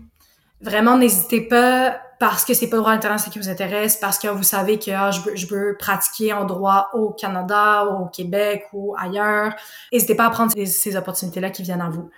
Vraiment, 0.61 0.99
n'hésitez 0.99 1.43
pas, 1.43 2.01
parce 2.19 2.45
que 2.45 2.55
c'est 2.55 2.69
pas 2.69 2.77
le 2.77 2.83
droit 2.83 2.93
international 2.93 3.33
qui 3.33 3.39
vous 3.39 3.49
intéresse, 3.49 3.97
parce 3.97 4.19
que 4.19 4.29
vous 4.29 4.43
savez 4.43 4.79
que 4.79 4.91
ah, 4.91 5.11
je, 5.11 5.21
veux, 5.21 5.37
je 5.37 5.47
veux 5.47 5.77
pratiquer 5.79 6.33
en 6.33 6.45
droit 6.45 6.89
au 6.95 7.11
Canada, 7.11 7.85
au 7.85 8.07
Québec 8.07 8.65
ou 8.73 8.95
ailleurs. 8.99 9.55
N'hésitez 9.93 10.15
pas 10.15 10.27
à 10.27 10.31
prendre 10.31 10.53
ces, 10.53 10.67
ces 10.67 10.97
opportunités-là 10.97 11.51
qui 11.51 11.63
viennent 11.63 11.83
à 11.83 11.91
vous. 11.91 12.11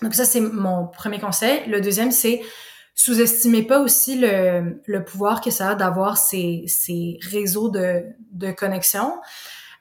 Donc 0.00 0.14
ça, 0.14 0.24
c'est 0.24 0.40
mon 0.40 0.86
premier 0.86 1.20
conseil. 1.20 1.62
Le 1.68 1.80
deuxième, 1.80 2.10
c'est 2.10 2.42
sous-estimez 2.94 3.62
pas 3.62 3.80
aussi 3.80 4.18
le, 4.18 4.80
le, 4.86 5.04
pouvoir 5.04 5.40
que 5.40 5.50
ça 5.50 5.70
a 5.70 5.74
d'avoir 5.74 6.16
ces, 6.16 6.64
ces 6.66 7.18
réseaux 7.30 7.68
de, 7.68 8.04
de 8.32 8.50
connexion. 8.52 9.20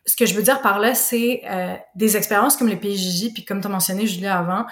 Ce 0.05 0.15
que 0.15 0.25
je 0.25 0.33
veux 0.33 0.41
dire 0.41 0.61
par 0.61 0.79
là, 0.79 0.95
c'est 0.95 1.41
euh, 1.49 1.75
des 1.95 2.17
expériences 2.17 2.57
comme 2.57 2.67
les 2.67 2.77
PJJ, 2.77 3.33
puis 3.33 3.45
comme 3.45 3.61
tu 3.61 3.67
as 3.67 3.69
mentionné, 3.69 4.07
Julia, 4.07 4.37
avant, 4.37 4.65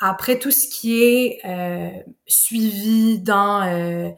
après 0.00 0.38
tout 0.38 0.50
ce 0.50 0.68
qui 0.68 1.02
est 1.02 1.40
euh, 1.44 1.90
suivi 2.26 3.18
dans 3.18 3.62
euh, 3.62 4.10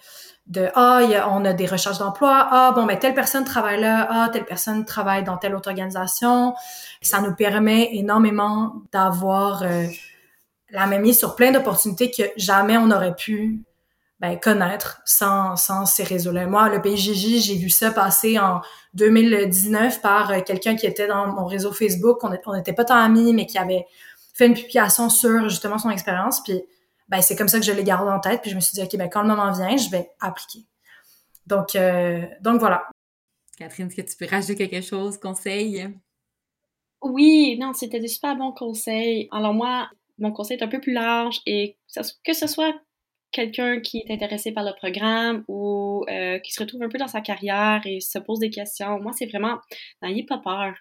de 0.47 0.69
ah 0.75 1.01
on 1.31 1.45
a 1.45 1.53
des 1.53 1.67
recherches 1.67 1.99
d'emploi. 1.99 2.49
Ah 2.51 2.73
bon 2.75 2.85
mais 2.85 2.99
telle 2.99 3.15
personne 3.15 3.45
travaille 3.45 3.81
là. 3.81 4.07
Ah 4.11 4.29
telle 4.33 4.45
personne 4.45 4.85
travaille 4.85 5.25
dans 5.25 5.37
telle 5.37 5.55
autre 5.55 5.71
organisation 5.71 6.55
ça 7.03 7.21
nous 7.21 7.35
permet 7.35 7.91
énormément 7.97 8.75
d'avoir 8.93 9.65
euh, 9.65 9.87
la 10.73 10.87
même 10.87 11.03
mise 11.03 11.19
sur 11.19 11.37
plein 11.37 11.53
d'opportunités 11.53 12.11
que 12.11 12.23
jamais 12.37 12.77
on 12.77 12.91
aurait 12.91 13.15
pu 13.15 13.63
ben, 14.21 14.39
connaître 14.39 15.03
sans, 15.05 15.57
sans 15.57 15.85
ces 15.85 16.05
réseaux-là. 16.05 16.47
Moi, 16.47 16.69
le 16.69 16.81
PJJ, 16.81 17.43
j'ai 17.45 17.57
vu 17.57 17.69
ça 17.69 17.91
passer 17.91 18.39
en 18.39 18.61
2019 18.95 20.01
par 20.01 20.31
euh, 20.31 20.41
quelqu'un 20.41 20.77
qui 20.77 20.87
était 20.87 21.07
dans 21.07 21.27
mon 21.27 21.45
réseau 21.45 21.73
Facebook. 21.73 22.19
On 22.23 22.55
n'était 22.55 22.73
pas 22.73 22.85
tant 22.85 22.97
amis, 22.97 23.35
mais 23.35 23.47
qui 23.47 23.59
avait 23.59 23.85
fait 24.35 24.47
une 24.47 24.55
publication 24.55 25.11
sur 25.11 25.49
justement 25.49 25.79
son 25.79 25.91
expérience. 25.91 26.43
Puis, 26.43 26.63
ben, 27.09 27.21
c'est 27.21 27.37
comme 27.37 27.49
ça 27.49 27.59
que 27.59 27.67
je 27.67 27.73
l'ai 27.73 27.85
gardé 27.85 28.11
en 28.11 28.21
tête. 28.21 28.41
Puis, 28.43 28.51
je 28.51 28.55
me 28.55 28.61
suis 28.61 28.75
dit, 28.75 28.83
OK, 28.83 28.97
ben, 28.97 29.11
quand 29.11 29.23
le 29.23 29.29
moment 29.29 29.53
vient, 29.53 29.77
je 29.77 29.91
vais 29.91 30.11
appliquer. 30.21 30.61
Donc, 31.47 31.75
euh, 31.75 32.23
donc 32.41 32.61
voilà. 32.61 32.89
Catherine, 33.59 33.89
est-ce 33.89 33.97
que 33.97 34.03
tu 34.03 34.17
peux 34.17 34.27
rajouter 34.31 34.69
quelque 34.69 34.87
chose, 34.87 35.19
conseil? 35.19 35.93
Oui, 37.03 37.59
non, 37.61 37.73
c'était 37.73 37.99
des 37.99 38.09
super 38.09 38.37
bons 38.37 38.53
conseils. 38.53 39.29
Alors 39.33 39.53
moi, 39.53 39.89
mon 40.19 40.33
conseil 40.33 40.59
est 40.59 40.63
un 40.63 40.69
peu 40.69 40.81
plus 40.81 40.93
large 40.93 41.41
et 41.47 41.77
que 42.25 42.33
ce 42.33 42.47
soit 42.47 42.75
quelqu'un 43.33 43.81
qui 43.81 43.99
est 43.99 44.11
intéressé 44.13 44.53
par 44.53 44.65
le 44.65 44.73
programme 44.75 45.45
ou 45.49 46.05
euh, 46.11 46.39
qui 46.39 46.53
se 46.53 46.61
retrouve 46.61 46.83
un 46.83 46.89
peu 46.89 46.99
dans 46.99 47.09
sa 47.09 47.23
carrière 47.23 47.81
et 47.87 48.01
se 48.01 48.19
pose 48.19 48.39
des 48.39 48.51
questions, 48.51 49.01
moi, 49.01 49.13
c'est 49.13 49.27
vraiment, 49.27 49.59
n'ayez 50.03 50.25
pas 50.25 50.39
peur. 50.39 50.75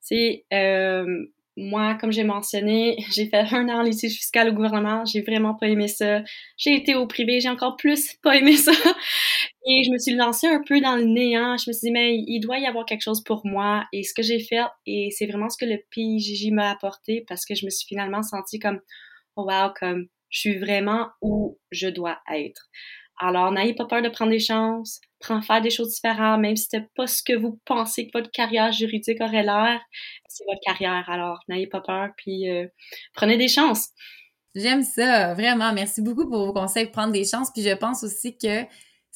C'est, 0.00 0.46
euh, 0.52 1.26
moi, 1.56 1.94
comme 1.94 2.12
j'ai 2.12 2.24
mentionné, 2.24 2.96
j'ai 3.12 3.26
fait 3.26 3.44
un 3.52 3.68
an 3.68 3.80
en 3.80 3.82
litige 3.82 4.16
fiscal 4.16 4.48
au 4.48 4.52
gouvernement, 4.52 5.04
j'ai 5.04 5.22
vraiment 5.22 5.54
pas 5.54 5.68
aimé 5.68 5.88
ça. 5.88 6.22
J'ai 6.56 6.74
été 6.74 6.94
au 6.94 7.06
privé, 7.06 7.40
j'ai 7.40 7.48
encore 7.48 7.76
plus 7.76 8.14
pas 8.22 8.36
aimé 8.36 8.56
ça. 8.56 8.72
Et 9.66 9.84
je 9.84 9.90
me 9.90 9.98
suis 9.98 10.14
lancée 10.14 10.48
un 10.48 10.62
peu 10.66 10.80
dans 10.80 10.96
le 10.96 11.04
néant. 11.04 11.56
Je 11.56 11.70
me 11.70 11.72
suis 11.72 11.86
dit, 11.86 11.92
mais 11.92 12.16
il 12.16 12.40
doit 12.40 12.58
y 12.58 12.66
avoir 12.66 12.84
quelque 12.84 13.02
chose 13.02 13.22
pour 13.22 13.42
moi. 13.44 13.86
Et 13.92 14.02
ce 14.02 14.14
que 14.14 14.22
j'ai 14.22 14.40
fait, 14.40 14.62
et 14.86 15.10
c'est 15.10 15.26
vraiment 15.26 15.48
ce 15.48 15.56
que 15.56 15.68
le 15.68 15.78
PJJ 15.90 16.50
m'a 16.52 16.70
apporté 16.70 17.24
parce 17.28 17.44
que 17.44 17.54
je 17.54 17.64
me 17.64 17.70
suis 17.70 17.86
finalement 17.86 18.22
sentie 18.22 18.58
comme, 18.58 18.80
oh 19.36 19.44
wow, 19.44 19.70
comme 19.78 20.06
je 20.30 20.40
suis 20.40 20.58
vraiment 20.58 21.08
où 21.20 21.58
je 21.70 21.88
dois 21.88 22.18
être. 22.34 22.68
Alors, 23.20 23.52
n'ayez 23.52 23.74
pas 23.74 23.84
peur 23.84 24.02
de 24.02 24.08
prendre 24.08 24.32
des 24.32 24.40
chances, 24.40 25.00
prendre 25.22 25.44
faire 25.44 25.62
des 25.62 25.70
choses 25.70 25.94
différentes, 25.94 26.40
même 26.40 26.56
si 26.56 26.64
c'était 26.64 26.86
pas 26.94 27.06
ce 27.06 27.22
que 27.22 27.32
vous 27.34 27.58
pensez 27.64 28.06
que 28.06 28.18
votre 28.18 28.30
carrière 28.30 28.72
juridique 28.72 29.20
aurait 29.20 29.42
l'air, 29.42 29.80
c'est 30.28 30.44
votre 30.46 30.60
carrière. 30.64 31.08
Alors, 31.08 31.38
n'ayez 31.48 31.66
pas 31.66 31.80
peur, 31.80 32.10
puis 32.16 32.50
euh, 32.50 32.66
prenez 33.14 33.38
des 33.38 33.48
chances. 33.48 33.88
J'aime 34.54 34.82
ça, 34.82 35.32
vraiment. 35.32 35.72
Merci 35.72 36.02
beaucoup 36.02 36.28
pour 36.28 36.46
vos 36.46 36.52
conseils, 36.52 36.90
prendre 36.90 37.12
des 37.12 37.24
chances. 37.24 37.50
Puis 37.52 37.62
je 37.62 37.74
pense 37.74 38.02
aussi 38.04 38.36
que 38.36 38.66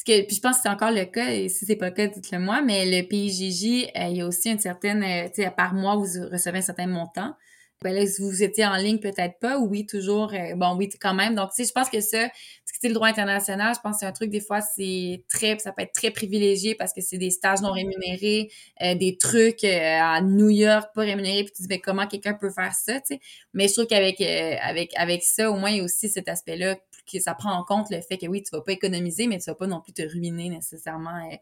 que, 0.06 0.24
puis 0.24 0.36
je 0.36 0.40
pense 0.40 0.56
que 0.56 0.62
c'est 0.62 0.68
encore 0.68 0.92
le 0.92 1.04
cas, 1.04 1.32
et 1.32 1.48
si 1.48 1.66
c'est 1.66 1.76
pas 1.76 1.88
le 1.88 1.94
cas, 1.94 2.06
dites-le 2.06 2.38
moi, 2.38 2.62
mais 2.62 2.86
le 2.86 3.06
PIJJ, 3.06 3.90
euh, 3.96 4.08
il 4.08 4.16
y 4.18 4.20
a 4.20 4.26
aussi 4.26 4.50
une 4.50 4.58
certaine, 4.58 5.02
euh, 5.02 5.28
tu 5.34 5.42
sais, 5.42 5.50
par 5.50 5.74
mois, 5.74 5.96
vous 5.96 6.06
recevez 6.30 6.58
un 6.58 6.62
certain 6.62 6.86
montant. 6.86 7.34
Ben 7.82 7.94
là, 7.94 8.06
si 8.06 8.22
vous 8.22 8.42
étiez 8.42 8.64
en 8.66 8.76
ligne, 8.76 8.98
peut-être 8.98 9.38
pas. 9.38 9.58
Oui, 9.58 9.86
toujours. 9.86 10.32
Euh, 10.32 10.54
bon, 10.56 10.74
oui, 10.76 10.88
quand 11.00 11.14
même. 11.14 11.34
Donc, 11.34 11.50
tu 11.50 11.62
sais, 11.62 11.68
je 11.68 11.72
pense 11.72 11.90
que 11.90 12.00
ça, 12.00 12.28
c'est 12.64 12.88
le 12.88 12.94
droit 12.94 13.08
international, 13.08 13.74
je 13.74 13.80
pense 13.80 13.96
que 13.96 14.00
c'est 14.00 14.06
un 14.06 14.12
truc, 14.12 14.30
des 14.30 14.40
fois, 14.40 14.60
c'est 14.60 15.24
très, 15.28 15.58
ça 15.58 15.72
peut 15.72 15.82
être 15.82 15.92
très 15.92 16.10
privilégié 16.10 16.74
parce 16.74 16.92
que 16.92 17.00
c'est 17.00 17.16
des 17.16 17.30
stages 17.30 17.62
non 17.62 17.72
rémunérés, 17.72 18.50
des 18.80 19.16
trucs 19.18 19.64
à 19.64 20.20
New 20.20 20.50
York 20.50 20.90
pas 20.94 21.00
rémunérés, 21.02 21.44
puis 21.44 21.54
tu 21.56 21.62
dis, 21.62 21.68
ben, 21.68 21.80
comment 21.82 22.06
quelqu'un 22.06 22.34
peut 22.34 22.50
faire 22.50 22.74
ça, 22.74 23.00
tu 23.00 23.14
sais? 23.14 23.20
Mais 23.54 23.68
je 23.68 23.72
trouve 23.72 23.86
qu'avec, 23.86 24.20
avec, 24.20 24.92
avec 24.94 25.22
ça, 25.22 25.50
au 25.50 25.56
moins, 25.56 25.70
il 25.70 25.78
y 25.78 25.80
a 25.80 25.84
aussi 25.84 26.10
cet 26.10 26.28
aspect-là 26.28 26.76
que 27.10 27.20
ça 27.20 27.34
prend 27.34 27.52
en 27.52 27.64
compte 27.64 27.90
le 27.90 28.00
fait 28.00 28.18
que 28.18 28.26
oui, 28.26 28.42
tu 28.42 28.50
vas 28.52 28.60
pas 28.62 28.72
économiser, 28.72 29.26
mais 29.26 29.38
tu 29.38 29.44
vas 29.46 29.54
pas 29.54 29.66
non 29.66 29.80
plus 29.80 29.92
te 29.92 30.02
ruiner 30.02 30.48
nécessairement 30.50 31.16
euh, 31.32 31.36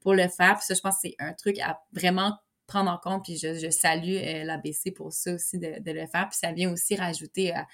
pour 0.00 0.14
le 0.14 0.28
faire. 0.28 0.56
Puis 0.56 0.66
ça, 0.66 0.74
je 0.74 0.80
pense 0.80 0.94
que 0.96 1.00
c'est 1.08 1.16
un 1.18 1.32
truc 1.32 1.58
à 1.60 1.80
vraiment 1.92 2.34
prendre 2.68 2.90
en 2.90 2.98
compte. 2.98 3.24
Puis 3.24 3.36
je, 3.36 3.70
salue 3.70 4.16
euh, 4.16 4.44
l'ABC 4.44 4.92
pour 4.94 5.12
ça 5.12 5.34
aussi 5.34 5.58
de, 5.58 5.80
le 5.84 6.06
faire. 6.06 6.28
Puis 6.28 6.38
ça 6.40 6.52
vient 6.52 6.70
aussi 6.72 6.94
rajouter 6.94 7.52
à 7.52 7.66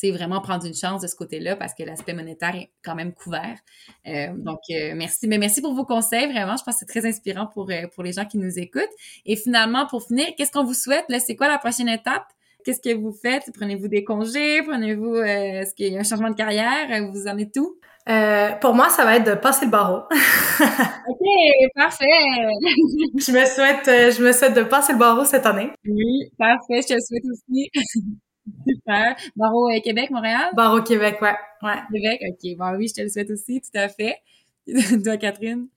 tu 0.00 0.06
sais, 0.06 0.12
vraiment 0.12 0.40
prendre 0.40 0.64
une 0.64 0.76
chance 0.76 1.02
de 1.02 1.08
ce 1.08 1.16
côté-là 1.16 1.56
parce 1.56 1.74
que 1.74 1.82
l'aspect 1.82 2.14
monétaire 2.14 2.54
est 2.54 2.70
quand 2.84 2.94
même 2.94 3.12
couvert. 3.12 3.58
Euh, 4.06 4.28
donc, 4.36 4.60
merci. 4.68 5.26
Mais 5.26 5.38
merci 5.38 5.60
pour 5.60 5.74
vos 5.74 5.84
conseils, 5.84 6.30
vraiment. 6.30 6.56
Je 6.56 6.62
pense 6.62 6.74
que 6.76 6.80
c'est 6.80 7.00
très 7.00 7.04
inspirant 7.04 7.48
pour, 7.48 7.68
pour 7.92 8.04
les 8.04 8.12
gens 8.12 8.24
qui 8.24 8.38
nous 8.38 8.60
écoutent. 8.60 8.84
Et 9.26 9.34
finalement, 9.34 9.86
pour 9.86 10.04
finir, 10.04 10.28
qu'est-ce 10.36 10.52
qu'on 10.52 10.62
vous 10.62 10.74
souhaite? 10.74 11.04
Là, 11.08 11.18
c'est 11.18 11.34
quoi 11.34 11.48
la 11.48 11.58
prochaine 11.58 11.88
étape? 11.88 12.32
Qu'est-ce 12.68 12.82
que 12.82 12.94
vous 12.94 13.12
faites? 13.12 13.50
Prenez-vous 13.54 13.88
des 13.88 14.04
congés? 14.04 14.60
Prenez-vous, 14.60 15.14
euh, 15.14 15.24
est-ce 15.24 15.74
qu'il 15.74 15.90
y 15.90 15.96
a 15.96 16.00
un 16.00 16.02
changement 16.02 16.28
de 16.28 16.34
carrière? 16.34 17.02
Vous 17.10 17.26
en 17.26 17.38
êtes 17.38 17.54
tout? 17.54 17.78
Euh, 18.10 18.50
pour 18.56 18.74
moi, 18.74 18.90
ça 18.90 19.06
va 19.06 19.16
être 19.16 19.26
de 19.26 19.32
passer 19.36 19.64
le 19.64 19.70
barreau. 19.70 20.02
ok, 21.08 21.70
parfait. 21.74 22.04
je 22.04 23.32
me 23.32 23.46
souhaite, 23.46 23.88
euh, 23.88 24.10
je 24.10 24.22
me 24.22 24.32
souhaite 24.32 24.52
de 24.52 24.64
passer 24.64 24.92
le 24.92 24.98
barreau 24.98 25.24
cette 25.24 25.46
année. 25.46 25.70
Oui, 25.86 26.30
parfait. 26.36 26.82
Je 26.82 26.88
te 26.88 26.92
le 26.92 27.00
souhaite 27.00 27.24
aussi. 27.32 27.70
Super. 28.68 29.16
Barreau 29.34 29.70
Québec, 29.82 30.10
Montréal? 30.10 30.50
Barreau 30.54 30.82
Québec, 30.82 31.22
ouais. 31.22 31.36
ouais. 31.62 31.78
Québec, 31.90 32.20
ok. 32.28 32.58
Bon, 32.58 32.76
oui, 32.76 32.88
je 32.88 33.00
te 33.00 33.00
le 33.00 33.08
souhaite 33.08 33.30
aussi, 33.30 33.62
tout 33.62 33.78
à 33.78 33.88
fait. 33.88 34.18
Toi, 35.02 35.16
Catherine? 35.16 35.68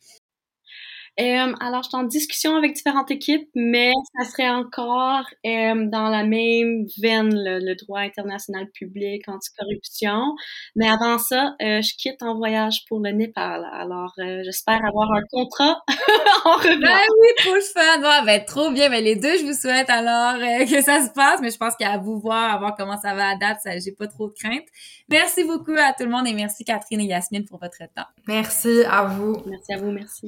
Euh, 1.20 1.54
alors, 1.60 1.84
je 1.84 1.90
suis 1.90 1.98
en 1.98 2.04
discussion 2.04 2.56
avec 2.56 2.74
différentes 2.74 3.12
équipes, 3.12 3.48
mais 3.54 3.92
ça 4.18 4.30
serait 4.30 4.50
encore 4.50 5.26
euh, 5.46 5.86
dans 5.88 6.10
la 6.10 6.24
même 6.24 6.86
veine, 7.02 7.30
le, 7.34 7.76
droit 7.76 8.00
international 8.00 8.68
public, 8.74 9.28
anticorruption. 9.28 10.36
Mais 10.76 10.88
avant 10.88 11.18
ça, 11.20 11.56
euh, 11.62 11.82
je 11.82 11.96
quitte 11.96 12.22
en 12.24 12.36
voyage 12.36 12.86
pour 12.88 13.00
le 13.00 13.12
Népal. 13.12 13.66
Alors, 13.74 14.14
euh, 14.20 14.42
j'espère 14.44 14.84
avoir 14.86 15.12
un 15.12 15.22
contrat 15.32 15.84
en 16.46 16.56
revenant. 16.56 16.80
Ben 16.80 17.00
oui, 17.20 17.28
pour 17.44 17.56
le 17.56 17.62
fun! 17.62 18.02
Ouais, 18.02 18.26
ben, 18.26 18.46
trop 18.46 18.72
bien. 18.72 18.90
Ben, 18.90 19.04
les 19.04 19.16
deux, 19.16 19.38
je 19.38 19.46
vous 19.46 19.54
souhaite 19.54 19.90
alors 19.90 20.36
euh, 20.36 20.66
que 20.66 20.82
ça 20.82 21.06
se 21.06 21.12
passe, 21.12 21.42
mais 21.42 21.52
je 21.52 21.58
pense 21.58 21.76
qu'à 21.76 21.98
vous 21.98 22.20
voir, 22.20 22.54
à 22.54 22.58
voir 22.58 22.76
comment 22.78 22.98
ça 22.98 23.14
va 23.14 23.30
à 23.30 23.36
date, 23.36 23.60
ça, 23.64 23.78
j'ai 23.80 23.92
pas 23.92 24.08
trop 24.08 24.28
de 24.28 24.34
crainte. 24.34 24.66
Merci 25.10 25.44
beaucoup 25.44 25.76
à 25.78 25.94
tout 25.94 26.04
le 26.04 26.10
monde 26.10 26.28
et 26.28 26.34
merci 26.34 26.64
Catherine 26.64 27.02
et 27.02 27.06
Yasmine 27.06 27.46
pour 27.46 27.60
votre 27.60 27.80
temps. 27.80 28.08
Merci 28.28 28.84
à 28.90 29.04
vous. 29.04 29.42
Merci 29.46 29.74
à 29.74 29.78
vous, 29.78 29.92
merci. 29.92 30.28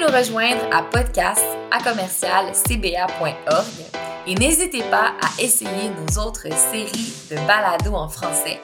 Nous 0.00 0.06
rejoindre 0.06 0.62
à 0.72 0.82
podcast 0.82 1.44
à 1.70 1.82
commercial 1.82 2.46
et 4.26 4.34
n'hésitez 4.34 4.82
pas 4.84 5.12
à 5.20 5.42
essayer 5.42 5.90
nos 5.90 6.22
autres 6.22 6.48
séries 6.50 7.12
de 7.30 7.36
balados 7.46 7.94
en 7.94 8.08
français. 8.08 8.60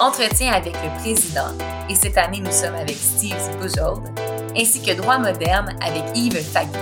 Entretien 0.00 0.52
avec 0.52 0.72
le 0.72 1.00
président, 1.00 1.52
et 1.90 1.94
cette 1.94 2.16
année 2.16 2.40
nous 2.40 2.52
sommes 2.52 2.76
avec 2.76 2.96
Steve 2.96 3.36
Bujold, 3.60 4.08
ainsi 4.56 4.80
que 4.82 4.92
Droit 4.92 5.18
moderne 5.18 5.76
avec 5.86 6.04
Yves 6.14 6.42
Fagui. 6.42 6.78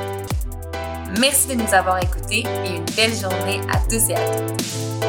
Merci 1.19 1.49
de 1.49 1.55
nous 1.55 1.75
avoir 1.75 2.01
écoutés 2.01 2.45
et 2.65 2.77
une 2.77 2.85
belle 2.95 3.15
journée 3.15 3.61
à 3.73 3.79
tous 3.89 4.11
et 4.11 4.15
à 4.15 4.37
toutes. 4.37 5.08